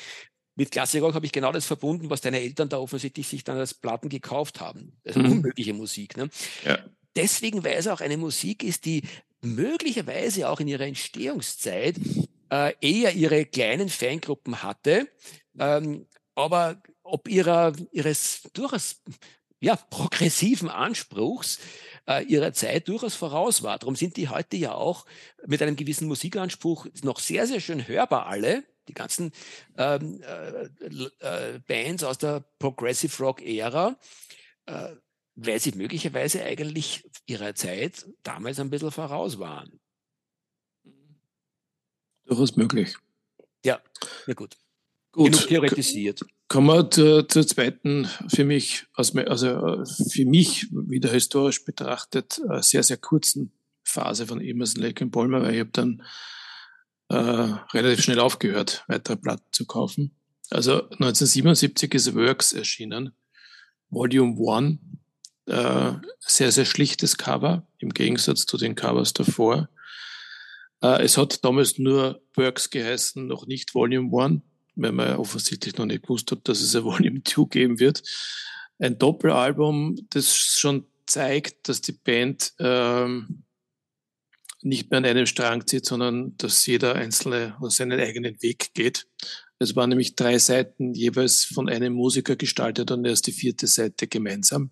mit 0.55 0.71
Klassikrock 0.71 1.13
habe 1.13 1.25
ich 1.25 1.31
genau 1.31 1.51
das 1.51 1.65
verbunden, 1.65 2.09
was 2.09 2.21
deine 2.21 2.39
Eltern 2.39 2.67
da 2.67 2.79
offensichtlich 2.79 3.27
sich 3.27 3.43
dann 3.43 3.57
als 3.57 3.75
Platten 3.75 4.09
gekauft 4.09 4.59
haben. 4.59 4.97
Also 5.05 5.19
mhm. 5.19 5.33
unmögliche 5.33 5.73
Musik. 5.73 6.17
Ne? 6.17 6.29
Ja. 6.65 6.79
Deswegen, 7.15 7.63
weil 7.63 7.75
es 7.75 7.87
auch 7.87 8.01
eine 8.01 8.17
Musik 8.17 8.63
ist, 8.63 8.85
die 8.85 9.03
möglicherweise 9.41 10.49
auch 10.49 10.59
in 10.59 10.67
ihrer 10.67 10.85
Entstehungszeit 10.85 11.95
äh, 12.49 12.73
eher 12.81 13.13
ihre 13.13 13.45
kleinen 13.45 13.89
Fangruppen 13.89 14.63
hatte, 14.63 15.07
ähm, 15.59 16.07
aber 16.33 16.81
ob 17.03 17.27
ihrer, 17.27 17.73
ihres 17.91 18.41
durchaus 18.53 19.01
ja, 19.59 19.75
progressiven 19.75 20.69
Anspruchs 20.69 21.59
äh, 22.07 22.23
ihrer 22.23 22.53
Zeit 22.53 22.87
durchaus 22.87 23.15
voraus 23.15 23.63
war. 23.63 23.77
Darum 23.77 23.95
sind 23.95 24.17
die 24.17 24.29
heute 24.29 24.57
ja 24.57 24.73
auch 24.73 25.05
mit 25.45 25.61
einem 25.61 25.75
gewissen 25.75 26.07
Musikanspruch 26.07 26.87
noch 27.03 27.19
sehr, 27.19 27.47
sehr 27.47 27.59
schön 27.59 27.87
hörbar 27.87 28.27
alle. 28.27 28.63
Die 28.87 28.93
ganzen 28.93 29.33
ähm, 29.77 30.21
äh, 30.21 30.69
äh, 31.19 31.59
Bands 31.67 32.03
aus 32.03 32.17
der 32.17 32.45
Progressive 32.57 33.21
Rock-Ära, 33.21 33.97
äh, 34.65 34.95
weil 35.35 35.59
sie 35.59 35.73
möglicherweise 35.73 36.41
eigentlich 36.43 37.03
ihrer 37.25 37.53
Zeit 37.53 38.05
damals 38.23 38.59
ein 38.59 38.69
bisschen 38.69 38.91
voraus 38.91 39.39
waren. 39.39 39.79
Durchaus 42.25 42.55
möglich. 42.55 42.95
Ja, 43.65 43.81
ja 44.25 44.33
gut. 44.33 44.57
Gut. 45.17 45.31
Genug 45.31 45.47
theoretisiert. 45.47 46.21
Kommen 46.47 46.67
wir 46.67 46.91
zur, 46.91 47.27
zur 47.27 47.47
zweiten, 47.47 48.07
für 48.27 48.45
mich, 48.45 48.85
also 48.93 49.83
für 50.11 50.25
mich 50.25 50.67
wieder 50.71 51.09
historisch 51.09 51.65
betrachtet, 51.65 52.39
äh, 52.47 52.61
sehr, 52.61 52.83
sehr 52.83 52.97
kurzen 52.97 53.51
Phase 53.83 54.27
von 54.27 54.39
Emerson, 54.39 54.83
Lake 54.83 55.03
und 55.03 55.09
Palmer, 55.09 55.41
weil 55.41 55.55
ich 55.55 55.59
habe 55.61 55.71
dann 55.73 56.03
äh, 57.09 57.15
relativ 57.15 58.03
schnell 58.03 58.19
aufgehört, 58.19 58.85
weitere 58.87 59.17
Platten 59.17 59.47
zu 59.51 59.65
kaufen. 59.65 60.15
Also 60.51 60.83
1977 60.83 61.95
ist 61.95 62.13
Works 62.13 62.53
erschienen, 62.53 63.11
Volume 63.89 64.35
1, 64.37 64.77
äh, 65.47 65.93
sehr, 66.19 66.51
sehr 66.51 66.65
schlichtes 66.65 67.17
Cover, 67.17 67.65
im 67.79 67.89
Gegensatz 67.89 68.45
zu 68.45 68.55
den 68.55 68.75
Covers 68.75 69.13
davor. 69.13 69.67
Äh, 70.83 71.03
es 71.03 71.17
hat 71.17 71.43
damals 71.43 71.79
nur 71.79 72.21
Works 72.35 72.69
geheißen, 72.69 73.25
noch 73.25 73.47
nicht 73.47 73.73
Volume 73.73 74.15
1 74.15 74.41
weil 74.77 74.91
man 74.91 75.17
offensichtlich 75.17 75.77
noch 75.77 75.85
nicht 75.85 76.03
gewusst 76.03 76.31
hat, 76.31 76.47
dass 76.47 76.61
es 76.61 76.75
ein 76.75 76.83
Volume 76.85 77.23
2 77.23 77.43
geben 77.49 77.79
wird. 77.79 78.03
ein 78.79 78.97
Doppelalbum, 78.97 79.97
das 80.11 80.35
schon 80.37 80.85
zeigt, 81.05 81.67
dass 81.67 81.81
die 81.81 81.93
Band 81.93 82.53
ähm, 82.59 83.43
nicht 84.61 84.91
mehr 84.91 84.99
an 84.99 85.05
einem 85.05 85.25
Strang 85.25 85.65
zieht, 85.65 85.85
sondern 85.85 86.35
dass 86.37 86.65
jeder 86.65 86.95
Einzelne 86.95 87.55
seinen 87.69 87.99
eigenen 87.99 88.41
Weg 88.41 88.73
geht. 88.73 89.07
Es 89.59 89.75
waren 89.75 89.89
nämlich 89.89 90.15
drei 90.15 90.37
Seiten 90.37 90.93
jeweils 90.93 91.43
von 91.45 91.69
einem 91.69 91.93
Musiker 91.93 92.35
gestaltet 92.35 92.91
und 92.91 93.05
erst 93.05 93.27
die 93.27 93.31
vierte 93.31 93.65
Seite 93.67 94.07
gemeinsam. 94.07 94.71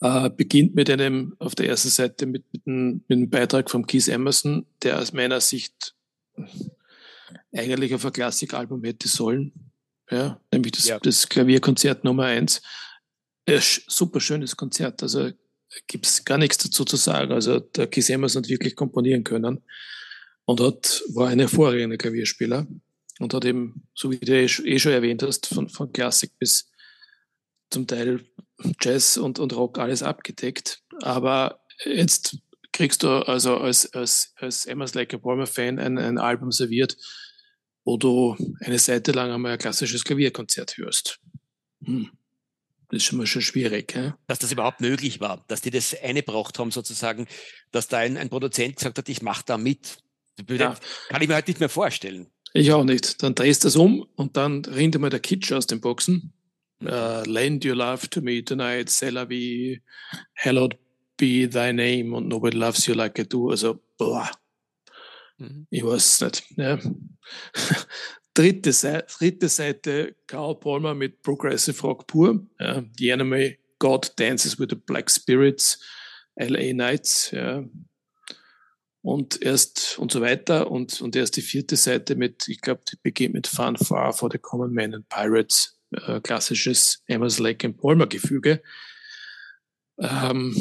Äh, 0.00 0.30
beginnt 0.30 0.74
mit 0.74 0.90
einem, 0.90 1.36
auf 1.38 1.54
der 1.54 1.68
ersten 1.68 1.88
Seite 1.88 2.26
mit, 2.26 2.44
mit, 2.52 2.66
einem, 2.66 3.04
mit 3.06 3.16
einem 3.16 3.30
Beitrag 3.30 3.70
von 3.70 3.86
Keith 3.86 4.08
Emerson, 4.08 4.66
der 4.82 5.00
aus 5.00 5.12
meiner 5.12 5.40
Sicht 5.40 5.94
eigentlich 7.54 7.94
auf 7.94 8.04
ein 8.04 8.12
Klassikalbum 8.12 8.84
hätte 8.84 9.08
sollen. 9.08 9.72
Ja, 10.10 10.40
nämlich 10.52 10.72
das, 10.72 10.86
ja. 10.86 10.98
das 10.98 11.28
Klavierkonzert 11.28 12.04
Nummer 12.04 12.24
eins. 12.24 12.62
Äh, 13.46 13.60
super 13.60 14.20
schönes 14.20 14.56
Konzert. 14.56 15.02
Also 15.02 15.30
gibt 15.86 16.06
es 16.06 16.24
gar 16.24 16.38
nichts 16.38 16.58
dazu 16.58 16.84
zu 16.84 16.96
sagen. 16.96 17.32
Also 17.32 17.60
der 17.60 17.86
Keith 17.86 18.10
Emerson 18.10 18.42
hat 18.42 18.50
wirklich 18.50 18.76
komponieren 18.76 19.24
können 19.24 19.62
und 20.44 20.60
hat, 20.60 21.02
war 21.14 21.28
ein 21.28 21.38
hervorragender 21.38 21.96
Klavierspieler 21.96 22.66
und 23.20 23.34
hat 23.34 23.44
eben, 23.44 23.86
so 23.94 24.10
wie 24.10 24.18
du 24.18 24.32
eh, 24.32 24.44
eh 24.44 24.78
schon 24.78 24.92
erwähnt 24.92 25.22
hast, 25.22 25.46
von, 25.46 25.68
von 25.68 25.92
Klassik 25.92 26.38
bis 26.38 26.70
zum 27.70 27.86
Teil 27.86 28.24
Jazz 28.80 29.16
und, 29.16 29.38
und 29.38 29.56
Rock 29.56 29.78
alles 29.78 30.02
abgedeckt. 30.02 30.82
Aber 31.00 31.60
jetzt 31.84 32.36
kriegst 32.72 33.02
du 33.02 33.08
also 33.08 33.58
als, 33.58 33.92
als, 33.92 34.32
als 34.36 34.66
Emma's 34.66 34.94
Like 34.94 35.14
a 35.14 35.18
Palmer 35.18 35.46
Fan 35.46 35.78
ein, 35.78 35.98
ein 35.98 36.18
Album 36.18 36.50
serviert, 36.50 36.96
wo 37.84 37.96
du 37.96 38.36
eine 38.60 38.78
Seite 38.78 39.12
lang 39.12 39.30
einmal 39.30 39.52
ein 39.52 39.58
klassisches 39.58 40.04
Klavierkonzert 40.04 40.76
hörst. 40.76 41.20
Hm. 41.84 42.10
Das 42.88 42.98
ist 42.98 43.04
schon 43.04 43.18
mal 43.18 43.26
schon 43.26 43.42
schwierig. 43.42 43.94
Ja? 43.94 44.18
Dass 44.26 44.38
das 44.38 44.52
überhaupt 44.52 44.80
möglich 44.80 45.20
war, 45.20 45.44
dass 45.48 45.62
die 45.62 45.70
das 45.70 45.94
eingebracht 46.02 46.58
haben 46.58 46.70
sozusagen, 46.70 47.26
dass 47.70 47.88
da 47.88 47.98
ein, 47.98 48.16
ein 48.18 48.28
Produzent 48.28 48.76
gesagt 48.76 48.98
hat, 48.98 49.08
ich 49.08 49.22
mache 49.22 49.44
da 49.46 49.56
mit. 49.56 49.98
Ja. 50.48 50.76
Kann 51.08 51.22
ich 51.22 51.28
mir 51.28 51.34
halt 51.34 51.48
nicht 51.48 51.60
mehr 51.60 51.68
vorstellen. 51.68 52.30
Ich 52.52 52.70
auch 52.72 52.84
nicht. 52.84 53.22
Dann 53.22 53.34
drehst 53.34 53.64
du 53.64 53.68
das 53.68 53.76
um 53.76 54.06
und 54.16 54.36
dann 54.36 54.64
rinnt 54.64 54.98
mal 54.98 55.08
der 55.08 55.20
Kitsch 55.20 55.52
aus 55.52 55.66
den 55.66 55.80
Boxen. 55.80 56.34
Uh, 56.82 57.22
lend 57.26 57.64
your 57.64 57.76
love 57.76 58.08
to 58.10 58.20
me 58.20 58.44
tonight, 58.44 58.90
c'est 58.90 59.12
vie, 59.28 59.80
hallowed 60.34 60.76
be 61.22 61.48
thy 61.48 61.72
name 61.72 62.12
und 62.16 62.26
nobody 62.26 62.56
loves 62.56 62.86
you 62.86 62.94
like 62.94 63.16
I 63.16 63.22
do. 63.22 63.50
Also, 63.50 63.80
boah. 63.96 64.28
Mhm. 65.38 65.68
Ich 65.70 65.84
weiß 65.84 66.22
nicht. 66.22 66.42
Ja. 66.56 66.80
dritte, 68.34 68.72
Seite, 68.72 69.06
dritte 69.06 69.48
Seite 69.48 70.16
Karl 70.26 70.58
Palmer 70.58 70.94
mit 70.96 71.22
Progressive 71.22 71.80
Rock 71.82 72.08
pur. 72.08 72.44
Ja. 72.58 72.82
The 72.98 73.12
Anime 73.12 73.58
God 73.78 74.12
Dances 74.18 74.58
with 74.58 74.70
the 74.70 74.76
Black 74.76 75.08
Spirits, 75.08 75.78
LA 76.36 76.72
Nights. 76.72 77.30
Ja 77.30 77.62
und 79.04 79.42
erst 79.42 79.98
und 79.98 80.12
so 80.12 80.20
weiter 80.20 80.70
und, 80.70 81.00
und 81.00 81.16
erst 81.16 81.36
die 81.36 81.42
vierte 81.42 81.74
Seite 81.74 82.14
mit, 82.14 82.46
ich 82.46 82.60
glaube, 82.60 82.82
die 82.90 82.96
beginnt 83.02 83.34
mit 83.34 83.48
Fanfare 83.48 84.12
for 84.12 84.28
the 84.30 84.38
Common 84.38 84.72
Man 84.72 84.94
and 84.94 85.08
Pirates, 85.08 85.76
äh, 85.90 86.20
klassisches 86.20 87.02
Emmers 87.08 87.40
Lake 87.40 87.66
and 87.66 87.76
Palmer 87.76 88.06
Gefüge. 88.06 88.62
Ähm, 89.98 90.54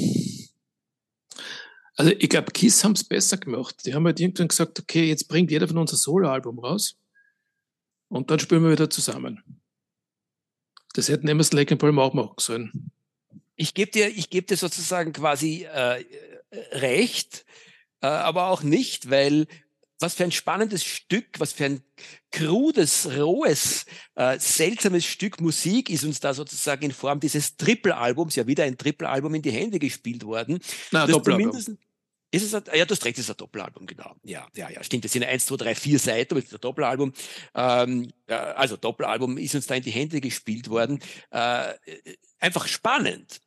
also 1.95 2.11
ich 2.11 2.29
glaube, 2.29 2.51
Kiss 2.51 2.83
haben 2.83 2.93
es 2.93 3.03
besser 3.03 3.37
gemacht. 3.37 3.85
Die 3.85 3.93
haben 3.93 4.05
halt 4.05 4.19
irgendwann 4.19 4.47
gesagt, 4.47 4.79
okay, 4.79 5.07
jetzt 5.07 5.27
bringt 5.27 5.51
jeder 5.51 5.67
von 5.67 5.77
uns 5.77 5.93
ein 5.93 5.97
Soloalbum 5.97 6.59
raus 6.59 6.97
und 8.07 8.31
dann 8.31 8.39
spielen 8.39 8.63
wir 8.63 8.71
wieder 8.71 8.89
zusammen. 8.89 9.61
Das 10.93 11.09
hätten 11.09 11.27
Emmers 11.27 11.53
Lake 11.53 11.73
and 11.73 11.81
Palmer 11.81 12.03
auch 12.03 12.13
machen 12.13 12.35
sollen. 12.39 12.91
Ich 13.55 13.73
gebe 13.73 13.91
dir, 13.91 14.11
gebe 14.11 14.47
dir 14.47 14.57
sozusagen 14.57 15.13
quasi 15.13 15.63
äh, 15.63 16.03
recht 16.71 17.45
äh, 18.01 18.07
aber 18.07 18.47
auch 18.47 18.63
nicht, 18.63 19.09
weil 19.09 19.47
was 20.01 20.15
für 20.15 20.23
ein 20.23 20.31
spannendes 20.31 20.83
Stück, 20.83 21.39
was 21.39 21.53
für 21.53 21.65
ein 21.65 21.83
krudes, 22.31 23.09
rohes, 23.17 23.85
äh, 24.15 24.39
seltsames 24.39 25.05
Stück 25.05 25.41
Musik 25.41 25.89
ist 25.89 26.03
uns 26.03 26.19
da 26.19 26.33
sozusagen 26.33 26.83
in 26.85 26.91
Form 26.91 27.19
dieses 27.19 27.57
Triple-Albums, 27.57 28.35
ja 28.35 28.47
wieder 28.47 28.63
ein 28.63 28.77
Triple-Album 28.77 29.35
in 29.35 29.41
die 29.41 29.51
Hände 29.51 29.79
gespielt 29.79 30.23
worden. 30.23 30.59
Na, 30.91 31.05
Doppelalbum. 31.07 31.77
Ist 32.33 32.43
es 32.43 32.53
ein, 32.53 32.63
ja, 32.73 32.85
du 32.85 32.95
hast 32.95 33.03
recht, 33.03 33.17
es 33.17 33.25
ist 33.25 33.29
ein 33.29 33.35
Doppelalbum, 33.35 33.85
genau. 33.85 34.15
Ja, 34.23 34.47
ja, 34.55 34.69
ja, 34.69 34.81
stimmt. 34.83 35.03
Das 35.03 35.11
sind 35.11 35.25
eins, 35.25 35.45
zwei, 35.45 35.57
drei, 35.57 35.75
vier 35.75 35.99
Seiten, 35.99 36.33
aber 36.33 36.39
es 36.39 36.45
ist 36.45 36.53
ein 36.53 36.61
Doppelalbum. 36.61 37.11
Ähm, 37.53 38.09
also 38.27 38.77
Doppelalbum 38.77 39.37
ist 39.37 39.53
uns 39.53 39.67
da 39.67 39.75
in 39.75 39.83
die 39.83 39.91
Hände 39.91 40.21
gespielt 40.21 40.69
worden. 40.69 40.99
Äh, 41.29 41.73
einfach 42.39 42.67
spannend. 42.69 43.41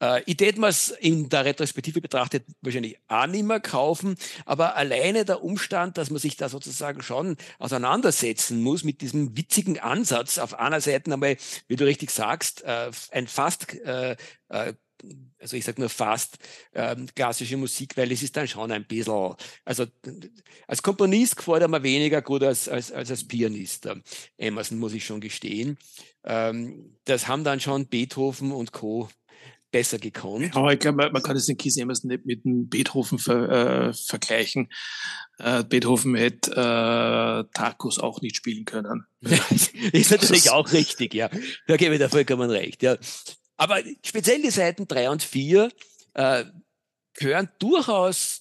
Äh, 0.00 0.22
ich 0.26 0.36
tät 0.36 0.58
mir 0.58 0.70
in 1.00 1.28
der 1.28 1.44
Retrospektive 1.44 2.00
betrachtet 2.00 2.44
wahrscheinlich 2.62 2.98
auch 3.08 3.26
nicht 3.26 3.44
mehr 3.44 3.60
kaufen, 3.60 4.16
aber 4.44 4.76
alleine 4.76 5.24
der 5.24 5.42
Umstand, 5.42 5.98
dass 5.98 6.10
man 6.10 6.18
sich 6.18 6.36
da 6.36 6.48
sozusagen 6.48 7.02
schon 7.02 7.36
auseinandersetzen 7.58 8.62
muss 8.62 8.84
mit 8.84 9.00
diesem 9.00 9.36
witzigen 9.36 9.78
Ansatz, 9.78 10.38
auf 10.38 10.58
einer 10.58 10.80
Seite 10.80 11.12
einmal, 11.12 11.36
wie 11.68 11.76
du 11.76 11.84
richtig 11.84 12.10
sagst, 12.10 12.62
äh, 12.64 12.90
ein 13.12 13.26
fast 13.26 13.74
äh, 13.74 14.16
äh, 14.48 14.74
also 15.38 15.56
ich 15.56 15.64
sage 15.64 15.80
nur 15.80 15.88
fast 15.88 16.36
ähm, 16.74 17.08
klassische 17.14 17.56
Musik, 17.56 17.96
weil 17.96 18.12
es 18.12 18.22
ist 18.22 18.36
dann 18.36 18.48
schon 18.48 18.70
ein 18.70 18.84
bisschen, 18.84 19.34
also 19.64 19.86
als 20.66 20.82
Komponist 20.82 21.36
gefällt 21.36 21.62
er 21.62 21.68
mir 21.68 21.82
weniger 21.82 22.22
gut 22.22 22.42
als 22.42 22.68
als, 22.68 22.92
als, 22.92 23.10
als 23.10 23.26
Pianist. 23.26 23.86
Ähm, 23.86 24.02
Emerson 24.36 24.78
muss 24.78 24.92
ich 24.92 25.04
schon 25.04 25.20
gestehen. 25.20 25.78
Ähm, 26.24 26.98
das 27.04 27.28
haben 27.28 27.44
dann 27.44 27.60
schon 27.60 27.86
Beethoven 27.86 28.52
und 28.52 28.72
Co 28.72 29.08
besser 29.70 29.98
gekonnt. 29.98 30.56
Aber 30.56 30.72
ich 30.72 30.78
glaube, 30.78 31.10
man 31.10 31.22
kann 31.22 31.34
das 31.34 31.48
in 31.48 31.56
Keith 31.56 31.76
Emerson 31.76 32.08
nicht 32.08 32.26
mit 32.26 32.44
dem 32.44 32.68
Beethoven 32.68 33.18
ver, 33.18 33.88
äh, 33.88 33.92
vergleichen. 33.92 34.68
Äh, 35.38 35.64
Beethoven 35.64 36.14
hätte 36.14 36.52
äh, 36.52 37.52
Tacos 37.54 37.98
auch 37.98 38.20
nicht 38.20 38.36
spielen 38.36 38.64
können. 38.64 39.06
ist 39.92 40.10
natürlich 40.10 40.50
auch 40.50 40.72
richtig, 40.72 41.14
ja. 41.14 41.30
Da 41.66 41.76
gebe 41.76 41.94
ich 41.94 42.00
dir 42.00 42.08
vollkommen 42.08 42.50
recht, 42.50 42.82
ja. 42.82 42.96
Aber 43.56 43.80
speziell 44.04 44.42
die 44.42 44.50
Seiten 44.50 44.88
drei 44.88 45.10
und 45.10 45.22
vier 45.22 45.70
äh, 46.14 46.44
gehören 47.14 47.50
durchaus 47.58 48.39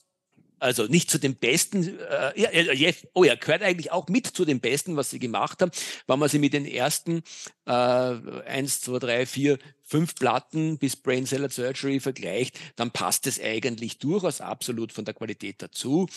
also 0.59 0.85
nicht 0.85 1.09
zu 1.09 1.17
den 1.17 1.35
besten, 1.35 1.97
äh, 1.99 2.73
ja, 2.75 2.91
oh 3.13 3.23
ja, 3.23 3.35
gehört 3.35 3.61
eigentlich 3.61 3.91
auch 3.91 4.07
mit 4.07 4.27
zu 4.27 4.45
den 4.45 4.59
besten, 4.59 4.95
was 4.95 5.09
sie 5.09 5.19
gemacht 5.19 5.61
haben. 5.61 5.71
Wenn 6.07 6.19
man 6.19 6.29
sie 6.29 6.39
mit 6.39 6.53
den 6.53 6.65
ersten 6.65 7.23
äh, 7.65 7.71
eins, 7.71 8.81
zwei, 8.81 8.99
drei, 8.99 9.25
vier, 9.25 9.57
fünf 9.83 10.15
Platten 10.15 10.77
bis 10.77 10.95
Brain 10.95 11.25
Cellar 11.25 11.49
Surgery 11.49 11.99
vergleicht, 11.99 12.59
dann 12.75 12.91
passt 12.91 13.25
es 13.25 13.41
eigentlich 13.41 13.97
durchaus 13.97 14.41
absolut 14.41 14.91
von 14.91 15.05
der 15.05 15.15
Qualität 15.15 15.61
dazu. 15.61 16.07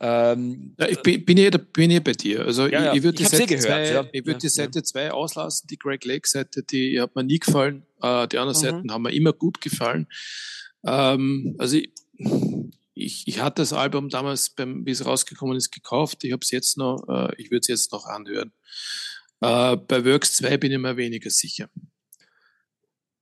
Ähm, 0.00 0.74
ja, 0.78 0.88
ich 0.88 1.00
bin, 1.00 1.24
bin, 1.24 1.38
hier, 1.38 1.50
bin 1.50 1.90
hier 1.90 2.04
bei 2.04 2.12
dir. 2.12 2.44
Also 2.44 2.66
ja, 2.66 2.90
ich, 2.90 2.98
ich 2.98 3.02
würde 3.02 3.16
die, 3.16 3.24
Seite 3.24 3.56
zwei, 3.56 3.90
ja. 3.90 4.06
ich 4.12 4.26
würd 4.26 4.42
die 4.42 4.48
Seite 4.48 4.82
2 4.82 5.12
auslassen, 5.12 5.68
die 5.68 5.78
Greg 5.78 6.04
Lake 6.04 6.28
Seite, 6.28 6.62
die 6.62 7.00
hat 7.00 7.14
mir 7.16 7.24
nie 7.24 7.38
gefallen. 7.38 7.86
Äh, 8.02 8.28
die 8.28 8.38
anderen 8.38 8.58
mhm. 8.58 8.62
Seiten 8.62 8.92
haben 8.92 9.02
mir 9.02 9.12
immer 9.12 9.32
gut 9.32 9.60
gefallen. 9.60 10.06
Ähm, 10.84 11.54
also 11.58 11.76
ich, 11.76 11.90
ich, 12.94 13.26
ich 13.26 13.40
hatte 13.40 13.62
das 13.62 13.72
Album 13.72 14.08
damals, 14.08 14.50
beim, 14.50 14.86
wie 14.86 14.90
es 14.90 15.04
rausgekommen 15.04 15.56
ist, 15.56 15.70
gekauft. 15.70 16.24
Ich 16.24 16.32
habe 16.32 16.42
es 16.42 16.50
jetzt 16.50 16.78
noch, 16.78 17.04
äh, 17.08 17.34
ich 17.36 17.50
würde 17.50 17.60
es 17.60 17.68
jetzt 17.68 17.92
noch 17.92 18.06
anhören. 18.06 18.52
Äh, 19.40 19.76
bei 19.76 20.04
Works 20.04 20.36
2 20.36 20.56
bin 20.58 20.72
ich 20.72 20.78
mir 20.78 20.96
weniger 20.96 21.30
sicher. 21.30 21.68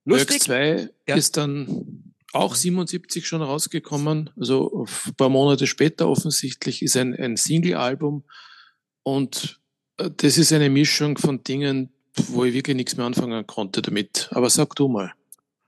Lustig. 0.05 0.31
Works 0.31 0.45
2 0.45 0.91
ja. 1.09 1.14
ist 1.16 1.37
dann 1.37 2.14
auch 2.33 2.55
77 2.55 3.27
schon 3.27 3.43
rausgekommen, 3.43 4.31
also 4.39 4.87
ein 5.07 5.14
paar 5.14 5.29
Monate 5.29 5.66
später 5.66 6.09
offensichtlich, 6.09 6.83
ist 6.83 6.97
ein, 6.97 7.14
ein 7.14 7.37
Single-Album 7.37 8.25
und 9.03 9.61
äh, 9.99 10.11
das 10.16 10.39
ist 10.39 10.53
eine 10.53 10.70
Mischung 10.70 11.18
von 11.18 11.43
Dingen, 11.45 11.93
wo 12.14 12.45
ich 12.45 12.55
wirklich 12.55 12.77
nichts 12.77 12.97
mehr 12.97 13.07
anfangen 13.07 13.47
konnte 13.47 13.83
damit. 13.83 14.29
Aber 14.33 14.51
sag 14.51 14.75
du 14.77 14.89
mal. 14.89 15.12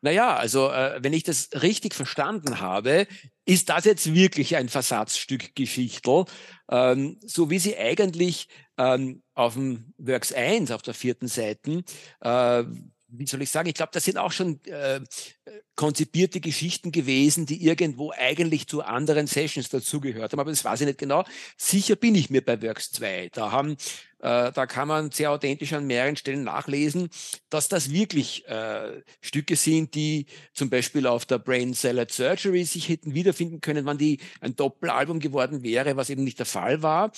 Naja, 0.04 0.36
also 0.36 0.70
äh, 0.70 0.98
wenn 1.02 1.14
ich 1.14 1.22
das 1.22 1.48
richtig 1.62 1.94
verstanden 1.94 2.60
habe, 2.60 3.06
ist 3.46 3.70
das 3.70 3.86
jetzt 3.86 4.12
wirklich 4.12 4.54
ein 4.54 4.68
Versatzstück 4.68 5.54
Geschichtel, 5.54 6.26
ähm, 6.70 7.18
so 7.24 7.48
wie 7.48 7.58
sie 7.58 7.74
eigentlich 7.78 8.48
ähm, 8.76 9.22
auf 9.32 9.54
dem 9.54 9.94
Works 9.96 10.30
1, 10.30 10.72
auf 10.72 10.82
der 10.82 10.92
vierten 10.92 11.26
Seite, 11.26 11.84
äh, 12.20 12.64
wie 13.18 13.26
soll 13.26 13.42
ich 13.42 13.50
sagen, 13.50 13.68
ich 13.68 13.74
glaube, 13.74 13.92
das 13.92 14.04
sind 14.04 14.18
auch 14.18 14.32
schon 14.32 14.60
äh, 14.64 15.00
konzipierte 15.76 16.40
Geschichten 16.40 16.92
gewesen, 16.92 17.46
die 17.46 17.64
irgendwo 17.64 18.12
eigentlich 18.12 18.66
zu 18.66 18.82
anderen 18.82 19.26
Sessions 19.26 19.68
dazugehört 19.68 20.32
haben, 20.32 20.40
aber 20.40 20.50
das 20.50 20.64
weiß 20.64 20.82
ich 20.82 20.86
nicht 20.86 20.98
genau. 20.98 21.24
Sicher 21.56 21.96
bin 21.96 22.14
ich 22.14 22.30
mir 22.30 22.44
bei 22.44 22.60
Works 22.62 22.92
2. 22.92 23.30
Da 23.32 23.50
haben, 23.50 23.72
äh, 24.20 24.52
da 24.52 24.66
kann 24.66 24.88
man 24.88 25.10
sehr 25.10 25.30
authentisch 25.30 25.72
an 25.72 25.86
mehreren 25.86 26.16
Stellen 26.16 26.44
nachlesen, 26.44 27.08
dass 27.50 27.68
das 27.68 27.90
wirklich 27.90 28.46
äh, 28.46 29.02
Stücke 29.20 29.56
sind, 29.56 29.94
die 29.94 30.26
zum 30.52 30.70
Beispiel 30.70 31.06
auf 31.06 31.26
der 31.26 31.38
Brain 31.38 31.74
Salad 31.74 32.12
Surgery 32.12 32.64
sich 32.64 32.88
hätten 32.88 33.14
wiederfinden 33.14 33.60
können, 33.60 33.86
wenn 33.86 33.98
die 33.98 34.20
ein 34.40 34.56
Doppelalbum 34.56 35.18
geworden 35.18 35.62
wäre, 35.62 35.96
was 35.96 36.10
eben 36.10 36.24
nicht 36.24 36.38
der 36.38 36.46
Fall 36.46 36.82
war. 36.82 37.12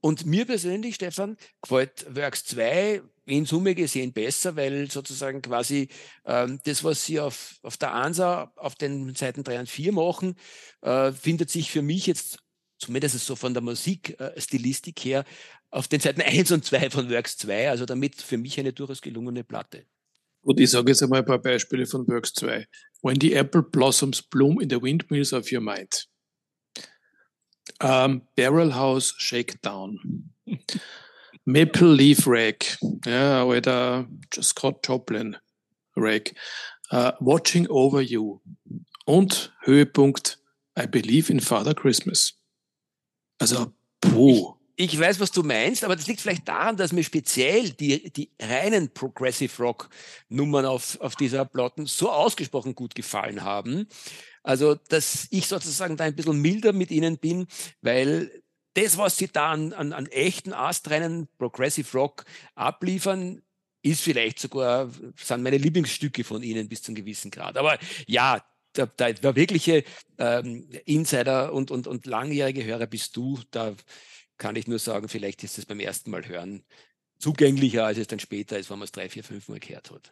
Und 0.00 0.24
mir 0.24 0.44
persönlich, 0.44 0.94
Stefan, 0.94 1.36
gefällt 1.62 2.06
Works 2.14 2.44
2 2.44 3.02
in 3.26 3.44
Summe 3.44 3.74
gesehen 3.74 4.12
besser, 4.12 4.56
weil 4.56 4.90
sozusagen 4.90 5.42
quasi 5.42 5.88
ähm, 6.24 6.60
das, 6.64 6.84
was 6.84 7.04
sie 7.04 7.20
auf, 7.20 7.58
auf 7.62 7.76
der 7.76 7.92
ANSA 7.92 8.52
auf 8.56 8.76
den 8.76 9.14
Seiten 9.14 9.42
3 9.42 9.60
und 9.60 9.68
4 9.68 9.92
machen, 9.92 10.36
äh, 10.82 11.12
findet 11.12 11.50
sich 11.50 11.70
für 11.70 11.82
mich 11.82 12.06
jetzt, 12.06 12.38
zumindest 12.78 13.18
so 13.18 13.36
von 13.36 13.52
der 13.52 13.62
Musikstilistik 13.62 15.04
äh, 15.04 15.08
her, 15.08 15.24
auf 15.70 15.88
den 15.88 16.00
Seiten 16.00 16.22
1 16.22 16.52
und 16.52 16.64
2 16.64 16.90
von 16.90 17.10
Works 17.10 17.36
2, 17.38 17.70
also 17.70 17.84
damit 17.84 18.14
für 18.14 18.38
mich 18.38 18.58
eine 18.60 18.72
durchaus 18.72 19.02
gelungene 19.02 19.42
Platte. 19.44 19.84
Und 20.42 20.60
ich 20.60 20.70
sage 20.70 20.92
jetzt 20.92 21.02
einmal 21.02 21.20
ein 21.20 21.26
paar 21.26 21.42
Beispiele 21.42 21.86
von 21.86 22.06
Works 22.06 22.32
2. 22.34 22.64
When 23.02 23.20
the 23.20 23.34
apple 23.34 23.62
blossoms 23.62 24.22
bloom 24.22 24.60
in 24.60 24.70
the 24.70 24.80
windmills 24.80 25.32
of 25.32 25.50
your 25.50 25.60
mind. 25.60 26.06
Um, 27.80 28.22
Barrel 28.36 28.74
House 28.74 29.14
Shakedown. 29.18 30.30
Maple 31.46 31.94
Leaf 31.94 32.24
Rag, 32.26 32.78
ja, 33.06 33.44
oder 33.44 34.06
Scott 34.40 34.86
Joplin 34.86 35.36
Rag. 35.96 36.34
Uh, 36.92 37.12
Watching 37.20 37.66
Over 37.68 38.00
You. 38.00 38.40
Und 39.06 39.52
Höhepunkt 39.62 40.38
I 40.78 40.86
Believe 40.86 41.32
in 41.32 41.40
Father 41.40 41.74
Christmas. 41.74 42.34
Also, 43.38 43.72
puh 44.00 44.56
ich 44.76 44.98
weiß, 44.98 45.20
was 45.20 45.30
du 45.30 45.42
meinst, 45.42 45.84
aber 45.84 45.96
das 45.96 46.06
liegt 46.06 46.20
vielleicht 46.20 46.46
daran, 46.46 46.76
dass 46.76 46.92
mir 46.92 47.02
speziell 47.02 47.70
die, 47.70 48.12
die 48.12 48.30
reinen 48.40 48.92
Progressive 48.92 49.62
Rock 49.62 49.88
Nummern 50.28 50.66
auf, 50.66 51.00
auf 51.00 51.16
dieser 51.16 51.46
Platten 51.46 51.86
so 51.86 52.10
ausgesprochen 52.10 52.74
gut 52.74 52.94
gefallen 52.94 53.42
haben. 53.42 53.88
Also, 54.42 54.74
dass 54.74 55.28
ich 55.30 55.46
sozusagen 55.46 55.96
da 55.96 56.04
ein 56.04 56.14
bisschen 56.14 56.40
milder 56.40 56.74
mit 56.74 56.90
ihnen 56.90 57.18
bin, 57.18 57.46
weil 57.80 58.30
das, 58.76 58.98
was 58.98 59.16
sie 59.16 59.28
da 59.28 59.52
an, 59.52 59.72
an, 59.72 59.92
an 59.92 60.06
echten 60.06 60.52
astreinen 60.52 61.28
Progressive 61.38 61.90
Rock 61.96 62.24
abliefern, 62.54 63.42
ist 63.82 64.02
vielleicht 64.02 64.38
sogar, 64.38 64.90
sind 65.16 65.42
meine 65.42 65.58
Lieblingsstücke 65.58 66.24
von 66.24 66.42
ihnen 66.42 66.68
bis 66.68 66.82
zum 66.82 66.94
gewissen 66.94 67.30
Grad. 67.30 67.56
Aber 67.56 67.78
ja, 68.06 68.44
da, 68.72 68.86
da, 68.86 69.12
der 69.12 69.36
wirkliche 69.36 69.84
ähm, 70.18 70.68
Insider 70.84 71.52
und, 71.52 71.70
und, 71.70 71.86
und 71.86 72.06
langjährige 72.06 72.64
Hörer 72.64 72.86
bist 72.86 73.16
du, 73.16 73.38
da 73.50 73.74
kann 74.38 74.56
ich 74.56 74.66
nur 74.66 74.78
sagen, 74.78 75.08
vielleicht 75.08 75.42
ist 75.44 75.56
es 75.58 75.66
beim 75.66 75.80
ersten 75.80 76.10
Mal 76.10 76.26
hören 76.26 76.64
zugänglicher, 77.18 77.86
als 77.86 77.98
es 77.98 78.06
dann 78.06 78.18
später 78.18 78.58
ist, 78.58 78.70
wenn 78.70 78.78
man 78.78 78.84
es 78.84 78.92
drei, 78.92 79.08
vier, 79.08 79.24
fünf 79.24 79.48
Mal 79.48 79.60
gehört 79.60 79.90
hat. 79.90 80.10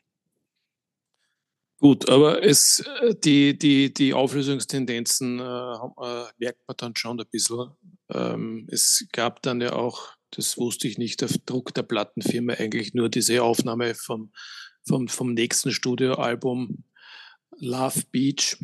Gut, 1.81 2.09
aber 2.09 2.43
es, 2.43 2.83
äh, 3.01 3.15
die, 3.15 3.59
die, 3.59 3.93
die 3.93 4.15
Auflösungstendenzen 4.15 5.39
äh, 5.39 5.43
äh, 5.43 6.25
merkt 6.39 6.61
man 6.67 6.77
dann 6.77 6.97
schon 6.97 7.21
ein 7.21 7.27
bisschen. 7.31 7.73
Ähm, 8.11 8.67
es 8.71 9.07
gab 9.13 9.43
dann 9.43 9.61
ja 9.61 9.73
auch, 9.73 10.15
das 10.31 10.57
wusste 10.59 10.89
ich 10.89 10.99
nicht, 10.99 11.23
auf 11.23 11.39
Druck 11.47 11.75
der 11.75 11.83
Plattenfirma 11.83 12.55
eigentlich 12.55 12.95
nur 12.95 13.09
diese 13.09 13.43
Aufnahme 13.43 13.95
vom, 13.95 14.33
vom, 14.87 15.09
vom 15.09 15.35
nächsten 15.35 15.73
Studioalbum 15.73 16.85
Love 17.59 18.03
Beach. 18.11 18.59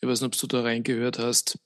Ich 0.00 0.08
weiß 0.08 0.20
nicht, 0.20 0.34
ob 0.34 0.40
du 0.40 0.46
da 0.46 0.62
reingehört 0.62 1.18
hast. 1.18 1.58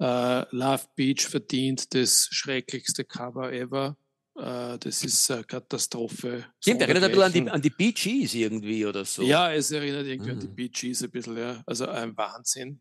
Uh, 0.00 0.44
Love 0.52 0.84
Beach 0.94 1.26
verdient 1.26 1.92
das 1.94 2.28
schrecklichste 2.30 3.04
Cover 3.04 3.52
ever. 3.52 3.96
Uh, 4.36 4.76
das 4.78 5.02
ist 5.02 5.28
eine 5.32 5.42
Katastrophe. 5.42 6.46
Stimmt, 6.60 6.82
erinnert 6.82 7.04
ein 7.04 7.10
bisschen 7.10 7.24
an 7.24 7.32
die, 7.32 7.50
an 7.50 7.62
die 7.62 7.70
Bee 7.70 7.90
Gees 7.90 8.34
irgendwie 8.34 8.86
oder 8.86 9.04
so. 9.04 9.22
Ja, 9.22 9.52
es 9.52 9.72
erinnert 9.72 10.06
irgendwie 10.06 10.30
mhm. 10.30 10.36
an 10.36 10.40
die 10.40 10.48
mhm. 10.48 10.54
Bee 10.54 10.68
Gees 10.68 11.02
ein 11.02 11.10
bisschen, 11.10 11.36
ja. 11.36 11.60
Also 11.66 11.88
ein 11.88 12.16
Wahnsinn. 12.16 12.80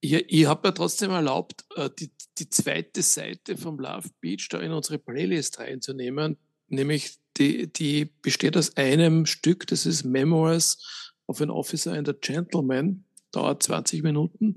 Ich, 0.00 0.12
ich 0.12 0.46
habe 0.46 0.68
mir 0.68 0.74
trotzdem 0.74 1.10
erlaubt, 1.10 1.64
äh, 1.76 1.90
die, 1.98 2.10
die 2.38 2.48
zweite 2.48 3.02
Seite 3.02 3.56
vom 3.56 3.78
Love 3.78 4.08
Beach 4.20 4.48
da 4.50 4.58
in 4.58 4.72
unsere 4.72 4.98
Playlist 4.98 5.58
reinzunehmen, 5.58 6.38
nämlich 6.68 7.18
die, 7.36 7.72
die 7.72 8.06
besteht 8.22 8.56
aus 8.56 8.76
einem 8.76 9.26
Stück, 9.26 9.66
das 9.66 9.86
ist 9.86 10.04
Memoirs 10.04 11.12
of 11.26 11.40
an 11.40 11.50
Officer 11.50 11.92
and 11.92 12.08
a 12.08 12.12
Gentleman, 12.12 13.04
dauert 13.30 13.62
20 13.62 14.02
Minuten 14.02 14.56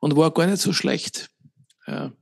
und 0.00 0.16
war 0.16 0.32
gar 0.32 0.46
nicht 0.46 0.62
so 0.62 0.72
schlecht. 0.72 1.30
Ja. 1.86 2.12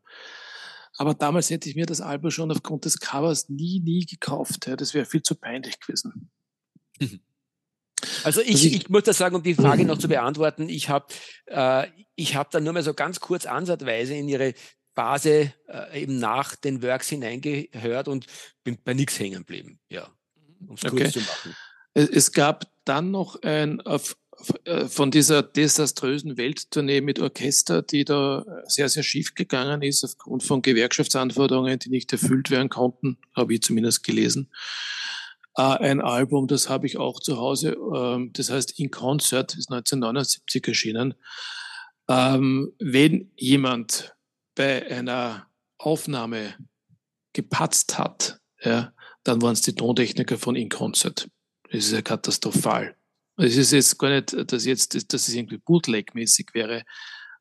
Aber 0.99 1.15
damals 1.15 1.51
hätte 1.51 1.69
ich 1.69 1.77
mir 1.77 1.87
das 1.87 2.01
Album 2.01 2.31
schon 2.31 2.51
aufgrund 2.51 2.85
des 2.85 3.01
Covers 3.01 3.49
nie, 3.49 3.81
nie 3.81 4.07
gekauft. 4.07 4.67
Ja. 4.67 4.77
Das 4.77 4.95
wäre 4.95 5.07
viel 5.07 5.23
zu 5.23 5.35
peinlich 5.35 5.79
gewesen. 5.81 6.31
Also 8.25 8.41
ich, 8.41 8.49
also 8.49 8.67
ich, 8.67 8.75
ich, 8.75 8.89
muss 8.89 9.05
das 9.05 9.19
sagen, 9.19 9.37
um 9.37 9.43
die 9.43 9.55
Frage 9.55 9.85
noch 9.85 9.99
zu 9.99 10.09
beantworten, 10.09 10.69
ich 10.69 10.89
habe 10.89 11.07
äh, 11.47 11.87
ich 12.15 12.37
hab 12.37 12.51
dann 12.51 12.65
nur 12.65 12.73
mal 12.73 12.83
so 12.83 12.95
ganz 12.95 13.21
kurz 13.21 13.47
ansatzweise 13.47 14.15
in 14.15 14.29
ihre 14.29 14.55
Phase 14.95 15.53
äh, 15.69 16.03
eben 16.03 16.19
nach 16.19 16.57
den 16.57 16.83
Works 16.83 17.09
hineingehört 17.09 18.09
und 18.09 18.27
bin 18.65 18.79
bei 18.85 18.95
nichts 18.95 19.19
hängen 19.19 19.39
geblieben, 19.41 19.79
ja, 19.89 20.09
um 20.67 20.75
es 20.75 20.85
okay. 20.85 21.03
kurz 21.03 21.13
zu 21.13 21.21
machen. 21.21 21.57
Es 21.95 22.33
gab 22.33 22.67
dann 22.85 23.11
noch 23.11 23.43
ein 23.43 23.81
äh, 24.65 24.87
von 24.89 25.11
dieser 25.11 25.43
desaströsen 25.43 26.37
Welttournee 26.37 27.01
mit 27.01 27.21
Orchester, 27.21 27.83
die 27.83 28.05
da 28.05 28.45
sehr, 28.67 28.89
sehr 28.89 29.03
schief 29.03 29.35
gegangen 29.35 29.83
ist, 29.83 30.05
aufgrund 30.05 30.43
von 30.43 30.61
Gewerkschaftsanforderungen, 30.61 31.79
die 31.79 31.89
nicht 31.89 32.13
erfüllt 32.13 32.51
werden 32.51 32.69
konnten, 32.69 33.19
habe 33.35 33.55
ich 33.55 33.63
zumindest 33.63 34.05
gelesen. 34.05 34.51
Äh, 35.57 35.63
ein 35.63 36.01
Album, 36.01 36.47
das 36.47 36.69
habe 36.69 36.87
ich 36.87 36.99
auch 36.99 37.21
zu 37.21 37.39
Hause, 37.39 37.77
ähm, 37.95 38.33
das 38.33 38.51
heißt 38.51 38.79
In 38.79 38.91
Concert, 38.91 39.55
ist 39.55 39.71
1979 39.71 40.67
erschienen. 40.69 41.15
Ähm, 42.09 42.73
wenn 42.79 43.33
jemand 43.37 44.15
bei 44.55 44.87
einer 44.91 45.49
Aufnahme 45.79 46.55
gepatzt 47.33 47.99
hat, 47.99 48.39
ja, 48.63 48.93
dann 49.25 49.43
waren 49.43 49.55
es 49.55 49.63
die 49.63 49.75
Tontechniker 49.75 50.39
von 50.39 50.57
In 50.57 50.69
Concert. 50.69 51.29
Das 51.71 51.87
ist 51.87 51.93
ja 51.93 52.03
katastrophal. 52.03 52.97
Es 53.37 53.57
ist 53.57 53.73
jetzt 53.73 53.99
gar 53.99 54.11
nicht, 54.11 54.35
dass 54.51 54.65
jetzt, 54.65 55.13
dass 55.13 55.29
es 55.29 55.35
irgendwie 55.35 55.59
Bootleg-mäßig 55.59 56.55
wäre, 56.55 56.85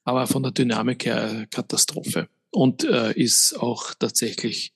aber 0.04 0.28
von 0.28 0.44
der 0.44 0.52
Dynamik 0.52 1.06
her 1.06 1.46
Katastrophe. 1.52 2.28
Und 2.50 2.84
äh, 2.86 3.14
ist 3.14 3.54
auch 3.60 3.94
tatsächlich 3.94 4.74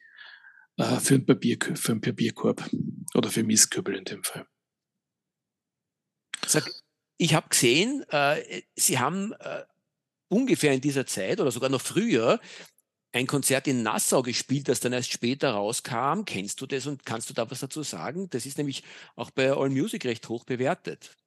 äh, 0.80 1.00
für, 1.00 1.16
einen 1.16 1.26
Papier, 1.26 1.58
für 1.76 1.92
einen 1.92 2.02
Papierkorb 2.02 2.70
oder 3.14 3.30
für 3.30 3.44
Mistkübel 3.44 3.96
in 3.96 4.06
dem 4.06 4.24
Fall. 4.24 4.48
Sag, 6.48 6.72
ich 7.18 7.34
habe 7.34 7.50
gesehen, 7.50 8.06
äh, 8.10 8.62
Sie 8.76 8.98
haben 8.98 9.34
äh, 9.34 9.64
ungefähr 10.30 10.74
in 10.74 10.80
dieser 10.80 11.06
Zeit 11.06 11.42
oder 11.42 11.52
sogar 11.52 11.70
noch 11.70 11.82
früher 11.82 12.40
ein 13.12 13.28
Konzert 13.28 13.68
in 13.68 13.84
Nassau 13.84 14.22
gespielt, 14.22 14.70
das 14.70 14.80
dann 14.80 14.94
erst 14.94 15.12
später 15.12 15.52
rauskam. 15.52 16.24
Kennst 16.26 16.62
du 16.62 16.66
das 16.66 16.88
und 16.88 17.06
kannst 17.06 17.30
du 17.30 17.34
da 17.34 17.50
was 17.52 17.60
dazu 17.60 17.84
sagen? 17.84 18.30
Das 18.30 18.46
ist 18.46 18.58
nämlich 18.58 18.84
auch 19.16 19.32
bei 19.32 19.52
All 19.52 19.70
Music 19.70 20.06
recht 20.06 20.30
hoch 20.30 20.46
bewertet. 20.46 21.18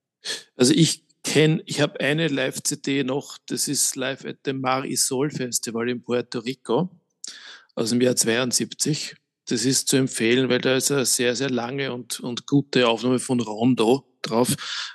Also 0.57 0.73
ich 0.73 1.05
kenne, 1.25 1.63
ich 1.67 1.81
habe 1.81 2.01
eine 2.01 2.29
Live-CD 2.29 3.05
noch, 3.05 3.37
das 3.47 3.69
ist 3.69 3.97
live 3.97 4.25
at 4.25 4.39
the 4.47 4.55
Mar 4.55 4.87
Isol 4.87 5.31
Festival 5.31 5.91
in 5.91 6.03
Puerto 6.03 6.39
Rico 6.39 6.89
aus 7.75 7.91
dem 7.91 8.01
Jahr 8.01 8.17
72. 8.17 9.17
Das 9.47 9.65
ist 9.65 9.89
zu 9.89 9.97
empfehlen, 9.97 10.49
weil 10.49 10.61
da 10.61 10.77
ist 10.77 10.93
eine 10.93 11.05
sehr, 11.05 11.35
sehr 11.35 11.51
lange 11.51 11.93
und, 11.93 12.21
und 12.21 12.47
gute 12.47 12.89
Aufnahme 12.89 13.19
von 13.19 13.41
Rondo 13.41 14.07
drauf. 14.23 14.55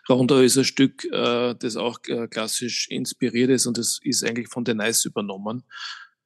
Rondo 0.10 0.40
ist 0.40 0.58
ein 0.58 0.64
Stück, 0.64 1.04
äh, 1.06 1.54
das 1.56 1.76
auch 1.76 2.00
äh, 2.08 2.28
klassisch 2.28 2.88
inspiriert 2.88 3.50
ist 3.50 3.66
und 3.66 3.78
das 3.78 4.00
ist 4.04 4.24
eigentlich 4.24 4.48
von 4.48 4.66
The 4.66 4.74
Nice 4.74 5.06
übernommen. 5.06 5.64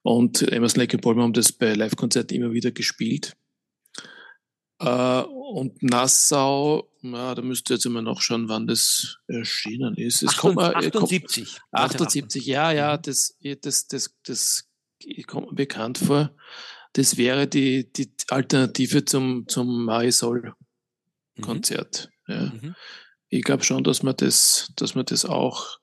Und 0.02 0.42
Emerson 0.42 0.80
Lake 0.80 0.96
und 0.96 1.00
Palmer 1.00 1.22
haben 1.22 1.32
das 1.32 1.52
bei 1.52 1.74
Live-Konzerten 1.74 2.36
immer 2.36 2.52
wieder 2.52 2.70
gespielt. 2.70 3.36
Äh, 4.78 5.22
und 5.22 5.82
Nassau, 5.82 6.90
na, 7.02 7.34
da 7.34 7.42
müsst 7.42 7.70
ihr 7.70 7.74
jetzt 7.74 7.86
immer 7.86 8.02
noch 8.02 8.20
schauen, 8.20 8.48
wann 8.48 8.66
das 8.66 9.18
erschienen 9.28 9.94
ist. 9.96 10.22
Es 10.22 10.38
78. 10.38 11.44
Kommt, 11.44 11.60
78, 11.72 12.46
ja, 12.46 12.72
ja, 12.72 12.96
mhm. 12.96 13.02
das, 13.02 13.36
das, 13.60 13.86
das, 13.86 14.18
das 14.24 14.68
kommt 15.26 15.50
mir 15.50 15.54
bekannt 15.54 15.98
vor. 15.98 16.34
Das 16.94 17.16
wäre 17.16 17.46
die, 17.46 17.90
die 17.92 18.10
Alternative 18.28 19.04
zum, 19.04 19.46
zum 19.48 19.84
Marisol-Konzert. 19.84 22.10
Mhm. 22.26 22.34
Ja. 22.34 22.40
Mhm. 22.40 22.74
Ich 23.28 23.42
glaube 23.42 23.64
schon, 23.64 23.82
dass 23.82 24.02
man 24.02 24.14
das, 24.16 24.72
dass 24.76 24.94
man 24.94 25.06
das 25.06 25.24
auch 25.24 25.78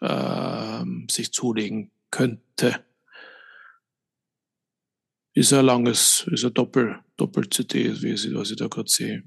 äh, 0.00 0.84
sich 1.10 1.32
zulegen 1.32 1.90
könnte. 2.10 2.82
Ist 5.34 5.52
ein 5.52 5.66
langes, 5.66 6.26
ist 6.30 6.44
ein 6.44 6.54
Doppel, 6.54 7.00
Doppel-CD, 7.16 8.00
wie 8.02 8.12
ich, 8.12 8.34
was 8.34 8.50
ich 8.50 8.56
da 8.56 8.68
gerade 8.68 8.88
sehe. 8.88 9.24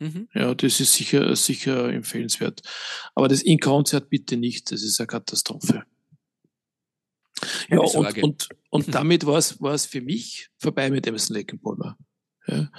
Mhm. 0.00 0.28
Ja, 0.34 0.54
das 0.54 0.80
ist 0.80 0.92
sicher, 0.92 1.34
sicher 1.34 1.90
empfehlenswert. 1.90 2.60
Aber 3.14 3.28
das 3.28 3.42
In-Konzert 3.42 4.10
bitte 4.10 4.36
nicht, 4.36 4.70
das 4.70 4.82
ist 4.82 5.00
eine 5.00 5.06
Katastrophe. 5.06 5.84
Ja, 7.68 7.78
und, 7.78 8.22
und, 8.22 8.48
und 8.70 8.88
damit 8.94 9.26
war 9.26 9.38
es, 9.38 9.60
war 9.60 9.74
es 9.74 9.86
für 9.86 10.00
mich 10.00 10.48
vorbei 10.58 10.90
mit 10.90 11.06
Emerson 11.06 11.36
Lake 11.36 11.56
Palmer. 11.58 11.96
Ja. 12.46 12.70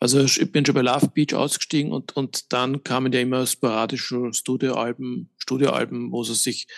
Also 0.00 0.20
ich 0.20 0.52
bin 0.52 0.64
schon 0.64 0.74
bei 0.74 0.82
Love 0.82 1.08
Beach 1.08 1.34
ausgestiegen 1.34 1.92
und, 1.92 2.16
und 2.16 2.52
dann 2.52 2.84
kamen 2.84 3.12
ja 3.12 3.20
immer 3.20 3.46
sporadische 3.46 4.32
Studioalben, 4.32 5.30
Studioalben, 5.38 6.12
wo 6.12 6.22
sie 6.22 6.34
sich 6.34 6.68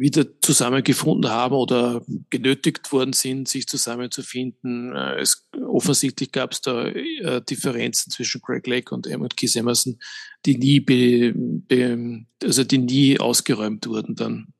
wieder 0.00 0.24
zusammengefunden 0.40 1.30
haben 1.30 1.54
oder 1.54 2.02
genötigt 2.30 2.90
worden 2.90 3.12
sind, 3.12 3.48
sich 3.48 3.66
zusammenzufinden. 3.66 4.96
Äh, 4.96 5.20
es, 5.20 5.46
offensichtlich 5.68 6.32
gab 6.32 6.52
es 6.52 6.62
da 6.62 6.86
äh, 6.86 7.42
Differenzen 7.42 8.10
zwischen 8.10 8.40
Greg 8.40 8.66
Lake 8.66 8.94
und 8.94 9.06
Emmett 9.06 9.36
Keith 9.36 9.54
Emerson, 9.54 9.98
die 10.46 10.56
nie, 10.56 10.80
be, 10.80 11.34
be, 11.36 12.24
also 12.42 12.64
die 12.64 12.78
nie 12.78 13.20
ausgeräumt 13.20 13.86
wurden 13.86 14.14
dann. 14.14 14.54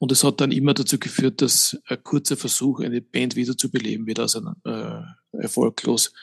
Und 0.00 0.10
es 0.12 0.24
hat 0.24 0.40
dann 0.40 0.50
immer 0.50 0.72
dazu 0.72 0.98
geführt, 0.98 1.42
dass 1.42 1.78
ein 1.84 2.02
kurzer 2.02 2.38
Versuch, 2.38 2.80
eine 2.80 3.02
Band 3.02 3.36
wieder 3.36 3.54
zu 3.54 3.70
beleben, 3.70 4.06
wieder 4.06 4.22
also, 4.22 4.40
äh, 4.64 5.02
erfolglos 5.32 6.14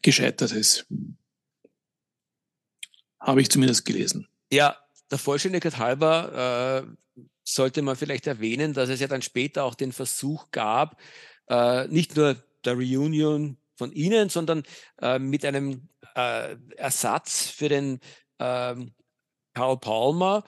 gescheitert 0.00 0.52
ist. 0.52 0.86
Habe 3.20 3.42
ich 3.42 3.50
zumindest 3.50 3.84
gelesen. 3.84 4.28
Ja, 4.50 4.78
der 5.10 5.18
Vollständigkeit 5.18 5.76
halber 5.76 6.86
äh, 6.86 7.22
sollte 7.42 7.82
man 7.82 7.96
vielleicht 7.96 8.26
erwähnen, 8.26 8.72
dass 8.72 8.88
es 8.88 8.98
ja 8.98 9.08
dann 9.08 9.20
später 9.20 9.64
auch 9.64 9.74
den 9.74 9.92
Versuch 9.92 10.50
gab, 10.50 10.98
äh, 11.48 11.86
nicht 11.88 12.16
nur 12.16 12.42
der 12.64 12.76
Reunion 12.76 13.58
von 13.76 13.92
Ihnen, 13.92 14.30
sondern 14.30 14.62
äh, 15.02 15.18
mit 15.18 15.44
einem 15.44 15.90
äh, 16.14 16.56
Ersatz 16.76 17.46
für 17.46 17.68
den 17.68 18.00
ähm, 18.38 18.94
Karl 19.52 19.78
Palmer. 19.78 20.44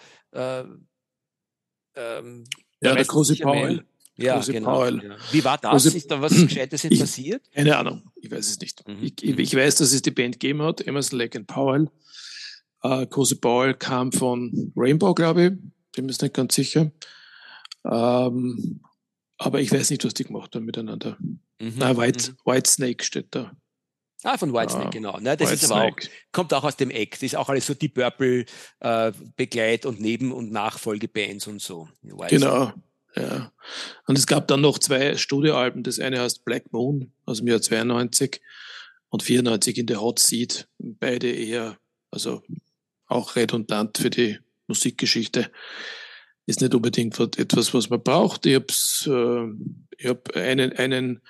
Äh, 1.97 2.19
ähm, 2.19 2.45
ja, 2.81 2.95
der 2.95 3.05
große 3.05 3.37
Paul. 3.37 3.85
Ja, 4.19 4.41
genau. 4.41 4.71
Paul. 4.71 5.17
Wie 5.31 5.45
war 5.45 5.59
das? 5.59 5.71
Große, 5.71 5.97
ist 5.97 6.11
da 6.11 6.21
was 6.21 6.33
Gescheites 6.49 6.85
ich, 6.85 6.99
passiert? 6.99 7.43
Keine 7.53 7.77
Ahnung, 7.77 8.03
ich 8.17 8.31
weiß 8.31 8.49
es 8.49 8.61
nicht. 8.61 8.87
Mhm. 8.89 9.03
Ich, 9.03 9.23
ich, 9.23 9.55
weiß, 9.55 9.77
dass 9.77 9.93
es 9.93 10.03
die 10.03 10.11
Band 10.11 10.41
gegeben 10.41 10.63
hat, 10.63 10.87
Emerson, 10.87 11.19
Lake 11.19 11.37
and 11.37 11.47
Powell. 11.47 11.91
Äh, 12.83 13.07
große 13.07 13.37
Paul 13.37 13.75
kam 13.75 14.13
von 14.13 14.73
Rainbow, 14.77 15.13
glaube 15.15 15.45
ich 15.45 15.53
bin 15.97 16.07
mir 16.07 16.13
nicht 16.13 16.35
ganz 16.35 16.55
sicher. 16.55 16.93
Ähm, 17.85 18.81
aber 19.39 19.61
ich 19.61 19.73
weiß 19.73 19.91
nicht, 19.91 20.05
was 20.05 20.15
die 20.15 20.25
gemacht 20.25 20.55
haben 20.55 20.65
miteinander. 20.65 21.17
Mhm. 21.59 21.75
Na, 21.77 21.97
White, 21.97 22.33
mhm. 22.33 22.37
White 22.53 22.71
Snake 22.71 23.05
steht 23.05 23.35
da. 23.35 23.57
Ah, 24.23 24.39
von 24.39 24.53
Whitesnake, 24.53 24.87
ah, 24.87 24.91
genau. 24.91 25.19
Ne, 25.19 25.37
das 25.37 25.51
White 25.51 25.65
ist 25.65 25.71
aber 25.71 25.85
auch, 25.85 25.97
kommt 26.33 26.53
auch 26.55 26.65
aus 26.65 26.77
dem 26.77 26.91
Eck. 26.91 27.13
Das 27.13 27.23
ist 27.23 27.37
auch 27.37 27.49
alles 27.49 27.67
so 27.67 27.75
die 27.75 27.89
Purple 27.89 28.47
äh, 28.81 29.13
Begleit- 29.37 29.87
und 29.87 30.01
Neben- 30.01 30.33
und 30.33 30.51
Nachfolgebands 30.51 31.47
und 31.47 31.61
so. 31.61 31.89
Genau, 32.03 32.73
ja. 33.15 33.53
Und 34.07 34.19
es 34.19 34.27
gab 34.27 34.49
dann 34.49 34.63
noch 34.63 34.79
zwei 34.79 35.17
Studioalben. 35.17 35.83
Das 35.83 36.01
eine 36.01 36.21
heißt 36.21 36.45
Black 36.45 36.73
Moon 36.73 37.13
aus 37.25 37.39
dem 37.39 37.49
Jahr 37.49 37.61
92 37.61 38.41
und 39.11 39.23
94 39.23 39.79
in 39.79 39.87
der 39.87 40.01
Hot 40.01 40.19
Seat. 40.19 40.67
Beide 40.79 41.31
eher, 41.31 41.79
also 42.11 42.43
auch 43.07 43.37
redundant 43.37 43.99
für 43.99 44.11
die 44.11 44.39
Musikgeschichte 44.67 45.51
ist 46.47 46.61
nicht 46.61 46.75
unbedingt 46.75 47.19
etwas, 47.39 47.75
was 47.75 47.91
man 47.91 48.03
braucht. 48.03 48.47
Ich 48.47 48.55
habe 48.55 49.55
äh, 50.01 50.09
hab 50.09 50.35
einen, 50.37 50.73
einen, 50.73 51.21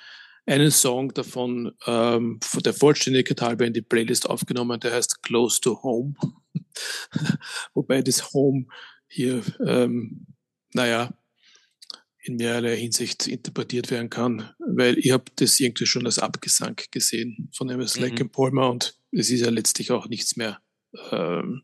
einen 0.47 0.71
Song 0.71 1.13
davon 1.13 1.73
ähm, 1.87 2.39
von 2.43 2.63
der 2.63 2.73
Vollständigkeit 2.73 3.43
halber 3.43 3.67
in 3.67 3.73
die 3.73 3.83
Playlist 3.83 4.29
aufgenommen, 4.31 4.81
der 4.81 4.93
heißt 4.93 5.23
Close 5.23 5.61
to 5.61 5.83
Home. 5.83 6.15
Wobei 7.75 8.03
das 8.03 8.33
Home 8.33 8.67
hier, 9.09 9.43
ähm, 9.65 10.27
naja, 10.73 11.13
in 12.27 12.37
mehrerlei 12.37 12.77
Hinsicht 12.77 13.27
interpretiert 13.27 13.91
werden 13.91 14.11
kann, 14.11 14.51
weil 14.59 14.99
ich 14.99 15.13
habe 15.13 15.25
das 15.37 15.61
irgendwie 15.61 15.87
schon 15.87 16.07
als 16.07 16.19
Abgesang 16.19 16.81
gesehen 16.91 17.51
von 17.53 17.69
MS 17.69 17.97
mhm. 17.97 18.03
Lake 18.03 18.25
Palmer 18.27 18.71
und 18.71 18.99
es 19.13 19.31
ist 19.31 19.41
ja 19.41 19.51
letztlich 19.51 19.91
auch 19.91 20.09
nichts 20.09 20.37
mehr 20.37 20.61
ähm, 21.11 21.63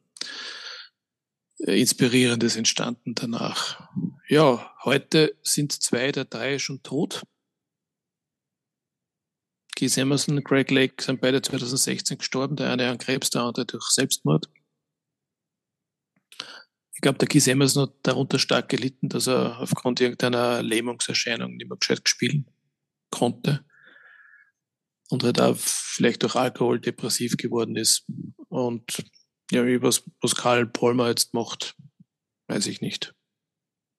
äh, 1.59 1.81
Inspirierendes 1.81 2.57
entstanden 2.57 3.15
danach. 3.15 3.89
Ja, 4.29 4.73
heute 4.85 5.37
sind 5.43 5.73
zwei 5.73 6.13
der 6.13 6.25
drei 6.25 6.59
schon 6.59 6.83
tot. 6.83 7.23
Keith 9.83 9.99
Emerson 9.99 10.45
Greg 10.45 10.71
Lake 10.71 11.03
sind 11.03 11.21
beide 11.21 11.43
2016 11.43 12.19
gestorben, 12.19 12.55
der 12.55 12.71
eine 12.71 12.89
an 12.89 12.99
Krebs, 12.99 13.31
der 13.31 13.43
andere 13.43 13.67
durch 13.67 13.83
Selbstmord. 13.89 14.49
Ich 16.95 17.01
glaube, 17.01 17.19
der 17.19 17.27
Keith 17.27 17.49
Emerson 17.49 17.89
hat 17.89 17.95
darunter 18.05 18.39
stark 18.39 18.69
gelitten, 18.69 19.09
dass 19.09 19.27
er 19.27 19.59
aufgrund 19.59 20.01
irgendeiner 20.01 20.63
Lähmungserscheinung 20.63 21.57
nicht 21.57 21.69
mehr 21.69 21.79
gescheit 21.79 22.09
spielen 22.09 22.49
konnte 23.11 23.65
und 25.11 25.25
halt 25.25 25.41
auch 25.41 25.57
vielleicht 25.59 26.23
durch 26.23 26.37
Alkohol 26.37 26.79
depressiv 26.79 27.37
geworden 27.37 27.75
ist. 27.75 28.07
Und 28.51 29.03
ja, 29.51 29.65
was, 29.83 30.09
was 30.21 30.37
Karl 30.37 30.65
Polmer 30.65 31.09
jetzt 31.09 31.35
macht, 31.35 31.75
weiß 32.47 32.69
ich 32.69 32.83
nicht. 32.83 33.17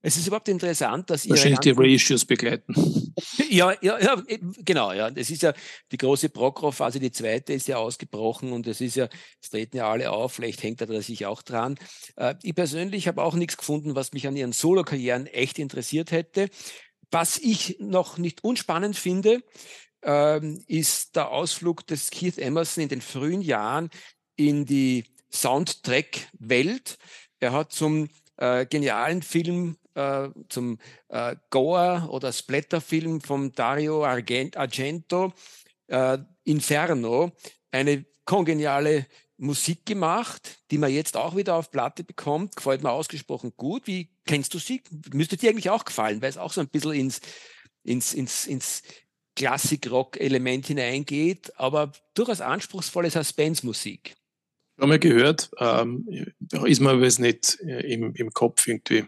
Es 0.06 0.18
ist 0.18 0.28
überhaupt 0.28 0.50
interessant, 0.50 1.10
dass 1.10 1.24
ihr. 1.24 1.32
Wahrscheinlich 1.32 1.60
die 1.60 1.72
Reissues 1.72 2.26
begleiten. 2.26 2.76
Ja, 3.50 3.72
ja, 3.82 4.00
ja, 4.00 4.22
genau, 4.66 4.92
ja. 4.92 5.10
Es 5.10 5.30
ist 5.30 5.44
ja 5.44 5.54
die 5.92 5.98
große 5.98 6.30
Prokro-Phase, 6.30 7.00
die 7.00 7.12
zweite 7.12 7.54
ist 7.54 7.68
ja 7.68 7.78
ausgebrochen 7.78 8.52
und 8.52 8.66
es 8.66 8.82
ist 8.82 8.96
ja, 8.96 9.08
es 9.40 9.52
treten 9.52 9.78
ja 9.78 9.90
alle 9.90 10.12
auf, 10.12 10.34
vielleicht 10.34 10.64
hängt 10.64 10.82
er 10.82 11.02
sich 11.04 11.28
auch 11.28 11.44
dran. 11.44 11.78
Äh, 12.16 12.34
ich 12.42 12.56
persönlich 12.56 13.08
habe 13.08 13.22
auch 13.22 13.36
nichts 13.36 13.56
gefunden, 13.56 13.94
was 13.94 14.12
mich 14.12 14.28
an 14.28 14.36
ihren 14.36 14.52
Solo-Karrieren 14.52 15.28
echt 15.28 15.60
interessiert 15.60 16.12
hätte. 16.12 16.50
Was 17.12 17.38
ich 17.38 17.78
noch 17.80 18.18
nicht 18.18 18.44
unspannend 18.44 18.98
finde, 18.98 19.44
ähm, 20.02 20.64
ist 20.68 21.16
der 21.16 21.30
Ausflug 21.30 21.86
des 21.86 22.10
Keith 22.10 22.40
Emerson 22.40 22.84
in 22.84 22.90
den 22.90 23.02
frühen 23.02 23.42
Jahren 23.42 23.92
in 24.36 24.66
die 24.66 25.06
Soundtrack-Welt. 25.32 26.98
Er 27.40 27.52
hat 27.52 27.72
zum 27.72 28.10
äh, 28.38 28.66
genialen 28.66 29.22
Film, 29.22 29.78
äh, 29.96 30.30
zum 30.50 30.80
äh, 31.10 31.36
Gore- 31.50 32.08
oder 32.10 32.32
Splatter-Film 32.32 33.22
von 33.22 33.52
Dario 33.54 34.04
Argento, 34.06 35.34
äh, 35.88 36.18
Inferno, 36.44 37.32
eine 37.72 38.06
kongeniale 38.26 39.08
Musik 39.38 39.86
gemacht, 39.86 40.60
die 40.72 40.78
man 40.78 40.92
jetzt 40.92 41.18
auch 41.18 41.36
wieder 41.36 41.56
auf 41.56 41.72
Platte 41.72 42.04
bekommt. 42.04 42.56
Gefällt 42.56 42.84
mir 42.84 42.92
ausgesprochen 42.92 43.54
gut. 43.58 43.88
Wie 43.88 44.10
kennst 44.26 44.54
du 44.54 44.60
sie? 44.60 44.82
Müsste 45.12 45.38
dir 45.38 45.50
eigentlich 45.50 45.70
auch 45.70 45.86
gefallen, 45.86 46.22
weil 46.22 46.30
es 46.30 46.38
auch 46.38 46.54
so 46.54 46.62
ein 46.62 46.70
bisschen 46.70 46.94
ins, 46.94 47.22
ins, 47.84 48.14
ins, 48.14 48.46
ins 48.46 48.84
Klassik-Rock-Element 49.36 50.68
hineingeht, 50.68 51.58
aber 51.58 51.92
durchaus 52.14 52.42
anspruchsvolle 52.42 53.10
Suspense-Musik. 53.10 54.14
Haben 54.80 54.92
wir 54.92 55.00
gehört, 55.00 55.52
ähm, 55.60 56.08
ist 56.66 56.82
mir 56.82 56.92
aber 56.92 57.02
nicht 57.02 57.60
äh, 57.62 57.94
im, 57.94 58.14
im 58.16 58.32
Kopf 58.32 58.68
irgendwie, 58.68 59.06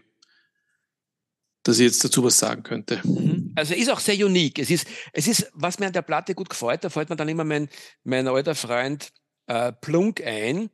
dass 1.66 1.78
ich 1.78 1.86
jetzt 1.86 2.04
dazu 2.04 2.22
was 2.22 2.38
sagen 2.38 2.62
könnte. 2.62 3.00
Mhm. 3.04 3.52
Also 3.56 3.74
ist 3.74 3.90
auch 3.90 4.00
sehr 4.00 4.24
unique. 4.24 4.58
Es 4.58 4.70
ist, 4.70 4.86
es 5.12 5.26
ist, 5.26 5.50
was 5.54 5.78
mir 5.78 5.86
an 5.86 5.92
der 5.92 6.02
Platte 6.02 6.34
gut 6.34 6.48
gefällt, 6.48 6.84
da 6.84 6.90
fällt 6.90 7.10
mir 7.10 7.16
dann 7.16 7.28
immer 7.28 7.44
mein, 7.44 7.68
mein 8.04 8.28
alter 8.28 8.54
Freund 8.54 9.12
äh, 9.46 9.72
Plunk 9.72 10.22
ein, 10.24 10.70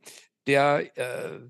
der, 0.46 0.90
äh, 0.96 1.40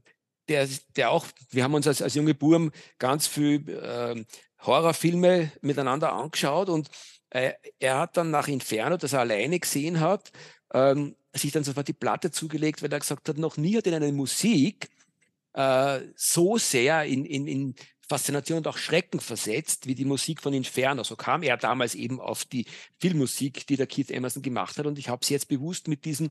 der, 0.49 0.69
der 0.97 1.11
auch, 1.11 1.27
wir 1.51 1.65
haben 1.65 1.75
uns 1.75 1.87
als, 1.87 2.03
als 2.03 2.15
junge 2.15 2.35
Burm 2.35 2.71
ganz 2.99 3.27
viel 3.27 3.69
äh, 3.69 4.25
Horrorfilme 4.61 5.51
miteinander 5.61 6.13
angeschaut 6.13 6.69
und 6.69 6.89
äh, 7.31 7.53
er 7.79 7.99
hat 7.99 8.17
dann 8.17 8.31
nach 8.31 8.47
Inferno, 8.47 8.97
das 8.97 9.13
er 9.13 9.21
alleine 9.21 9.59
gesehen 9.59 10.01
hat, 10.01 10.31
ähm, 10.73 11.17
sich 11.33 11.51
dann 11.51 11.65
sofort 11.65 11.89
die 11.89 11.95
Platte 11.95 12.31
zugelegt, 12.31 12.83
weil 12.83 12.93
er 12.93 13.01
gesagt 13.01 13.29
hat, 13.29 13.39
noch 13.39 13.57
nie 13.57 13.77
hat 13.77 13.87
ihn 13.87 13.95
eine 13.95 14.13
Musik 14.13 14.89
äh, 15.55 16.01
so 16.15 16.59
sehr 16.59 17.05
in, 17.05 17.25
in, 17.25 17.47
in 17.47 17.75
Faszination 18.09 18.59
und 18.59 18.69
auch 18.69 18.77
Schrecken 18.77 19.21
versetzt, 19.21 19.87
wie 19.87 19.95
die 19.95 20.05
Musik 20.05 20.41
von 20.43 20.53
Inferno. 20.53 21.05
So 21.05 21.17
kam 21.17 21.43
er 21.43 21.57
damals 21.57 21.95
eben 21.95 22.21
auf 22.21 22.45
die 22.45 22.67
Filmmusik, 23.01 23.67
die 23.67 23.77
der 23.77 23.87
Keith 23.87 24.11
Emerson 24.11 24.43
gemacht 24.43 24.77
hat. 24.79 24.87
Und 24.87 24.99
ich 24.99 25.09
habe 25.09 25.25
sie 25.25 25.35
jetzt 25.35 25.49
bewusst 25.49 25.89
mit 25.89 26.05
diesen, 26.05 26.31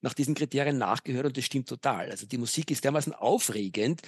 nach 0.00 0.14
diesen 0.14 0.34
Kriterien 0.34 0.78
nachgehört 0.78 1.26
und 1.26 1.36
das 1.36 1.44
stimmt 1.44 1.68
total. 1.68 2.10
Also 2.10 2.26
die 2.26 2.38
Musik 2.38 2.70
ist 2.70 2.84
dermaßen 2.84 3.14
aufregend. 3.14 4.02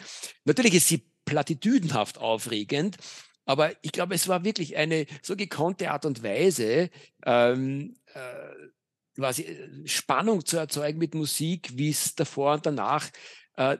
Natürlich 0.44 0.74
ist 0.74 0.88
sie 0.88 1.06
platitüdenhaft 1.24 2.18
aufregend, 2.18 2.98
aber 3.46 3.72
ich 3.82 3.92
glaube, 3.92 4.14
es 4.14 4.28
war 4.28 4.44
wirklich 4.44 4.76
eine 4.76 5.06
so 5.22 5.36
gekonnte 5.36 5.90
Art 5.90 6.06
und 6.06 6.22
Weise, 6.22 6.90
ähm, 7.24 7.96
äh, 8.14 8.68
quasi 9.14 9.42
äh, 9.42 9.86
Spannung 9.86 10.44
zu 10.44 10.56
erzeugen 10.56 10.98
mit 10.98 11.14
Musik, 11.14 11.70
wie 11.74 11.90
es 11.90 12.14
davor 12.14 12.54
und 12.54 12.66
danach 12.66 13.10
äh, 13.56 13.78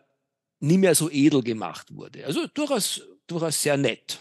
nie 0.64 0.78
mehr 0.78 0.94
so 0.94 1.10
edel 1.10 1.42
gemacht 1.42 1.94
wurde. 1.94 2.24
Also 2.24 2.46
durchaus, 2.46 3.02
durchaus 3.26 3.62
sehr 3.62 3.76
nett. 3.76 4.18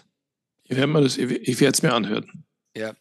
Ich 0.66 0.78
werde 0.78 1.06
es 1.06 1.82
mir 1.82 1.94
anhören. 1.94 2.46
Ja. 2.76 2.94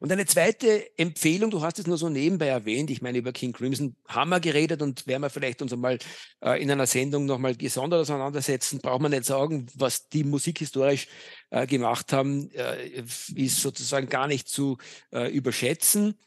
Und 0.00 0.12
eine 0.12 0.26
zweite 0.26 0.98
Empfehlung, 0.98 1.50
du 1.50 1.62
hast 1.62 1.78
es 1.78 1.86
nur 1.86 1.96
so 1.96 2.10
nebenbei 2.10 2.48
erwähnt, 2.48 2.90
ich 2.90 3.00
meine, 3.00 3.16
über 3.16 3.32
King 3.32 3.52
Crimson 3.52 3.96
haben 4.06 4.28
wir 4.28 4.40
geredet 4.40 4.82
und 4.82 5.06
werden 5.06 5.22
wir 5.22 5.30
vielleicht 5.30 5.62
uns 5.62 5.72
einmal 5.72 5.98
äh, 6.42 6.62
in 6.62 6.70
einer 6.70 6.86
Sendung 6.86 7.24
nochmal 7.24 7.54
gesondert 7.54 8.02
auseinandersetzen, 8.02 8.80
braucht 8.80 9.00
man 9.00 9.12
nicht 9.12 9.24
sagen, 9.24 9.66
was 9.74 10.10
die 10.10 10.24
musikhistorisch 10.24 11.06
äh, 11.50 11.66
gemacht 11.66 12.12
haben, 12.12 12.50
äh, 12.50 13.02
ist 13.34 13.62
sozusagen 13.62 14.10
gar 14.10 14.26
nicht 14.26 14.48
zu 14.48 14.76
äh, 15.10 15.30
überschätzen. 15.30 16.18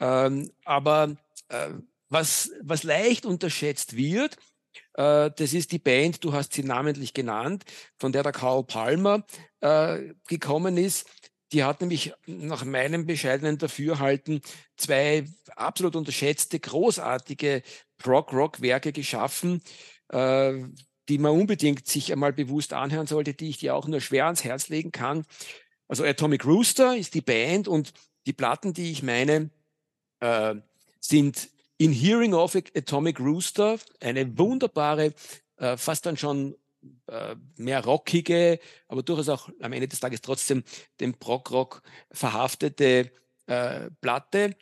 Ähm, 0.00 0.50
aber 0.64 1.16
äh, 1.48 1.70
was, 2.08 2.50
was 2.62 2.82
leicht 2.82 3.26
unterschätzt 3.26 3.96
wird, 3.96 4.36
Äh, 4.94 5.30
das 5.36 5.52
ist 5.52 5.72
die 5.72 5.78
Band, 5.78 6.24
du 6.24 6.32
hast 6.32 6.54
sie 6.54 6.62
namentlich 6.62 7.14
genannt, 7.14 7.64
von 7.98 8.12
der 8.12 8.22
der 8.22 8.32
Karl 8.32 8.64
Palmer 8.64 9.24
äh, 9.60 10.14
gekommen 10.28 10.76
ist. 10.76 11.08
Die 11.52 11.64
hat 11.64 11.80
nämlich 11.80 12.12
nach 12.26 12.64
meinem 12.64 13.06
bescheidenen 13.06 13.58
Dafürhalten 13.58 14.40
zwei 14.76 15.24
absolut 15.56 15.96
unterschätzte, 15.96 16.60
großartige 16.60 17.62
Prog-Rock-Werke 17.98 18.92
geschaffen, 18.92 19.60
äh, 20.10 20.52
die 21.08 21.18
man 21.18 21.32
unbedingt 21.32 21.88
sich 21.88 22.12
einmal 22.12 22.32
bewusst 22.32 22.72
anhören 22.72 23.08
sollte, 23.08 23.34
die 23.34 23.48
ich 23.48 23.58
dir 23.58 23.74
auch 23.74 23.88
nur 23.88 24.00
schwer 24.00 24.26
ans 24.26 24.44
Herz 24.44 24.68
legen 24.68 24.92
kann. 24.92 25.24
Also 25.88 26.04
Atomic 26.04 26.44
Rooster 26.44 26.96
ist 26.96 27.14
die 27.14 27.20
Band 27.20 27.66
und 27.66 27.92
die 28.26 28.32
Platten, 28.32 28.74
die 28.74 28.92
ich 28.92 29.02
meine, 29.02 29.50
sind 31.00 31.48
In 31.80 31.92
Hearing 31.92 32.34
of 32.34 32.54
Atomic 32.76 33.18
Rooster, 33.18 33.78
eine 34.00 34.36
wunderbare, 34.36 35.14
äh, 35.56 35.78
fast 35.78 36.04
dann 36.04 36.18
schon 36.18 36.54
äh, 37.06 37.34
mehr 37.56 37.82
rockige, 37.82 38.60
aber 38.86 39.02
durchaus 39.02 39.30
auch 39.30 39.48
am 39.62 39.72
Ende 39.72 39.88
des 39.88 39.98
Tages 39.98 40.20
trotzdem 40.20 40.62
dem 41.00 41.14
Prog-Rock 41.14 41.80
verhaftete 42.12 43.10
äh, 43.46 43.90
Platte. 44.02 44.56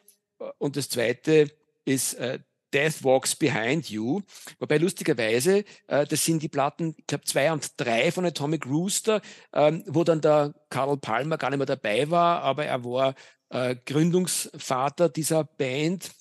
Und 0.58 0.76
das 0.76 0.90
zweite 0.90 1.50
ist 1.84 2.14
äh, 2.14 2.38
Death 2.72 3.02
Walks 3.02 3.34
Behind 3.34 3.90
You. 3.90 4.20
Wobei 4.60 4.78
lustigerweise, 4.78 5.64
äh, 5.88 6.06
das 6.06 6.24
sind 6.24 6.40
die 6.40 6.48
Platten, 6.48 6.94
ich 6.96 7.06
glaube 7.08 7.24
zwei 7.24 7.50
und 7.50 7.68
drei 7.78 8.12
von 8.12 8.26
Atomic 8.26 8.64
Rooster, 8.64 9.22
ähm, 9.52 9.82
wo 9.88 10.04
dann 10.04 10.20
der 10.20 10.54
Carl 10.70 10.96
Palmer 10.98 11.36
gar 11.36 11.50
nicht 11.50 11.58
mehr 11.58 11.66
dabei 11.66 12.08
war, 12.12 12.42
aber 12.42 12.66
er 12.66 12.84
war 12.84 13.16
äh, 13.48 13.74
Gründungsvater 13.74 15.08
dieser 15.08 15.42
Band 15.42 16.12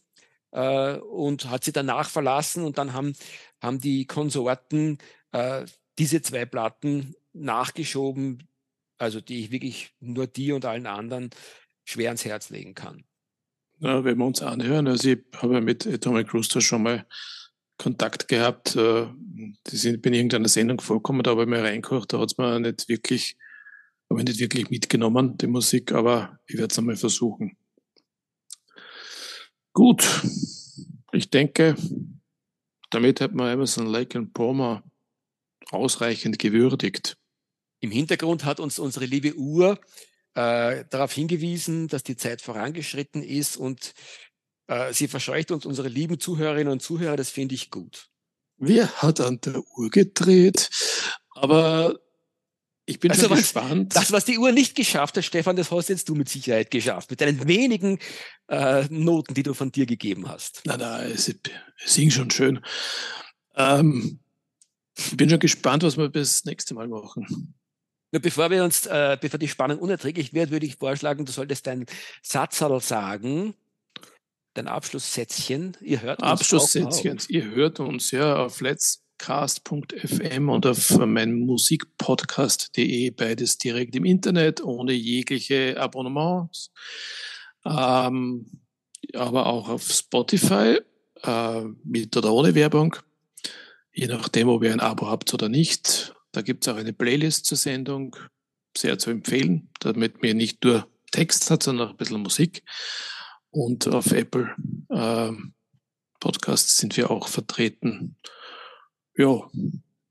äh, 0.58 0.97
und 0.97 1.49
hat 1.49 1.64
sie 1.64 1.72
danach 1.72 2.10
verlassen 2.10 2.64
und 2.64 2.80
dann 2.80 2.93
haben, 2.93 3.14
haben 3.62 3.80
die 3.80 4.08
Konsorten 4.08 4.97
äh, 5.32 5.66
diese 5.99 6.22
zwei 6.24 6.45
Platten 6.45 7.14
nachgeschoben, 7.34 8.47
also 8.97 9.22
die 9.22 9.41
ich 9.41 9.51
wirklich 9.51 9.91
nur 9.99 10.26
die 10.26 10.51
und 10.51 10.66
allen 10.66 10.88
anderen 10.88 11.30
schwer 11.86 12.10
ans 12.10 12.26
Herz 12.26 12.49
legen 12.49 12.74
kann. 12.74 13.03
Ja, 13.80 14.03
wenn 14.03 14.18
wir 14.18 14.26
uns 14.26 14.41
anhören, 14.41 14.88
also 14.88 15.10
ich 15.10 15.20
habe 15.36 15.62
mit 15.62 15.86
Atomic 15.86 16.34
Rooster 16.34 16.62
schon 16.62 16.82
mal 16.84 17.05
Kontakt 17.78 18.28
gehabt. 18.28 18.76
Äh, 18.76 19.05
die 19.68 19.76
sind 19.76 20.03
in 20.03 20.14
irgendeiner 20.14 20.49
Sendung 20.49 20.82
vorkommen, 20.82 21.22
da 21.22 21.32
habe 21.32 21.43
ich 21.43 21.47
mal 21.47 21.62
reingekocht, 21.62 22.12
da 22.12 22.20
hat 22.20 22.32
es 22.32 22.38
mir 22.39 22.60
nicht 22.60 22.89
wirklich, 22.89 23.38
ich 24.10 24.24
nicht 24.24 24.39
wirklich 24.39 24.72
mitgenommen, 24.72 25.38
die 25.38 25.45
Musik, 25.45 25.91
aber 25.91 26.39
ich 26.47 26.58
werde 26.58 26.72
es 26.72 26.80
einmal 26.80 26.95
versuchen. 26.95 27.55
Gut, 29.78 30.23
ich 31.11 31.30
denke, 31.30 31.75
damit 32.89 33.21
hat 33.21 33.36
man 33.36 33.53
Emerson 33.53 33.86
Lake 33.86 34.17
and 34.17 34.34
Palmer 34.34 34.82
ausreichend 35.69 36.39
gewürdigt. 36.39 37.15
Im 37.80 37.91
Hintergrund 37.91 38.43
hat 38.43 38.59
uns 38.59 38.80
unsere 38.80 39.05
liebe 39.05 39.36
Uhr 39.36 39.80
äh, 40.34 40.84
darauf 40.89 41.13
hingewiesen, 41.13 41.88
dass 41.89 42.01
die 42.01 42.15
Zeit 42.15 42.41
vorangeschritten 42.41 43.21
ist 43.21 43.55
und 43.55 43.93
äh, 44.65 44.93
sie 44.93 45.07
verscheucht 45.07 45.51
uns 45.51 45.67
unsere 45.67 45.89
lieben 45.89 46.19
Zuhörerinnen 46.19 46.73
und 46.73 46.82
Zuhörer. 46.82 47.15
Das 47.15 47.30
finde 47.30 47.53
ich 47.53 47.69
gut. 47.69 48.09
Wer 48.57 48.91
hat 49.03 49.21
an 49.21 49.39
der 49.41 49.61
Uhr 49.78 49.91
gedreht? 49.91 50.71
Aber 51.36 51.99
ich 52.89 53.01
bin 53.01 53.11
also 53.11 53.27
schon 53.27 53.38
gespannt. 53.38 53.95
Das, 53.95 54.13
was 54.13 54.23
die 54.23 54.38
Uhr 54.38 54.53
nicht 54.53 54.73
geschafft 54.73 55.17
hat, 55.17 55.25
Stefan, 55.25 55.57
das 55.57 55.69
hast 55.71 55.89
jetzt 55.89 56.07
du 56.07 56.15
mit 56.15 56.29
Sicherheit 56.29 56.71
geschafft. 56.71 57.09
Mit 57.09 57.19
deinen 57.19 57.45
wenigen 57.45 57.99
äh, 58.47 58.85
Noten, 58.89 59.33
die 59.33 59.43
du 59.43 59.53
von 59.53 59.73
dir 59.73 59.85
gegeben 59.85 60.29
hast. 60.29 60.61
Na, 60.63 60.77
na, 60.77 61.03
es, 61.03 61.27
es 61.83 61.95
ging 61.95 62.09
schon 62.09 62.31
schön. 62.31 62.61
Ähm, 63.55 64.19
ich 64.97 65.17
bin 65.17 65.29
schon 65.29 65.39
gespannt, 65.39 65.83
was 65.83 65.97
wir 65.97 66.07
bis 66.07 66.45
nächste 66.45 66.75
Mal 66.75 66.88
machen. 66.88 67.53
Nur 68.13 68.21
bevor 68.21 68.49
wir 68.49 68.63
uns, 68.63 68.85
äh, 68.85 69.17
bevor 69.19 69.38
die 69.38 69.49
Spannung 69.49 69.79
unerträglich 69.79 70.33
wird, 70.33 70.49
würde 70.51 70.65
ich 70.65 70.77
vorschlagen, 70.77 71.25
du 71.25 71.31
solltest 71.33 71.67
dein 71.67 71.85
Satzal 72.21 72.79
sagen, 72.79 73.53
dein 74.53 74.69
Abschlusssätzchen. 74.69 75.75
Ihr 75.81 76.01
hört 76.01 76.21
uns. 76.21 76.31
Abschlusssätzchen. 76.31 77.19
Ihr 77.27 77.51
hört 77.51 77.81
uns 77.81 78.11
ja 78.11 78.38
auf 78.38 78.61
letscast.fm 79.18 80.49
und 80.49 80.65
auf 80.65 80.97
meinem 80.97 81.39
Musikpodcast.de, 81.39 83.11
beides 83.11 83.57
direkt 83.57 83.95
im 83.95 84.05
Internet, 84.05 84.63
ohne 84.63 84.93
jegliche 84.93 85.80
Abonnements. 85.80 86.72
Ähm, 87.65 88.61
aber 89.13 89.47
auch 89.47 89.70
auf 89.70 89.91
Spotify, 89.91 90.80
äh, 91.24 91.61
mit 91.84 92.15
oder 92.15 92.32
ohne 92.32 92.55
Werbung 92.55 92.95
je 93.97 94.07
nachdem, 94.07 94.47
ob 94.47 94.63
ihr 94.63 94.72
ein 94.72 94.80
Abo 94.80 95.07
habt 95.07 95.34
oder 95.34 95.49
nicht. 95.49 96.13
Da 96.32 96.43
gibt 96.43 96.65
es 96.65 96.72
auch 96.72 96.78
eine 96.78 96.93
Playlist 96.93 97.47
zur 97.47 97.57
Sendung, 97.57 98.15
sehr 98.78 98.99
zu 98.99 99.09
empfehlen, 99.09 99.70
damit 99.80 100.22
mir 100.22 100.36
nicht 100.36 100.63
nur 100.63 100.88
Text 101.11 101.49
hat, 101.49 101.63
sondern 101.63 101.88
auch 101.88 101.91
ein 101.91 101.97
bisschen 101.97 102.22
Musik. 102.22 102.63
Und 103.49 103.88
auf 103.88 104.11
Apple 104.11 104.55
äh, 104.89 105.32
Podcasts 106.20 106.78
sind 106.78 106.95
wir 106.95 107.09
auch 107.09 107.28
vertreten. 107.28 108.18
Ja, 109.18 109.49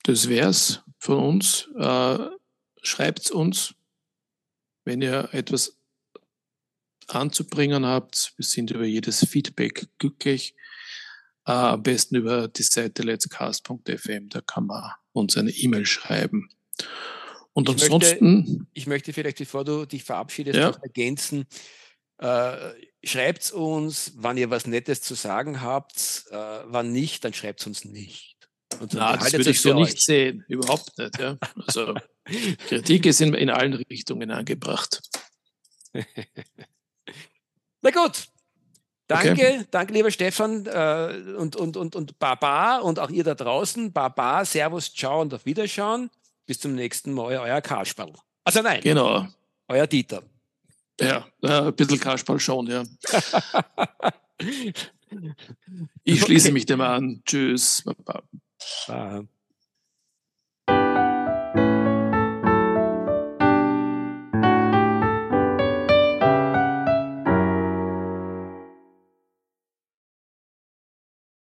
das 0.03 0.29
wär's 0.29 0.83
von 0.99 1.19
uns. 1.19 1.69
Äh, 1.79 2.19
schreibt's 2.83 3.31
uns, 3.31 3.75
wenn 4.85 5.01
ihr 5.01 5.29
etwas 5.33 5.79
anzubringen 7.07 7.87
habt. 7.87 8.35
Wir 8.37 8.45
sind 8.45 8.73
über 8.73 8.85
jedes 8.85 9.25
Feedback 9.25 9.89
glücklich. 9.99 10.55
Äh, 11.47 11.53
am 11.53 11.83
besten 11.85 12.17
über 12.17 12.49
die 12.49 12.65
Seite 12.65 13.03
letscast.fm, 13.03 14.29
da 14.29 14.41
kann 14.41 14.67
man 14.67 14.91
uns 15.13 15.37
eine 15.37 15.53
E-Mail 15.53 15.87
schreiben. 15.87 16.49
Und 17.53 17.69
ich 17.69 17.85
ansonsten. 17.85 18.39
Möchte, 18.39 18.67
ich 18.75 18.87
möchte 18.89 19.13
vielleicht, 19.13 19.39
bevor 19.39 19.65
du 19.65 19.87
dich 19.87 20.03
verabschiedest, 20.03 20.59
ja. 20.59 20.71
noch 20.71 20.83
ergänzen. 20.83 21.47
Äh, 22.19 22.57
schreibt 23.05 23.53
uns, 23.53 24.13
wann 24.17 24.37
ihr 24.37 24.51
was 24.51 24.67
Nettes 24.67 25.01
zu 25.01 25.15
sagen 25.15 25.61
habt. 25.61 26.25
Äh, 26.31 26.37
wann 26.65 26.91
nicht, 26.91 27.25
dann 27.25 27.33
schreibt 27.33 27.61
es 27.61 27.67
uns 27.69 27.85
nicht. 27.85 28.36
Und 28.81 28.95
Na, 28.95 29.17
das 29.17 29.33
würde 29.33 29.51
ich 29.51 29.61
so 29.61 29.75
nicht 29.75 30.01
sehen. 30.01 30.45
Überhaupt 30.49 30.99
nicht. 30.99 31.19
Ja. 31.19 31.39
Also, 31.67 31.95
Kritik 32.69 33.07
ist 33.07 33.21
in, 33.21 33.35
in 33.35 33.51
allen 33.51 33.75
Richtungen 33.75 34.31
angebracht. 34.31 35.01
Na 37.83 37.91
gut, 37.91 38.29
Danke, 39.09 39.33
okay. 39.33 39.65
danke, 39.71 39.93
lieber 39.93 40.11
Stefan 40.11 40.67
äh, 40.67 41.35
und, 41.37 41.55
und, 41.55 41.77
und, 41.77 41.95
und 41.95 42.19
Baba 42.19 42.79
und 42.79 42.99
auch 42.99 43.11
ihr 43.11 43.23
da 43.23 43.37
draußen. 43.37 43.93
Baba, 43.93 44.45
Servus, 44.45 44.93
Ciao 44.93 45.21
und 45.21 45.33
auf 45.33 45.47
Wiederschauen. 45.47 46.11
Bis 46.45 46.59
zum 46.59 46.75
nächsten 46.75 47.13
Mal, 47.13 47.37
euer 47.37 47.61
Kasperl. 47.61 48.13
Also 48.45 48.63
nein. 48.63 48.81
Genau. 48.81 49.29
Euer 49.69 49.87
Dieter. 49.87 50.23
Ja, 51.01 51.25
ein 51.43 51.75
bisschen 51.75 52.01
Kasperl 52.01 52.41
schon, 52.41 52.67
ja. 52.67 52.83
ich 56.03 56.21
schließe 56.23 56.49
okay. 56.49 56.53
mich 56.53 56.67
dem 56.67 56.81
an. 56.81 57.23
Tschüss. 57.25 57.85
Baba. 57.85 58.25
Baba. 58.89 59.27